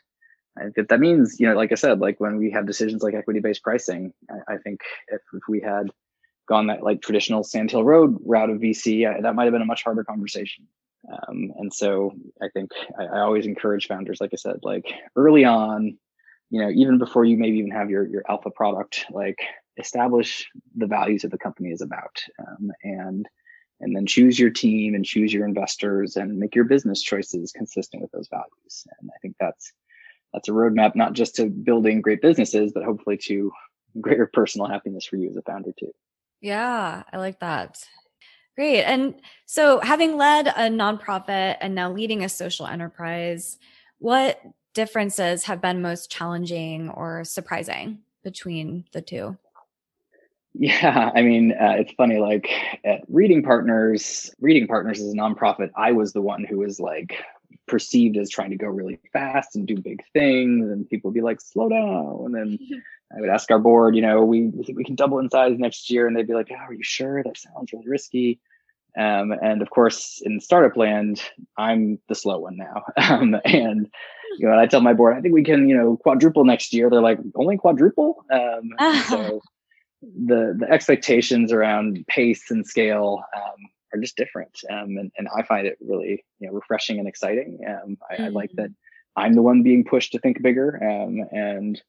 if 0.77 0.87
that 0.87 0.99
means, 0.99 1.39
you 1.39 1.47
know, 1.47 1.55
like 1.55 1.71
I 1.71 1.75
said, 1.75 1.99
like 1.99 2.19
when 2.19 2.37
we 2.37 2.51
have 2.51 2.65
decisions 2.65 3.03
like 3.03 3.13
equity-based 3.13 3.63
pricing, 3.63 4.13
I, 4.29 4.53
I 4.53 4.57
think 4.57 4.81
if, 5.09 5.21
if 5.33 5.43
we 5.49 5.61
had 5.61 5.89
gone 6.47 6.67
that 6.67 6.83
like 6.83 7.01
traditional 7.01 7.43
Sand 7.43 7.71
Hill 7.71 7.83
Road 7.83 8.17
route 8.25 8.49
of 8.49 8.59
VC, 8.59 9.07
I, 9.09 9.21
that 9.21 9.35
might 9.35 9.45
have 9.45 9.53
been 9.53 9.61
a 9.61 9.65
much 9.65 9.83
harder 9.83 10.03
conversation. 10.03 10.67
Um, 11.07 11.51
and 11.57 11.73
so 11.73 12.13
I 12.41 12.47
think 12.53 12.71
I, 12.99 13.03
I, 13.05 13.19
always 13.21 13.45
encourage 13.45 13.87
founders, 13.87 14.19
like 14.19 14.31
I 14.33 14.37
said, 14.37 14.59
like 14.63 14.91
early 15.15 15.45
on, 15.45 15.97
you 16.49 16.61
know, 16.61 16.69
even 16.69 16.97
before 16.97 17.25
you 17.25 17.37
maybe 17.37 17.57
even 17.57 17.71
have 17.71 17.89
your 17.89 18.07
your 18.07 18.23
alpha 18.29 18.49
product, 18.49 19.05
like 19.11 19.39
establish 19.77 20.49
the 20.75 20.87
values 20.87 21.21
that 21.21 21.31
the 21.31 21.37
company 21.37 21.69
is 21.69 21.81
about, 21.81 22.21
um, 22.39 22.71
and 22.83 23.27
and 23.81 23.95
then 23.95 24.05
choose 24.05 24.39
your 24.39 24.49
team 24.49 24.95
and 24.95 25.05
choose 25.05 25.33
your 25.33 25.45
investors 25.45 26.15
and 26.15 26.39
make 26.39 26.55
your 26.55 26.65
business 26.65 27.01
choices 27.01 27.51
consistent 27.51 28.01
with 28.01 28.11
those 28.11 28.29
values. 28.29 28.87
And 28.99 29.09
I 29.13 29.17
think 29.21 29.35
that's 29.39 29.73
that's 30.33 30.49
a 30.49 30.53
roadmap 30.53 30.95
not 30.95 31.13
just 31.13 31.35
to 31.35 31.49
building 31.49 32.01
great 32.01 32.21
businesses, 32.21 32.71
but 32.73 32.83
hopefully 32.83 33.17
to 33.25 33.51
greater 34.01 34.25
personal 34.25 34.67
happiness 34.67 35.05
for 35.05 35.17
you 35.17 35.29
as 35.29 35.37
a 35.37 35.41
founder 35.41 35.71
too. 35.79 35.91
Yeah, 36.41 37.03
I 37.11 37.17
like 37.17 37.39
that. 37.39 37.77
Great. 38.55 38.83
And 38.83 39.15
so, 39.45 39.81
having 39.81 40.17
led 40.17 40.47
a 40.47 40.69
nonprofit 40.69 41.57
and 41.59 41.75
now 41.75 41.91
leading 41.91 42.23
a 42.23 42.29
social 42.29 42.65
enterprise, 42.65 43.57
what 43.99 44.41
differences 44.73 45.43
have 45.43 45.61
been 45.61 45.81
most 45.81 46.09
challenging 46.09 46.89
or 46.89 47.23
surprising 47.23 47.99
between 48.23 48.85
the 48.93 49.01
two? 49.01 49.37
Yeah, 50.57 51.11
I 51.13 51.21
mean, 51.21 51.51
uh, 51.51 51.75
it's 51.79 51.91
funny. 51.93 52.17
Like 52.17 52.49
at 52.85 53.01
Reading 53.09 53.43
Partners, 53.43 54.31
Reading 54.39 54.67
Partners 54.67 55.01
is 55.01 55.13
a 55.13 55.17
nonprofit. 55.17 55.69
I 55.75 55.91
was 55.91 56.13
the 56.13 56.21
one 56.21 56.45
who 56.45 56.59
was 56.59 56.79
like 56.79 57.17
perceived 57.67 58.15
as 58.15 58.29
trying 58.29 58.51
to 58.51 58.55
go 58.55 58.67
really 58.67 58.99
fast 59.11 59.57
and 59.57 59.67
do 59.67 59.77
big 59.77 60.01
things, 60.13 60.69
and 60.69 60.89
people 60.89 61.09
would 61.09 61.15
be 61.15 61.21
like, 61.21 61.41
"Slow 61.41 61.67
down." 61.67 62.35
And 62.35 62.57
I 63.15 63.21
would 63.21 63.29
ask 63.29 63.49
our 63.49 63.59
board, 63.59 63.95
you 63.95 64.01
know, 64.01 64.23
we 64.23 64.51
we 64.73 64.83
can 64.83 64.95
double 64.95 65.19
in 65.19 65.29
size 65.29 65.57
next 65.57 65.89
year, 65.89 66.07
and 66.07 66.15
they'd 66.15 66.27
be 66.27 66.33
like, 66.33 66.49
oh, 66.51 66.55
"Are 66.55 66.73
you 66.73 66.83
sure? 66.83 67.23
That 67.23 67.37
sounds 67.37 67.71
really 67.71 67.87
risky." 67.87 68.39
Um, 68.97 69.33
and 69.41 69.61
of 69.61 69.69
course, 69.69 70.21
in 70.23 70.39
startup 70.39 70.77
land, 70.77 71.21
I'm 71.57 71.99
the 72.07 72.15
slow 72.15 72.39
one 72.39 72.57
now. 72.57 72.83
Um, 72.97 73.35
and 73.45 73.87
you 74.37 74.47
know, 74.47 74.57
I 74.57 74.65
tell 74.65 74.81
my 74.81 74.93
board, 74.93 75.15
I 75.15 75.21
think 75.21 75.33
we 75.33 75.43
can, 75.43 75.69
you 75.69 75.77
know, 75.77 75.97
quadruple 75.97 76.43
next 76.43 76.73
year. 76.73 76.89
They're 76.89 77.01
like, 77.01 77.19
only 77.35 77.57
quadruple. 77.57 78.25
Um, 78.31 78.71
so 79.07 79.41
the 80.01 80.55
the 80.57 80.67
expectations 80.69 81.51
around 81.51 82.03
pace 82.07 82.49
and 82.49 82.65
scale 82.65 83.23
um, 83.35 83.69
are 83.93 83.99
just 83.99 84.17
different, 84.17 84.59
um, 84.69 84.97
and, 84.97 85.11
and 85.17 85.27
I 85.37 85.43
find 85.43 85.67
it 85.67 85.77
really, 85.81 86.25
you 86.39 86.47
know, 86.47 86.53
refreshing 86.53 86.99
and 86.99 87.07
exciting. 87.07 87.59
Um, 87.67 87.97
I. 88.09 88.23
I, 88.23 88.27
like 88.29 88.51
that 88.55 88.71
I'm 89.17 89.33
the 89.33 89.41
one 89.41 89.63
being 89.63 89.85
pushed 89.85 90.11
to 90.11 90.19
think 90.19 90.41
bigger, 90.41 90.77
um, 90.83 91.25
and 91.31 91.81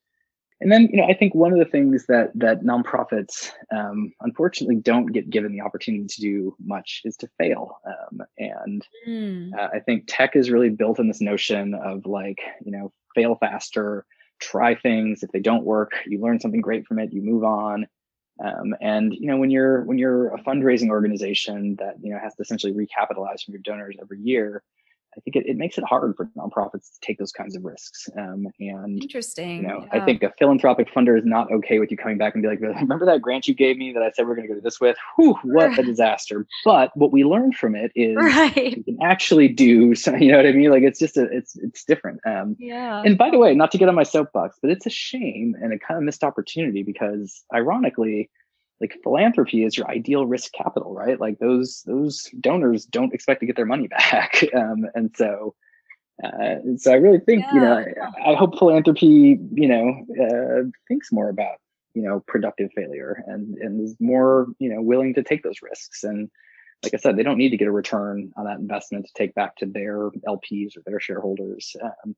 and 0.61 0.73
then, 0.73 0.89
you 0.91 0.97
know, 0.97 1.07
I 1.07 1.15
think 1.15 1.35
one 1.35 1.53
of 1.53 1.59
the 1.59 1.67
things 1.67 2.07
that 2.07 2.31
that 2.37 2.63
nonprofits 2.63 3.51
um, 3.71 4.13
unfortunately 4.21 4.77
don't 4.77 5.07
get 5.07 5.29
given 5.29 5.53
the 5.53 5.61
opportunity 5.61 6.07
to 6.07 6.21
do 6.21 6.57
much 6.65 7.03
is 7.05 7.17
to 7.19 7.29
fail. 7.39 7.79
Um, 7.87 8.23
and 8.39 8.87
mm. 9.07 9.55
uh, 9.55 9.69
I 9.75 9.81
think 9.81 10.05
tech 10.07 10.35
is 10.35 10.51
really 10.51 10.71
built 10.71 10.99
in 10.99 11.09
this 11.09 11.21
notion 11.21 11.75
of 11.75 12.07
like, 12.07 12.39
you 12.65 12.73
know, 12.73 12.93
fail 13.15 13.37
faster, 13.37 14.07
try 14.41 14.75
things. 14.75 15.23
If 15.23 15.31
they 15.33 15.41
don't 15.41 15.65
work, 15.65 15.93
you 16.07 16.21
learn 16.21 16.41
something 16.41 16.63
great 16.63 16.87
from 16.87 17.01
it, 17.01 17.13
you 17.13 17.21
move 17.21 17.45
on. 17.45 17.87
Um, 18.43 18.75
and 18.81 19.15
you 19.15 19.27
know, 19.27 19.37
when 19.37 19.51
you're 19.51 19.83
when 19.85 19.99
you're 19.99 20.35
a 20.35 20.43
fundraising 20.43 20.91
organization 20.91 21.77
that 21.79 21.97
you 22.03 22.13
know 22.13 22.19
has 22.19 22.35
to 22.35 22.43
essentially 22.43 22.73
recapitalize 22.73 23.43
from 23.43 23.53
your 23.53 23.63
donors 23.63 23.97
every 24.01 24.21
year, 24.21 24.63
I 25.17 25.21
think 25.21 25.37
it, 25.37 25.47
it 25.47 25.57
makes 25.57 25.79
it 25.79 25.85
hard 25.85 26.15
for 26.17 26.29
nonprofits 26.37 26.93
to 26.93 27.01
take 27.01 27.19
those 27.19 27.33
kinds 27.33 27.57
of 27.57 27.65
risks. 27.65 28.09
Um, 28.19 28.47
and 28.61 29.03
interesting. 29.03 29.63
You 29.63 29.69
know, 29.69 29.89
yeah. 29.93 30.03
I 30.03 30.05
think 30.05 30.23
a 30.23 30.33
philanthropic 30.39 30.93
funder 30.93 31.19
is 31.19 31.25
not 31.25 31.51
okay 31.51 31.79
with 31.79 31.91
you 31.91 31.97
coming 31.97 32.19
back 32.19 32.35
and 32.35 32.43
be 32.43 32.49
like, 32.49 32.61
remember 32.81 33.07
that 33.07 33.23
grant 33.23 33.47
you 33.47 33.55
gave 33.55 33.79
me 33.79 33.93
that 33.93 34.03
I 34.03 34.11
said 34.11 34.27
we 34.27 34.33
are 34.33 34.35
going 34.35 34.49
to 34.49 34.55
go 34.55 34.59
do 34.59 34.63
this 34.63 34.81
with? 34.81 34.97
Whew, 35.17 35.39
what 35.45 35.79
a 35.79 35.83
disaster. 35.83 36.47
But 36.65 36.91
what 36.97 37.13
we 37.13 37.25
learned 37.25 37.57
from 37.57 37.75
it 37.75 37.93
is 37.95 38.17
right. 38.17 38.77
you 38.77 38.85
can 38.85 38.99
actually 39.03 39.49
do 39.49 39.95
some, 39.95 40.19
you 40.19 40.33
know 40.33 40.39
what 40.39 40.47
I 40.47 40.53
mean? 40.53 40.71
Like 40.71 40.83
it's 40.83 40.99
just 40.99 41.17
a, 41.17 41.25
it's, 41.31 41.57
it's 41.57 41.85
different. 41.85 42.21
Um, 42.27 42.57
yeah. 42.59 43.03
And 43.05 43.17
by 43.17 43.31
the 43.31 43.39
way, 43.39 43.55
not 43.55 43.71
to 43.73 43.79
get 43.79 43.89
on 43.89 43.95
my 43.95 44.03
soapbox, 44.03 44.59
but 44.61 44.71
it's 44.71 44.87
a 44.87 44.91
shame 44.91 45.55
and 45.63 45.73
a 45.73 45.79
kind 45.79 45.99
of 45.99 46.05
missed 46.05 46.25
opportunity 46.25 46.83
because 46.83 47.45
ironically, 47.55 48.31
like 48.81 48.97
philanthropy 49.03 49.65
is 49.65 49.77
your 49.77 49.89
ideal 49.91 50.27
risk 50.27 50.53
capital, 50.53 50.95
right? 50.95 51.21
Like 51.21 51.39
those 51.39 51.83
those 51.87 52.29
donors 52.41 52.85
don't 52.85 53.15
expect 53.15 53.41
to 53.41 53.47
get 53.47 53.57
their 53.57 53.67
money 53.67 53.87
back, 53.89 54.45
um, 54.55 54.87
and 54.95 55.15
so 55.17 55.55
uh, 56.23 56.57
so 56.77 56.93
I 56.93 56.97
really 56.97 57.21
think 57.21 57.43
yeah. 57.43 57.55
you 57.55 57.61
know 57.61 57.85
I, 58.25 58.33
I, 58.33 58.35
hope 58.35 58.59
philanthropy 58.59 59.39
you 59.53 59.69
know 59.69 60.07
uh, 60.21 60.69
thinks 60.89 61.13
more 61.13 61.29
about 61.29 61.57
you 61.95 62.03
know 62.03 62.23
productive 62.27 62.71
failure 62.75 63.23
and 63.27 63.57
and 63.57 63.81
is 63.81 63.97
more 64.01 64.49
you 64.59 64.75
know 64.75 64.83
willing 64.83 65.15
to 65.15 65.23
take 65.23 65.43
those 65.43 65.63
risks 65.63 66.05
and 66.05 66.31
like 66.83 66.95
I 66.95 66.99
said, 66.99 67.17
they 67.17 67.23
don't 67.23 67.39
need 67.39 67.51
to 67.51 67.57
get 67.57 67.69
a 67.69 67.73
return 67.73 68.33
on 68.37 68.45
that 68.45 68.59
investment 68.59 69.07
to 69.07 69.13
take 69.15 69.35
back 69.35 69.57
to 69.57 69.67
their 69.67 70.11
LPs 70.29 70.77
or 70.77 70.83
their 70.85 71.01
shareholders. 71.01 71.75
Um, 71.83 72.15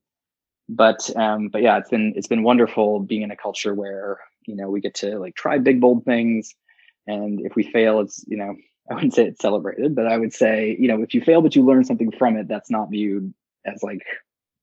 but 0.67 1.09
um, 1.15 1.47
but 1.47 1.61
yeah, 1.61 1.77
it's 1.77 1.89
been 1.89 2.13
it's 2.15 2.27
been 2.27 2.43
wonderful 2.43 2.99
being 2.99 3.23
in 3.23 3.31
a 3.31 3.35
culture 3.35 3.73
where 3.73 4.19
you 4.49 4.55
know 4.55 4.69
we 4.69 4.81
get 4.81 4.95
to 4.95 5.19
like 5.19 5.35
try 5.35 5.57
big 5.57 5.79
bold 5.79 6.05
things. 6.05 6.53
And 7.07 7.39
if 7.41 7.55
we 7.55 7.63
fail 7.63 8.01
it's 8.01 8.23
you 8.27 8.37
know 8.37 8.55
i 8.89 8.93
wouldn't 8.93 9.13
say 9.15 9.25
it's 9.25 9.41
celebrated 9.41 9.95
but 9.95 10.05
i 10.07 10.17
would 10.17 10.33
say 10.33 10.75
you 10.79 10.87
know 10.87 11.01
if 11.01 11.13
you 11.13 11.21
fail 11.21 11.41
but 11.41 11.55
you 11.55 11.63
learn 11.65 11.83
something 11.83 12.11
from 12.11 12.37
it 12.37 12.47
that's 12.47 12.69
not 12.69 12.89
viewed 12.91 13.33
as 13.65 13.81
like 13.83 14.01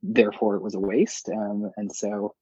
therefore 0.03 0.57
it 0.57 0.63
was 0.63 0.75
a 0.75 0.81
waste. 0.81 1.29
Um, 1.29 1.71
and 1.77 1.95
so 1.95 2.35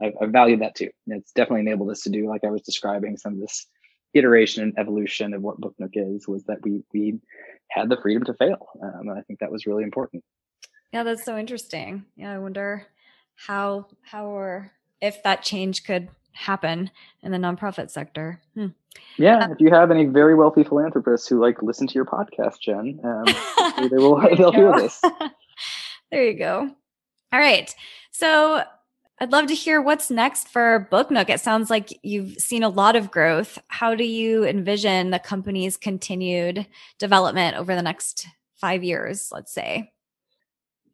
I, 0.00 0.12
I 0.20 0.26
value 0.26 0.58
that 0.58 0.74
too. 0.74 0.90
It's 1.06 1.32
definitely 1.32 1.60
enabled 1.60 1.90
us 1.90 2.02
to 2.02 2.10
do 2.10 2.28
like 2.28 2.44
i 2.44 2.50
was 2.50 2.62
describing 2.62 3.16
some 3.16 3.34
of 3.34 3.40
this 3.40 3.66
iteration 4.14 4.62
and 4.62 4.78
evolution 4.78 5.34
of 5.34 5.42
what 5.42 5.60
book 5.60 5.74
nook 5.78 5.92
is 5.94 6.26
was 6.26 6.44
that 6.44 6.58
we 6.62 6.82
we 6.92 7.18
had 7.70 7.88
the 7.88 7.96
freedom 8.00 8.24
to 8.24 8.34
fail. 8.34 8.68
Um, 8.82 9.08
and 9.08 9.18
i 9.18 9.22
think 9.22 9.40
that 9.40 9.52
was 9.52 9.66
really 9.66 9.84
important. 9.84 10.22
Yeah 10.92 11.02
that's 11.02 11.24
so 11.24 11.38
interesting. 11.38 12.04
Yeah 12.16 12.32
i 12.32 12.38
wonder 12.38 12.86
how 13.34 13.86
how 14.02 14.26
or 14.26 14.72
if 15.00 15.22
that 15.22 15.42
change 15.42 15.84
could 15.84 16.08
happen 16.36 16.90
in 17.22 17.32
the 17.32 17.38
nonprofit 17.38 17.90
sector. 17.90 18.40
Hmm. 18.54 18.68
Yeah, 19.16 19.38
uh, 19.38 19.52
if 19.52 19.60
you 19.60 19.70
have 19.70 19.90
any 19.90 20.04
very 20.04 20.34
wealthy 20.34 20.62
philanthropists 20.62 21.26
who 21.26 21.40
like 21.40 21.62
listen 21.62 21.86
to 21.86 21.94
your 21.94 22.04
podcast, 22.04 22.60
Jen, 22.60 23.00
um, 23.02 23.24
they 23.90 23.96
will 23.96 24.20
they'll 24.36 24.52
hear 24.52 24.72
this. 24.76 25.00
there 26.10 26.24
you 26.24 26.38
go. 26.38 26.70
All 27.32 27.40
right, 27.40 27.74
so 28.10 28.62
I'd 29.18 29.32
love 29.32 29.46
to 29.46 29.54
hear 29.54 29.80
what's 29.80 30.10
next 30.10 30.48
for 30.48 30.88
Book 30.90 31.10
Nook. 31.10 31.30
It 31.30 31.40
sounds 31.40 31.70
like 31.70 31.98
you've 32.02 32.34
seen 32.34 32.62
a 32.62 32.68
lot 32.68 32.96
of 32.96 33.10
growth. 33.10 33.58
How 33.68 33.94
do 33.94 34.04
you 34.04 34.44
envision 34.44 35.10
the 35.10 35.18
company's 35.18 35.76
continued 35.76 36.66
development 36.98 37.56
over 37.56 37.74
the 37.74 37.82
next 37.82 38.26
five 38.54 38.84
years, 38.84 39.30
let's 39.32 39.52
say? 39.52 39.92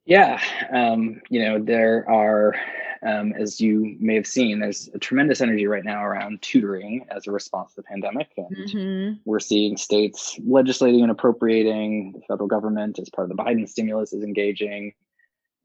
Yeah, 0.05 0.41
um, 0.73 1.21
you 1.31 1.45
know 1.45 1.59
there 1.63 2.09
are 2.09 2.55
um, 3.05 3.33
as 3.33 3.61
you 3.61 3.97
may 3.99 4.15
have 4.15 4.27
seen, 4.27 4.61
there's 4.61 4.89
a 4.95 4.99
tremendous 4.99 5.41
energy 5.41 5.67
right 5.67 5.85
now 5.85 6.05
around 6.05 6.41
tutoring 6.41 7.05
as 7.11 7.27
a 7.27 7.33
response 7.33 7.75
to 7.75 7.81
the 7.81 7.83
pandemic. 7.83 8.31
And 8.37 8.57
mm-hmm. 8.57 9.21
we're 9.25 9.41
seeing 9.41 9.77
states 9.77 10.39
legislating 10.47 11.03
and 11.03 11.11
appropriating, 11.11 12.13
the 12.13 12.21
federal 12.29 12.49
government, 12.49 12.99
as 13.01 13.11
part 13.11 13.29
of 13.29 13.37
the 13.37 13.43
Biden 13.43 13.69
stimulus, 13.69 14.13
is 14.13 14.23
engaging. 14.23 14.95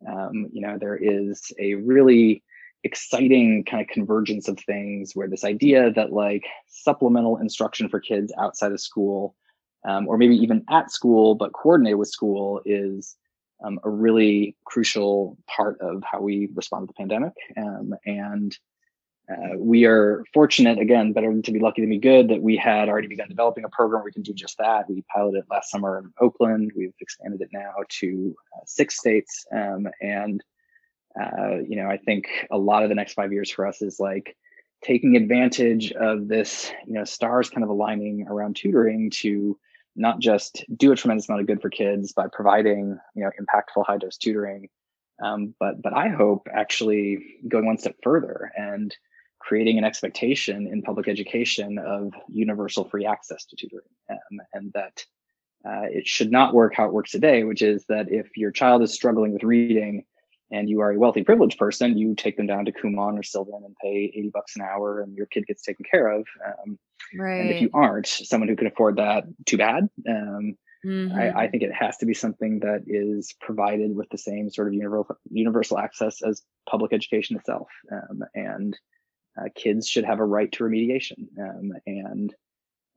Um, 0.07 0.49
you 0.51 0.61
know, 0.61 0.77
there 0.79 0.97
is 0.97 1.51
a 1.59 1.75
really 1.75 2.43
exciting 2.83 3.63
kind 3.65 3.81
of 3.81 3.87
convergence 3.87 4.47
of 4.47 4.59
things 4.59 5.15
where 5.15 5.27
this 5.27 5.43
idea 5.43 5.91
that 5.91 6.13
like 6.13 6.45
supplemental 6.67 7.37
instruction 7.37 7.87
for 7.89 7.99
kids 7.99 8.33
outside 8.39 8.71
of 8.71 8.79
school, 8.79 9.35
um, 9.87 10.07
or 10.07 10.17
maybe 10.17 10.35
even 10.35 10.63
at 10.69 10.91
school, 10.91 11.35
but 11.35 11.53
coordinated 11.53 11.99
with 11.99 12.09
school, 12.09 12.61
is 12.65 13.15
um, 13.63 13.79
a 13.83 13.89
really 13.89 14.55
crucial 14.65 15.37
part 15.47 15.79
of 15.81 16.03
how 16.03 16.21
we 16.21 16.49
respond 16.53 16.83
to 16.83 16.87
the 16.87 16.93
pandemic. 16.93 17.33
Um, 17.57 17.93
and 18.05 18.57
uh, 19.29 19.57
we 19.57 19.85
are 19.85 20.23
fortunate, 20.33 20.79
again, 20.79 21.11
better 21.11 21.41
to 21.41 21.51
be 21.51 21.59
lucky 21.59 21.81
than 21.81 21.89
be 21.89 21.97
good, 21.97 22.29
that 22.29 22.41
we 22.41 22.55
had 22.55 22.87
already 22.87 23.07
begun 23.07 23.27
developing 23.27 23.65
a 23.65 23.69
program 23.69 23.99
where 23.99 24.05
we 24.05 24.11
can 24.11 24.21
do 24.21 24.33
just 24.33 24.57
that. 24.57 24.89
We 24.89 25.03
piloted 25.13 25.43
last 25.49 25.69
summer 25.69 25.99
in 25.99 26.13
Oakland. 26.21 26.71
We've 26.75 26.93
expanded 27.01 27.41
it 27.41 27.49
now 27.51 27.73
to 27.99 28.35
uh, 28.55 28.61
six 28.65 28.97
states. 28.97 29.45
Um, 29.51 29.87
and, 30.01 30.41
uh, 31.21 31.57
you 31.67 31.75
know, 31.75 31.89
I 31.89 31.97
think 31.97 32.29
a 32.51 32.57
lot 32.57 32.83
of 32.83 32.89
the 32.89 32.95
next 32.95 33.13
five 33.13 33.33
years 33.33 33.51
for 33.51 33.67
us 33.67 33.81
is 33.81 33.99
like 33.99 34.37
taking 34.81 35.17
advantage 35.17 35.91
of 35.91 36.29
this, 36.29 36.71
you 36.85 36.93
know, 36.93 37.03
stars 37.03 37.49
kind 37.49 37.63
of 37.63 37.69
aligning 37.69 38.27
around 38.29 38.55
tutoring 38.55 39.09
to 39.09 39.57
not 39.97 40.19
just 40.19 40.63
do 40.75 40.91
a 40.91 40.95
tremendous 40.95 41.27
amount 41.27 41.41
of 41.41 41.47
good 41.47 41.61
for 41.61 41.69
kids 41.69 42.13
by 42.13 42.27
providing 42.31 42.97
you 43.15 43.23
know 43.23 43.31
impactful 43.41 43.85
high 43.85 43.97
dose 43.97 44.17
tutoring 44.17 44.69
um, 45.21 45.53
but 45.59 45.81
but 45.81 45.93
i 45.93 46.07
hope 46.07 46.47
actually 46.53 47.17
going 47.47 47.65
one 47.65 47.77
step 47.77 47.95
further 48.03 48.51
and 48.55 48.95
creating 49.39 49.77
an 49.77 49.83
expectation 49.83 50.67
in 50.67 50.81
public 50.81 51.07
education 51.07 51.77
of 51.79 52.13
universal 52.29 52.85
free 52.85 53.05
access 53.05 53.45
to 53.45 53.55
tutoring 53.55 53.83
um, 54.09 54.39
and 54.53 54.71
that 54.73 55.03
uh, 55.65 55.87
it 55.89 56.07
should 56.07 56.31
not 56.31 56.53
work 56.53 56.73
how 56.75 56.85
it 56.85 56.93
works 56.93 57.11
today 57.11 57.43
which 57.43 57.61
is 57.61 57.83
that 57.89 58.11
if 58.11 58.37
your 58.37 58.51
child 58.51 58.81
is 58.83 58.93
struggling 58.93 59.33
with 59.33 59.43
reading 59.43 60.05
and 60.49 60.69
you 60.69 60.79
are 60.79 60.91
a 60.91 60.99
wealthy 60.99 61.23
privileged 61.23 61.57
person 61.57 61.97
you 61.97 62.13
take 62.15 62.37
them 62.37 62.47
down 62.47 62.65
to 62.65 62.71
kumon 62.71 63.17
or 63.17 63.23
sylvan 63.23 63.63
and 63.65 63.75
pay 63.81 64.11
80 64.15 64.29
bucks 64.33 64.55
an 64.55 64.61
hour 64.61 65.01
and 65.01 65.15
your 65.15 65.25
kid 65.25 65.47
gets 65.47 65.63
taken 65.63 65.85
care 65.89 66.07
of 66.07 66.25
um, 66.45 66.77
Right. 67.15 67.41
And 67.41 67.49
if 67.49 67.61
you 67.61 67.69
aren't 67.73 68.07
someone 68.07 68.49
who 68.49 68.55
can 68.55 68.67
afford 68.67 68.97
that, 68.97 69.25
too 69.45 69.57
bad. 69.57 69.89
Um, 70.07 70.57
Mm-hmm. 70.85 71.17
I, 71.17 71.43
I, 71.43 71.47
think 71.47 71.63
it 71.63 71.73
has 71.73 71.97
to 71.97 72.05
be 72.05 72.13
something 72.13 72.59
that 72.59 72.83
is 72.85 73.33
provided 73.41 73.95
with 73.95 74.09
the 74.09 74.17
same 74.17 74.49
sort 74.49 74.67
of 74.67 74.73
universal 74.75 75.17
universal 75.31 75.79
access 75.79 76.21
as 76.21 76.43
public 76.69 76.93
education 76.93 77.35
itself. 77.35 77.67
Um, 77.91 78.23
and 78.35 78.77
uh, 79.39 79.49
kids 79.55 79.87
should 79.87 80.05
have 80.05 80.19
a 80.19 80.25
right 80.25 80.51
to 80.53 80.63
remediation. 80.63 81.27
Um, 81.39 81.73
and 81.85 82.33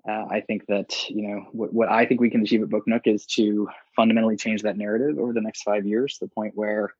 uh, 0.08 0.26
I 0.30 0.40
think 0.40 0.66
that 0.66 1.08
you 1.08 1.28
know 1.28 1.46
what, 1.52 1.72
what 1.72 1.88
I 1.88 2.04
think 2.04 2.20
we 2.20 2.30
can 2.30 2.42
achieve 2.42 2.62
at 2.62 2.68
Book 2.68 2.86
Nook 2.86 3.06
is 3.06 3.26
to 3.26 3.68
fundamentally 3.96 4.36
change 4.36 4.62
that 4.62 4.76
narrative 4.76 5.18
over 5.18 5.32
the 5.32 5.40
next 5.40 5.62
five 5.62 5.86
years 5.86 6.18
to 6.18 6.26
the 6.26 6.30
point 6.30 6.52
where 6.54 6.94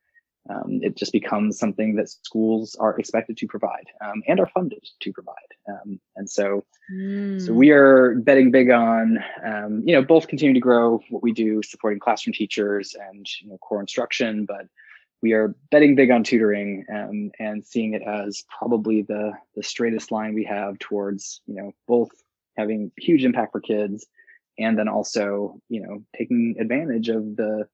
um, 0.51 0.81
it 0.83 0.97
just 0.97 1.13
becomes 1.13 1.59
something 1.59 1.95
that 1.97 2.09
schools 2.09 2.77
are 2.81 2.99
expected 2.99 3.37
to 3.37 3.47
provide 3.47 3.87
um, 4.05 4.23
and 4.27 4.41
are 4.41 4.49
funded 4.49 4.85
to 5.01 5.13
provide. 5.13 5.35
Um, 5.69 6.01
and 6.17 6.29
so, 6.29 6.65
mm. 6.93 7.45
so 7.45 7.53
we 7.53 7.71
are 7.71 8.17
betting 8.17 8.51
big 8.51 8.71
on, 8.71 9.19
um, 9.45 9.83
you 9.87 9.95
know, 9.95 10.03
both 10.03 10.29
continue 10.29 10.55
to 10.55 10.61
grow 10.61 11.01
what 11.11 11.23
we 11.23 11.33
do, 11.33 11.63
supporting 11.63 12.01
classroom 12.01 12.35
teachers 12.35 12.95
and 13.09 13.27
you 13.41 13.49
know, 13.49 13.59
core 13.59 13.81
instruction, 13.81 14.45
but 14.45 14.67
we 15.23 15.33
are 15.33 15.55
betting 15.71 15.95
big 15.95 16.11
on 16.11 16.25
tutoring 16.25 16.85
um, 16.93 17.31
and 17.39 17.65
seeing 17.65 17.95
it 17.95 18.03
as 18.03 18.43
probably 18.59 19.03
the 19.03 19.33
the 19.55 19.63
straightest 19.63 20.11
line 20.11 20.35
we 20.35 20.45
have 20.45 20.79
towards, 20.79 21.43
you 21.47 21.55
know, 21.55 21.73
both 21.87 22.11
having 22.57 22.91
huge 22.99 23.25
impact 23.25 23.53
for 23.53 23.61
kids 23.61 24.07
and 24.59 24.79
then 24.79 24.89
also, 24.89 25.61
you 25.69 25.81
know, 25.83 26.03
taking 26.17 26.57
advantage 26.59 27.09
of 27.09 27.37
the 27.37 27.67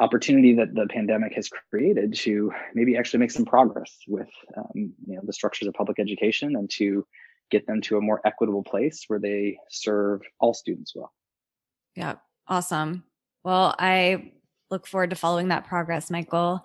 opportunity 0.00 0.54
that 0.54 0.74
the 0.74 0.86
pandemic 0.86 1.34
has 1.34 1.48
created 1.70 2.14
to 2.14 2.52
maybe 2.74 2.96
actually 2.96 3.20
make 3.20 3.30
some 3.30 3.44
progress 3.44 3.96
with 4.06 4.28
um, 4.56 4.70
you 4.74 5.16
know 5.16 5.20
the 5.24 5.32
structures 5.32 5.68
of 5.68 5.74
public 5.74 5.98
education 5.98 6.56
and 6.56 6.70
to 6.70 7.04
get 7.50 7.66
them 7.66 7.80
to 7.80 7.96
a 7.96 8.00
more 8.00 8.20
equitable 8.24 8.62
place 8.62 9.04
where 9.08 9.18
they 9.18 9.58
serve 9.70 10.20
all 10.38 10.54
students 10.54 10.94
well. 10.94 11.12
Yeah, 11.94 12.16
awesome. 12.46 13.04
Well, 13.42 13.74
I 13.78 14.32
look 14.70 14.86
forward 14.86 15.10
to 15.10 15.16
following 15.16 15.48
that 15.48 15.66
progress, 15.66 16.10
Michael. 16.10 16.64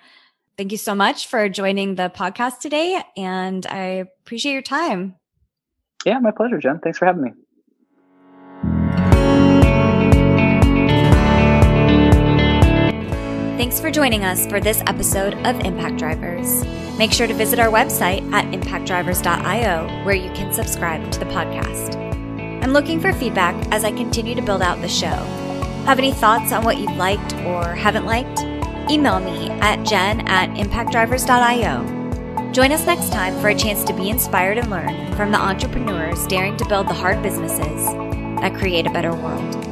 Thank 0.57 0.71
you 0.71 0.77
so 0.77 0.93
much 0.93 1.27
for 1.27 1.49
joining 1.49 1.95
the 1.95 2.11
podcast 2.13 2.59
today, 2.59 3.01
and 3.17 3.65
I 3.65 4.05
appreciate 4.21 4.53
your 4.53 4.61
time. 4.61 5.15
Yeah, 6.05 6.19
my 6.19 6.31
pleasure, 6.31 6.59
Jen. 6.59 6.79
Thanks 6.79 6.97
for 6.97 7.05
having 7.05 7.23
me. 7.23 7.31
For 13.83 13.91
joining 13.91 14.23
us 14.23 14.47
for 14.47 14.61
this 14.61 14.81
episode 14.87 15.33
of 15.45 15.59
Impact 15.59 15.97
Drivers. 15.97 16.63
Make 16.97 17.11
sure 17.11 17.27
to 17.27 17.33
visit 17.33 17.59
our 17.59 17.67
website 17.67 18.23
at 18.31 18.45
impactdrivers.io 18.45 20.05
where 20.05 20.15
you 20.15 20.31
can 20.31 20.53
subscribe 20.53 21.11
to 21.11 21.19
the 21.19 21.25
podcast. 21.25 21.97
I'm 22.63 22.71
looking 22.71 23.01
for 23.01 23.11
feedback 23.11 23.53
as 23.73 23.83
I 23.83 23.91
continue 23.91 24.35
to 24.35 24.41
build 24.41 24.61
out 24.61 24.79
the 24.79 24.87
show. 24.87 25.17
Have 25.83 25.99
any 25.99 26.13
thoughts 26.13 26.53
on 26.53 26.63
what 26.63 26.77
you've 26.77 26.95
liked 26.95 27.35
or 27.39 27.75
haven't 27.75 28.05
liked? 28.05 28.39
Email 28.89 29.19
me 29.19 29.49
at 29.59 29.85
jen 29.85 30.25
at 30.29 30.49
impactdrivers.io. 30.51 32.51
Join 32.53 32.71
us 32.71 32.85
next 32.85 33.11
time 33.11 33.37
for 33.41 33.49
a 33.49 33.55
chance 33.55 33.83
to 33.83 33.91
be 33.91 34.09
inspired 34.09 34.59
and 34.59 34.69
learn 34.69 35.13
from 35.17 35.33
the 35.33 35.37
entrepreneurs 35.37 36.25
daring 36.27 36.55
to 36.55 36.65
build 36.69 36.87
the 36.87 36.93
hard 36.93 37.21
businesses 37.21 37.85
that 38.39 38.55
create 38.55 38.87
a 38.87 38.91
better 38.91 39.13
world. 39.13 39.62